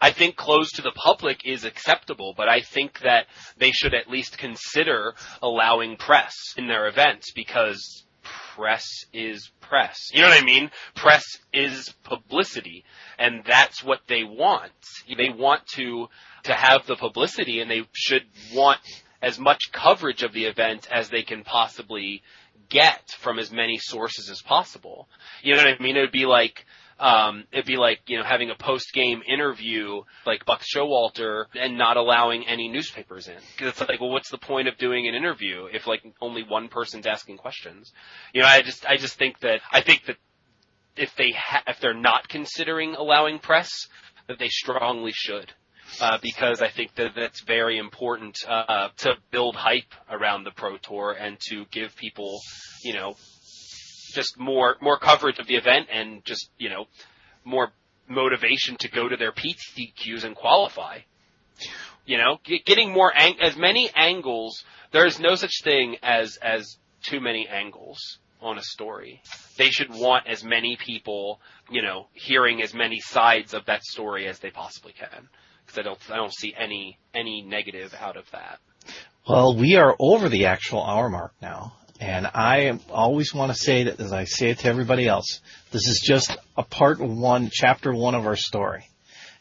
I 0.00 0.10
think 0.10 0.36
closed 0.36 0.76
to 0.76 0.82
the 0.82 0.90
public 0.90 1.42
is 1.44 1.64
acceptable, 1.64 2.34
but 2.36 2.48
I 2.48 2.60
think 2.60 3.00
that 3.00 3.26
they 3.58 3.70
should 3.70 3.94
at 3.94 4.08
least 4.08 4.38
consider 4.38 5.14
allowing 5.42 5.96
press 5.96 6.34
in 6.56 6.66
their 6.66 6.88
events 6.88 7.30
because 7.32 8.02
press 8.56 8.84
is 9.12 9.50
press. 9.60 9.96
You 10.12 10.22
know 10.22 10.28
what 10.28 10.42
I 10.42 10.44
mean? 10.44 10.70
Press 10.94 11.24
is 11.52 11.94
publicity, 12.04 12.84
and 13.18 13.42
that's 13.44 13.82
what 13.82 14.00
they 14.08 14.24
want. 14.24 14.72
They 15.08 15.30
want 15.30 15.66
to 15.74 16.08
to 16.44 16.52
have 16.52 16.86
the 16.86 16.96
publicity 16.96 17.60
and 17.60 17.70
they 17.70 17.82
should 17.92 18.24
want 18.52 18.80
as 19.22 19.38
much 19.38 19.70
coverage 19.72 20.22
of 20.22 20.32
the 20.32 20.46
event 20.46 20.88
as 20.90 21.08
they 21.08 21.22
can 21.22 21.44
possibly 21.44 22.22
get 22.68 23.10
from 23.20 23.38
as 23.38 23.52
many 23.52 23.78
sources 23.78 24.28
as 24.28 24.42
possible. 24.42 25.08
You 25.42 25.54
know 25.54 25.62
what 25.62 25.80
I 25.80 25.82
mean? 25.82 25.96
It 25.96 26.00
would 26.00 26.12
be 26.12 26.26
like, 26.26 26.66
um, 27.02 27.44
it'd 27.52 27.66
be 27.66 27.76
like, 27.76 28.00
you 28.06 28.16
know, 28.16 28.24
having 28.24 28.50
a 28.50 28.54
post-game 28.54 29.22
interview 29.26 30.02
like 30.24 30.46
Buck 30.46 30.62
Showalter 30.62 31.46
and 31.54 31.76
not 31.76 31.96
allowing 31.96 32.46
any 32.46 32.68
newspapers 32.68 33.26
in. 33.26 33.34
Cause 33.58 33.68
it's 33.68 33.80
like, 33.80 34.00
well, 34.00 34.10
what's 34.10 34.30
the 34.30 34.38
point 34.38 34.68
of 34.68 34.78
doing 34.78 35.08
an 35.08 35.14
interview 35.14 35.66
if 35.72 35.86
like 35.86 36.02
only 36.20 36.44
one 36.44 36.68
person's 36.68 37.06
asking 37.06 37.38
questions? 37.38 37.92
You 38.32 38.42
know, 38.42 38.48
I 38.48 38.62
just, 38.62 38.86
I 38.86 38.96
just 38.96 39.18
think 39.18 39.40
that, 39.40 39.60
I 39.72 39.82
think 39.82 40.04
that 40.06 40.16
if 40.96 41.14
they 41.16 41.32
ha- 41.32 41.64
if 41.66 41.80
they're 41.80 41.92
not 41.92 42.28
considering 42.28 42.94
allowing 42.94 43.40
press, 43.40 43.88
that 44.28 44.38
they 44.38 44.48
strongly 44.48 45.12
should 45.12 45.52
uh, 46.00 46.18
because 46.22 46.62
I 46.62 46.68
think 46.68 46.94
that 46.94 47.12
that's 47.14 47.42
very 47.42 47.78
important 47.78 48.38
uh, 48.46 48.88
to 48.98 49.14
build 49.30 49.56
hype 49.56 49.92
around 50.10 50.44
the 50.44 50.50
Pro 50.50 50.76
Tour 50.78 51.16
and 51.18 51.38
to 51.48 51.64
give 51.70 51.94
people, 51.96 52.40
you 52.82 52.94
know, 52.94 53.16
just 54.12 54.38
more 54.38 54.76
more 54.80 54.98
coverage 54.98 55.38
of 55.38 55.46
the 55.46 55.56
event 55.56 55.88
and 55.92 56.24
just 56.24 56.50
you 56.58 56.68
know 56.68 56.86
more 57.44 57.72
motivation 58.08 58.76
to 58.78 58.88
go 58.90 59.08
to 59.08 59.16
their 59.16 59.32
PTQs 59.32 60.24
and 60.24 60.34
qualify. 60.34 60.98
You 62.04 62.18
know, 62.18 62.38
getting 62.66 62.92
more 62.92 63.12
ang- 63.16 63.40
as 63.40 63.56
many 63.56 63.90
angles. 63.94 64.64
There 64.90 65.06
is 65.06 65.20
no 65.20 65.36
such 65.36 65.62
thing 65.62 65.96
as 66.02 66.36
as 66.42 66.76
too 67.02 67.20
many 67.20 67.48
angles 67.48 68.18
on 68.40 68.58
a 68.58 68.62
story. 68.62 69.22
They 69.56 69.70
should 69.70 69.90
want 69.90 70.26
as 70.26 70.42
many 70.42 70.76
people, 70.76 71.40
you 71.70 71.82
know, 71.82 72.08
hearing 72.12 72.60
as 72.60 72.74
many 72.74 73.00
sides 73.00 73.54
of 73.54 73.66
that 73.66 73.84
story 73.84 74.26
as 74.26 74.40
they 74.40 74.50
possibly 74.50 74.92
can 74.92 75.28
because 75.64 75.78
I 75.78 75.82
don't 75.82 75.98
I 76.10 76.16
don't 76.16 76.34
see 76.34 76.54
any 76.58 76.98
any 77.14 77.42
negative 77.42 77.94
out 77.98 78.16
of 78.16 78.30
that. 78.32 78.58
Well, 79.28 79.56
we 79.56 79.76
are 79.76 79.94
over 80.00 80.28
the 80.28 80.46
actual 80.46 80.82
hour 80.82 81.08
mark 81.08 81.32
now, 81.40 81.74
and 82.02 82.26
I 82.26 82.80
always 82.90 83.32
want 83.32 83.52
to 83.52 83.58
say 83.58 83.84
that 83.84 84.00
as 84.00 84.12
I 84.12 84.24
say 84.24 84.50
it 84.50 84.58
to 84.60 84.68
everybody 84.68 85.06
else, 85.06 85.40
this 85.70 85.86
is 85.86 86.02
just 86.04 86.36
a 86.56 86.64
part 86.64 86.98
one, 86.98 87.48
chapter 87.52 87.94
one 87.94 88.16
of 88.16 88.26
our 88.26 88.34
story, 88.34 88.88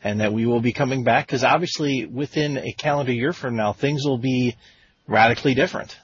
and 0.03 0.22
that 0.22 0.32
we 0.32 0.45
will 0.45 0.62
be 0.62 0.72
coming 0.72 1.03
back 1.03 1.26
because 1.26 1.43
obviously 1.43 2.05
within 2.05 2.59
a 2.59 2.72
calendar 2.74 3.14
year 3.14 3.34
from 3.34 3.55
now, 3.55 3.74
things 3.74 4.05
will 4.05 4.20
be 4.20 4.55
radically 5.07 5.55
different. 5.55 5.97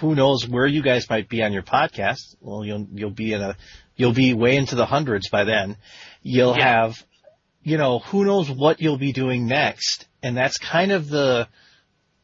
Who 0.00 0.14
knows 0.14 0.46
where 0.46 0.66
you 0.66 0.80
guys 0.80 1.10
might 1.10 1.28
be 1.28 1.42
on 1.42 1.52
your 1.52 1.64
podcast? 1.64 2.36
Well, 2.40 2.64
you'll 2.64 2.86
you'll 2.92 3.10
be 3.10 3.32
in 3.32 3.42
a 3.42 3.56
you'll 3.96 4.12
be 4.12 4.32
way 4.32 4.56
into 4.56 4.76
the 4.76 4.86
hundreds 4.86 5.28
by 5.28 5.42
then. 5.42 5.76
You'll 6.22 6.56
yeah. 6.56 6.82
have 6.82 7.04
you 7.64 7.78
know, 7.78 7.98
who 7.98 8.24
knows 8.24 8.48
what 8.48 8.80
you'll 8.80 8.96
be 8.96 9.12
doing 9.12 9.48
next. 9.48 10.06
And 10.22 10.36
that's 10.36 10.56
kind 10.56 10.92
of 10.92 11.08
the 11.08 11.48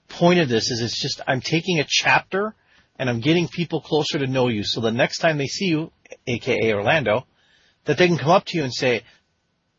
point 0.08 0.38
of 0.38 0.48
this 0.48 0.70
is 0.70 0.80
it's 0.80 1.02
just, 1.02 1.20
I'm 1.26 1.40
taking 1.40 1.80
a 1.80 1.84
chapter 1.84 2.54
and 2.96 3.08
I'm 3.08 3.20
getting 3.20 3.48
people 3.48 3.80
closer 3.80 4.18
to 4.18 4.26
know 4.26 4.48
you. 4.48 4.62
So 4.64 4.80
the 4.80 4.92
next 4.92 5.18
time 5.18 5.38
they 5.38 5.46
see 5.46 5.66
you, 5.66 5.92
aka 6.26 6.72
Orlando, 6.74 7.26
that 7.84 7.98
they 7.98 8.06
can 8.06 8.18
come 8.18 8.30
up 8.30 8.44
to 8.46 8.58
you 8.58 8.64
and 8.64 8.72
say, 8.72 9.02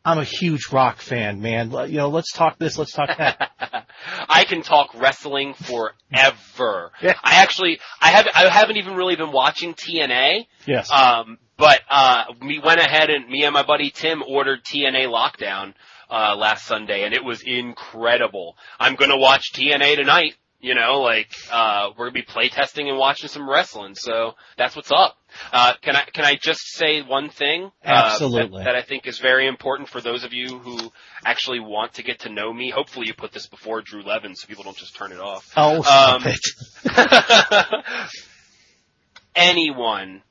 I'm 0.04 0.18
a 0.18 0.24
huge 0.24 0.70
rock 0.70 0.98
fan, 0.98 1.40
man. 1.40 1.70
You 1.70 1.96
know, 1.96 2.08
let's 2.08 2.32
talk 2.32 2.58
this, 2.58 2.76
let's 2.76 2.92
talk 2.92 3.08
that. 3.16 3.50
I 4.28 4.44
can 4.44 4.62
talk 4.62 4.94
wrestling 4.94 5.54
forever. 5.54 6.92
Yeah. 7.00 7.14
I 7.22 7.36
actually, 7.36 7.78
I 8.02 8.10
have, 8.10 8.28
I 8.34 8.48
haven't 8.50 8.76
even 8.76 8.96
really 8.96 9.16
been 9.16 9.32
watching 9.32 9.72
TNA. 9.72 10.46
Yes. 10.66 10.90
Um, 10.90 11.38
but 11.56 11.80
uh, 11.88 12.24
we 12.42 12.58
went 12.58 12.80
ahead 12.80 13.08
and 13.08 13.28
me 13.28 13.44
and 13.44 13.54
my 13.54 13.64
buddy 13.64 13.90
Tim 13.90 14.22
ordered 14.22 14.60
TNA 14.64 15.06
Lockdown 15.08 15.72
uh, 16.10 16.36
last 16.36 16.66
Sunday, 16.66 17.04
and 17.04 17.14
it 17.14 17.24
was 17.24 17.42
incredible. 17.42 18.56
I'm 18.78 18.96
going 18.96 19.10
to 19.10 19.16
watch 19.16 19.52
TNA 19.54 19.96
tonight. 19.96 20.34
You 20.64 20.74
know, 20.74 21.00
like 21.02 21.28
uh, 21.52 21.90
we're 21.98 22.06
gonna 22.10 22.12
be 22.12 22.22
playtesting 22.22 22.88
and 22.88 22.96
watching 22.96 23.28
some 23.28 23.46
wrestling. 23.46 23.94
So 23.94 24.32
that's 24.56 24.74
what's 24.74 24.90
up. 24.90 25.14
Uh, 25.52 25.74
can 25.82 25.94
I 25.94 26.04
can 26.10 26.24
I 26.24 26.36
just 26.40 26.60
say 26.74 27.02
one 27.02 27.28
thing? 27.28 27.70
Absolutely. 27.84 28.62
Uh, 28.62 28.64
that, 28.64 28.64
that 28.72 28.74
I 28.76 28.80
think 28.82 29.06
is 29.06 29.18
very 29.18 29.46
important 29.46 29.90
for 29.90 30.00
those 30.00 30.24
of 30.24 30.32
you 30.32 30.58
who 30.58 30.90
actually 31.22 31.60
want 31.60 31.92
to 31.94 32.02
get 32.02 32.20
to 32.20 32.30
know 32.30 32.50
me. 32.50 32.70
Hopefully, 32.70 33.06
you 33.06 33.12
put 33.12 33.30
this 33.32 33.46
before 33.46 33.82
Drew 33.82 34.02
Levin, 34.04 34.34
so 34.34 34.46
people 34.48 34.64
don't 34.64 34.76
just 34.76 34.96
turn 34.96 35.12
it 35.12 35.20
off. 35.20 35.52
Oh, 35.54 35.82
stop 35.82 36.22
Um, 36.24 36.32
it. 36.32 37.84
anyone, 39.36 40.22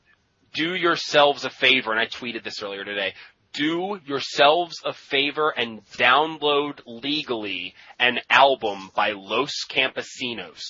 do 0.56 0.74
yourselves 0.76 1.46
a 1.46 1.50
favor, 1.52 1.92
and 1.92 2.00
I 2.00 2.08
tweeted 2.08 2.44
this 2.44 2.62
earlier 2.64 2.84
today. 2.84 3.14
Do 3.54 4.00
yourselves 4.06 4.82
a 4.84 4.92
favor 4.94 5.54
and 5.56 5.86
download 5.98 6.80
legally 6.88 7.76
an 8.00 8.20
album 8.30 8.90
by 8.96 9.12
Los 9.12 9.54
Campesinos. 9.70 10.64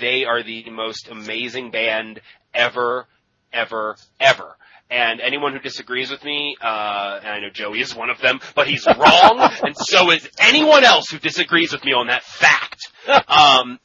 They 0.00 0.24
are 0.24 0.42
the 0.42 0.68
most 0.70 1.08
amazing 1.08 1.70
band 1.70 2.20
ever, 2.52 3.06
ever, 3.52 3.96
ever. 4.18 4.56
And 4.90 5.20
anyone 5.20 5.52
who 5.52 5.60
disagrees 5.60 6.10
with 6.10 6.24
me, 6.24 6.56
uh, 6.60 7.20
and 7.22 7.28
I 7.28 7.38
know 7.40 7.50
Joey 7.52 7.80
is 7.80 7.94
one 7.94 8.10
of 8.10 8.20
them, 8.20 8.40
but 8.56 8.66
he's 8.66 8.84
wrong, 8.98 9.48
and 9.62 9.76
so 9.76 10.10
is 10.10 10.28
anyone 10.40 10.82
else 10.82 11.10
who 11.10 11.18
disagrees 11.18 11.70
with 11.72 11.84
me 11.84 11.92
on 11.92 12.08
that 12.08 12.24
fact. 12.24 12.90
Um, 13.28 13.78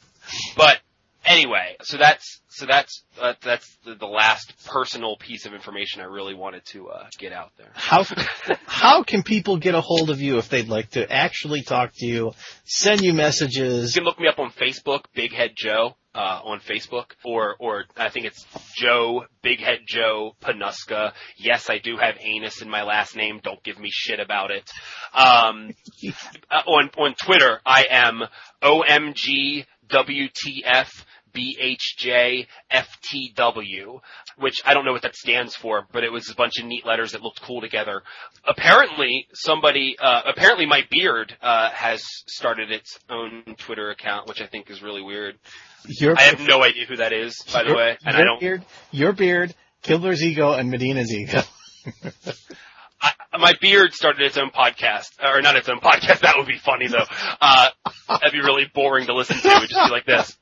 but 0.55 0.79
anyway, 1.25 1.75
so 1.81 1.97
that's 1.97 2.41
so 2.49 2.65
that's 2.65 3.03
uh, 3.19 3.33
that's 3.41 3.77
the, 3.85 3.95
the 3.95 4.05
last 4.05 4.53
personal 4.65 5.17
piece 5.17 5.45
of 5.45 5.53
information 5.53 6.01
I 6.01 6.05
really 6.05 6.33
wanted 6.33 6.65
to 6.67 6.89
uh, 6.89 7.07
get 7.17 7.33
out 7.33 7.51
there. 7.57 7.71
How 7.73 8.05
how 8.65 9.03
can 9.03 9.23
people 9.23 9.57
get 9.57 9.75
a 9.75 9.81
hold 9.81 10.09
of 10.09 10.21
you 10.21 10.37
if 10.37 10.49
they'd 10.49 10.69
like 10.69 10.91
to 10.91 11.11
actually 11.11 11.63
talk 11.63 11.93
to 11.95 12.05
you, 12.05 12.31
send 12.65 13.01
you 13.01 13.13
messages? 13.13 13.95
You 13.95 14.01
can 14.01 14.05
look 14.05 14.19
me 14.19 14.27
up 14.27 14.39
on 14.39 14.51
Facebook, 14.51 15.05
Big 15.15 15.33
Head 15.33 15.51
Joe, 15.55 15.95
uh, 16.15 16.41
on 16.43 16.59
Facebook, 16.59 17.11
or 17.25 17.55
or 17.59 17.85
I 17.97 18.09
think 18.09 18.25
it's 18.25 18.45
Joe 18.75 19.25
Big 19.41 19.59
Head 19.59 19.79
Joe 19.87 20.35
Panuska. 20.41 21.13
Yes, 21.37 21.69
I 21.69 21.79
do 21.79 21.97
have 21.97 22.15
anus 22.19 22.61
in 22.61 22.69
my 22.69 22.83
last 22.83 23.15
name. 23.15 23.39
Don't 23.43 23.63
give 23.63 23.79
me 23.79 23.89
shit 23.91 24.19
about 24.19 24.51
it. 24.51 24.69
Um, 25.13 25.71
uh, 26.51 26.61
on 26.67 26.89
on 26.97 27.15
Twitter, 27.15 27.59
I 27.65 27.85
am 27.89 28.23
OMG 28.61 29.65
WTF. 29.93 31.05
BHJ 31.33 32.45
FTW, 32.71 34.01
which 34.37 34.61
I 34.65 34.73
don't 34.73 34.85
know 34.85 34.91
what 34.91 35.01
that 35.01 35.15
stands 35.15 35.55
for, 35.55 35.87
but 35.91 36.03
it 36.03 36.11
was 36.11 36.29
a 36.29 36.35
bunch 36.35 36.59
of 36.59 36.65
neat 36.65 36.85
letters 36.85 37.13
that 37.13 37.23
looked 37.23 37.41
cool 37.41 37.59
together. 37.59 38.03
Apparently, 38.47 39.27
somebody, 39.33 39.95
uh, 39.99 40.21
apparently 40.27 40.65
my 40.65 40.81
beard, 40.89 41.35
uh, 41.41 41.71
has 41.71 42.03
started 42.27 42.71
its 42.71 42.99
own 43.09 43.43
Twitter 43.57 43.89
account, 43.89 44.27
which 44.27 44.41
I 44.41 44.47
think 44.47 44.69
is 44.69 44.83
really 44.83 45.01
weird. 45.01 45.39
Your, 45.87 46.15
I 46.17 46.21
have 46.21 46.39
no 46.39 46.63
idea 46.63 46.85
who 46.85 46.97
that 46.97 47.13
is, 47.13 47.35
by 47.51 47.63
the 47.63 47.73
way, 47.73 47.97
and 48.05 48.13
your 48.13 48.21
I 48.21 48.25
don't, 48.25 48.39
beard, 48.39 48.65
your 48.91 49.13
beard, 49.13 49.55
Kibler's 49.81 50.23
ego, 50.23 50.53
and 50.53 50.69
Medina's 50.69 51.11
ego. 51.11 51.41
I, 53.03 53.37
my 53.37 53.53
beard 53.59 53.93
started 53.93 54.21
its 54.21 54.37
own 54.37 54.49
podcast, 54.49 55.11
or 55.21 55.41
not 55.41 55.55
its 55.55 55.67
own 55.67 55.79
podcast, 55.79 56.19
that 56.21 56.35
would 56.37 56.47
be 56.47 56.57
funny 56.57 56.87
though. 56.87 57.05
Uh, 57.41 57.69
that'd 58.07 58.31
be 58.31 58.39
really 58.39 58.65
boring 58.73 59.07
to 59.07 59.13
listen 59.13 59.37
to, 59.37 59.47
it 59.47 59.59
would 59.59 59.69
just 59.69 59.89
be 59.89 59.91
like 59.91 60.05
this. 60.05 60.37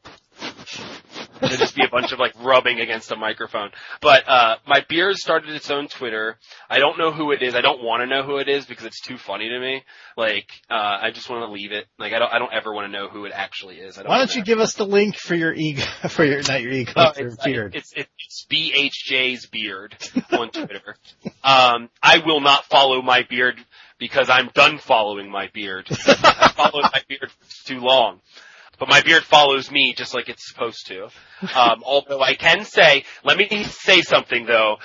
It'd 1.42 1.60
just 1.60 1.76
be 1.76 1.86
a 1.86 1.90
bunch 1.90 2.12
of 2.12 2.20
like 2.20 2.34
rubbing 2.42 2.80
against 2.80 3.12
a 3.12 3.16
microphone. 3.16 3.72
But, 4.02 4.28
uh, 4.28 4.58
my 4.68 4.86
beard 4.88 5.16
started 5.16 5.54
its 5.56 5.70
own 5.72 5.88
Twitter. 5.88 6.38
I 6.70 6.80
don't 6.80 6.98
know 6.98 7.12
who 7.12 7.32
it 7.32 7.42
is. 7.42 7.56
I 7.56 7.62
don't 7.62 7.84
want 7.84 8.02
to 8.02 8.08
know 8.08 8.24
who 8.24 8.38
it 8.38 8.48
is 8.48 8.66
because 8.66 8.86
it's 8.86 9.02
too 9.02 9.18
funny 9.18 9.50
to 9.50 9.60
me. 9.60 9.84
Like, 10.18 10.48
uh, 10.70 11.00
I 11.02 11.12
just 11.12 11.30
want 11.30 11.44
to 11.44 11.52
leave 11.52 11.72
it. 11.72 11.86
Like, 11.98 12.14
I 12.14 12.20
don't, 12.20 12.34
I 12.34 12.40
don't 12.40 12.54
ever 12.54 12.74
want 12.74 12.92
to 12.92 12.92
know 12.92 13.10
who 13.10 13.26
it 13.26 13.32
actually 13.34 13.78
is. 13.78 13.98
I 13.98 14.04
don't 14.04 14.10
Why 14.10 14.20
don't 14.20 14.36
you 14.36 14.44
give 14.44 14.60
us 14.60 14.76
the 14.76 14.86
link 14.86 15.16
for 15.16 15.36
your 15.36 15.54
ego, 15.54 15.84
for 16.10 16.24
your, 16.24 16.42
not 16.44 16.62
your 16.62 16.72
ego, 16.72 16.94
Oh, 16.96 17.12
your 17.18 17.28
it's, 17.28 17.44
beard? 17.44 17.76
It's, 17.76 17.92
it's, 17.96 18.10
it's 18.20 18.46
BHJ's 18.52 19.48
beard 19.48 19.96
on 20.32 20.52
Twitter. 20.52 20.96
um, 21.44 21.90
I 22.02 22.22
will 22.26 22.42
not 22.42 22.66
follow 22.66 23.02
my 23.02 23.24
beard 23.30 23.56
because 23.98 24.30
I'm 24.30 24.50
done 24.54 24.78
following 24.78 25.30
my 25.32 25.50
beard. 25.54 25.88
I 26.08 26.52
followed 26.56 26.84
my 26.84 27.02
beard 27.08 27.32
for 27.32 27.68
too 27.68 27.80
long. 27.80 28.20
But 28.82 28.90
my 28.90 29.02
beard 29.02 29.22
follows 29.24 29.70
me 29.72 29.94
just 29.96 30.16
like 30.16 30.28
it's 30.28 30.50
supposed 30.50 30.88
to. 30.88 31.04
Um, 31.56 31.84
although 31.86 32.20
I 32.20 32.34
can 32.34 32.66
say, 32.66 33.04
let 33.24 33.38
me 33.38 33.64
say 33.64 34.02
something 34.02 34.48
though. 34.48 34.78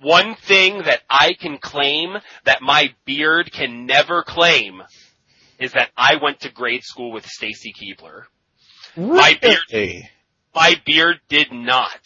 One 0.00 0.36
thing 0.36 0.82
that 0.84 1.00
I 1.10 1.32
can 1.34 1.58
claim 1.58 2.16
that 2.44 2.62
my 2.62 2.94
beard 3.04 3.50
can 3.50 3.86
never 3.86 4.22
claim 4.22 4.82
is 5.58 5.72
that 5.72 5.90
I 5.96 6.14
went 6.22 6.40
to 6.42 6.52
grade 6.52 6.84
school 6.84 7.10
with 7.10 7.26
Stacy 7.26 7.72
Keibler. 7.72 8.22
my 8.96 9.36
beard- 9.42 10.04
My 10.54 10.76
beard 10.86 11.16
did 11.28 11.50
not. 11.50 12.00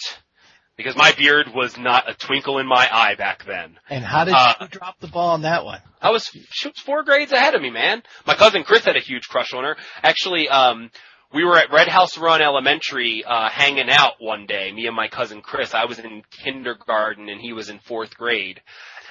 Because 0.78 0.96
my 0.96 1.12
beard 1.12 1.48
was 1.54 1.76
not 1.76 2.08
a 2.08 2.14
twinkle 2.14 2.58
in 2.58 2.66
my 2.66 2.88
eye 2.90 3.16
back 3.16 3.44
then. 3.44 3.76
And 3.90 4.02
how 4.02 4.24
did 4.24 4.32
Uh, 4.34 4.54
you 4.62 4.68
drop 4.68 4.98
the 5.00 5.08
ball 5.08 5.30
on 5.30 5.42
that 5.42 5.64
one? 5.66 5.80
I 6.00 6.10
was, 6.10 6.24
she 6.52 6.68
was 6.68 6.78
four 6.86 7.02
grades 7.02 7.32
ahead 7.32 7.54
of 7.54 7.60
me, 7.60 7.68
man. 7.68 8.02
My 8.26 8.34
cousin 8.34 8.62
Chris 8.64 8.84
had 8.86 8.96
a 8.96 9.00
huge 9.00 9.24
crush 9.28 9.52
on 9.52 9.64
her. 9.64 9.76
Actually, 10.02 10.48
um, 10.48 10.90
we 11.32 11.44
were 11.44 11.58
at 11.58 11.72
Red 11.72 11.88
House 11.88 12.16
Run 12.16 12.40
Elementary, 12.40 13.22
uh, 13.24 13.48
hanging 13.50 13.90
out 13.90 14.14
one 14.18 14.46
day, 14.46 14.72
me 14.72 14.86
and 14.86 14.96
my 14.96 15.08
cousin 15.08 15.42
Chris. 15.42 15.74
I 15.74 15.84
was 15.84 15.98
in 15.98 16.22
kindergarten 16.42 17.28
and 17.28 17.40
he 17.40 17.52
was 17.52 17.68
in 17.68 17.78
fourth 17.80 18.16
grade. 18.16 18.60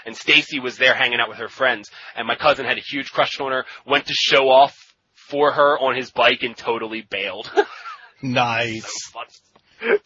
And 0.06 0.16
Stacy 0.16 0.60
was 0.60 0.78
there 0.78 0.96
hanging 0.96 1.20
out 1.20 1.30
with 1.30 1.38
her 1.38 1.50
friends. 1.50 1.90
And 2.16 2.28
my 2.28 2.36
cousin 2.36 2.66
had 2.66 2.78
a 2.78 2.82
huge 2.82 3.12
crush 3.12 3.40
on 3.40 3.52
her, 3.52 3.66
went 3.86 4.08
to 4.08 4.14
show 4.14 4.50
off 4.50 4.76
for 5.30 5.52
her 5.52 5.78
on 5.78 5.96
his 5.96 6.12
bike 6.12 6.44
and 6.44 6.56
totally 6.56 7.02
bailed. 7.02 7.52
Nice. 8.20 9.14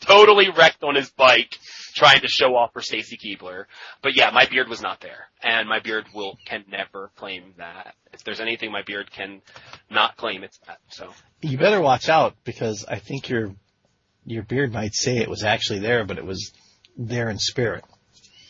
totally 0.02 0.50
wrecked 0.50 0.84
on 0.84 0.96
his 0.96 1.10
bike 1.12 1.58
trying 1.94 2.22
to 2.22 2.28
show 2.28 2.56
off 2.56 2.74
for 2.74 2.82
Stacy 2.82 3.18
Keibler. 3.18 3.66
But 4.02 4.16
yeah, 4.16 4.32
my 4.32 4.46
beard 4.46 4.68
was 4.68 4.82
not 4.82 5.02
there. 5.02 5.30
And 5.42 5.68
my 5.68 5.80
beard 5.80 6.06
will, 6.14 6.38
can 6.46 6.66
never 6.70 7.12
claim 7.16 7.54
that. 7.58 7.96
If 8.14 8.24
there's 8.24 8.40
anything 8.40 8.72
my 8.72 8.84
beard 8.84 9.12
can 9.12 9.42
not 9.90 10.18
claim, 10.18 10.44
it's 10.44 10.60
that. 10.68 10.80
So. 10.90 11.10
You 11.42 11.58
better 11.58 11.82
watch 11.82 12.10
out 12.10 12.36
because 12.44 12.86
I 12.88 13.00
think 13.00 13.30
your 13.30 13.56
your 14.26 14.44
beard 14.44 14.72
might 14.72 14.94
say 14.94 15.18
it 15.18 15.30
was 15.30 15.44
actually 15.44 15.80
there, 15.80 16.06
but 16.06 16.18
it 16.18 16.26
was 16.26 16.52
there 16.98 17.30
in 17.30 17.40
spirit. 17.40 17.84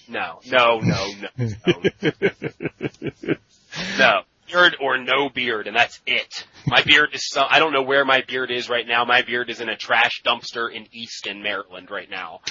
No, 0.08 0.42
no, 0.46 0.80
no, 0.80 1.08
no, 1.38 1.46
no. 2.02 2.12
no. 3.98 4.22
Beard 4.52 4.76
or 4.82 4.98
no 4.98 5.30
beard, 5.30 5.68
and 5.68 5.76
that's 5.76 6.02
it. 6.06 6.46
My 6.66 6.84
beard 6.84 7.10
is 7.14 7.28
some, 7.30 7.46
I 7.50 7.60
don't 7.60 7.74
know 7.74 7.84
where 7.84 8.06
my 8.06 8.24
beard 8.28 8.52
is 8.52 8.70
right 8.70 8.88
now. 8.88 9.06
My 9.06 9.22
beard 9.22 9.50
is 9.50 9.62
in 9.62 9.70
a 9.70 9.76
trash 9.76 10.22
dumpster 10.26 10.74
in 10.74 10.88
Easton, 10.92 11.42
Maryland 11.42 11.90
right 11.90 12.10
now. 12.10 12.42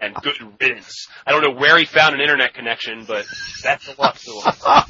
And 0.00 0.14
good 0.14 0.36
riddance. 0.60 1.08
I 1.26 1.32
don't 1.32 1.42
know 1.42 1.58
where 1.58 1.78
he 1.78 1.84
found 1.84 2.14
an 2.14 2.20
internet 2.20 2.54
connection, 2.54 3.04
but 3.06 3.26
that's 3.62 3.88
a 3.88 4.00
lot 4.00 4.16
to 4.16 4.84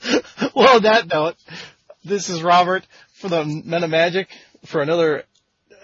well, 0.54 0.76
on 0.76 0.82
that 0.82 1.08
note, 1.12 1.36
this 2.04 2.28
is 2.28 2.42
Robert 2.42 2.86
for 3.14 3.28
the 3.28 3.44
Men 3.44 3.84
of 3.84 3.90
Magic 3.90 4.28
for 4.64 4.80
another 4.80 5.24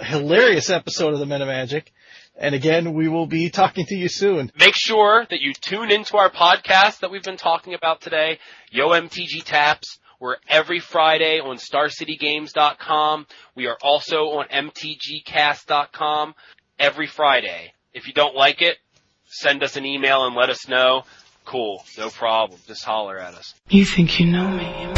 hilarious 0.01 0.71
episode 0.71 1.13
of 1.13 1.19
the 1.19 1.27
Men 1.27 1.43
of 1.43 1.49
Magic. 1.49 1.93
And 2.37 2.55
again, 2.55 2.95
we 2.95 3.09
will 3.09 3.27
be 3.27 3.49
talking 3.51 3.87
to 3.87 3.95
you 3.95 4.09
soon. 4.09 4.51
Make 4.59 4.75
sure 4.77 5.25
that 5.31 5.41
you 5.41 5.53
tune 5.53 5.93
into 5.93 6.17
our 6.17 6.31
podcast 6.31 7.01
that 7.01 7.11
we've 7.11 7.23
been 7.23 7.37
talking 7.37 7.75
about 7.75 8.01
today, 8.01 8.39
Yo 8.71 8.89
MTG 8.89 9.45
Taps. 9.45 9.99
We're 10.25 10.37
every 10.49 10.81
Friday 10.81 11.39
on 11.39 11.59
StarCityGames.com. 11.59 13.27
We 13.55 13.67
are 13.67 13.77
also 13.83 14.31
on 14.39 14.47
MTGCast.com 14.49 16.35
every 16.79 17.07
Friday. 17.07 17.75
If 17.93 18.07
you 18.07 18.15
don't 18.15 18.35
like 18.35 18.63
it, 18.63 18.79
send 19.27 19.63
us 19.63 19.77
an 19.77 19.85
email 19.85 20.25
and 20.25 20.35
let 20.35 20.49
us 20.49 20.67
know. 20.67 21.03
Cool, 21.45 21.85
no 21.99 22.09
problem. 22.09 22.59
Just 22.67 22.87
holler 22.87 23.19
at 23.19 23.35
us. 23.35 23.53
You 23.69 23.85
think 23.85 24.19
you 24.19 24.25
know 24.25 24.49
me, 24.49 24.94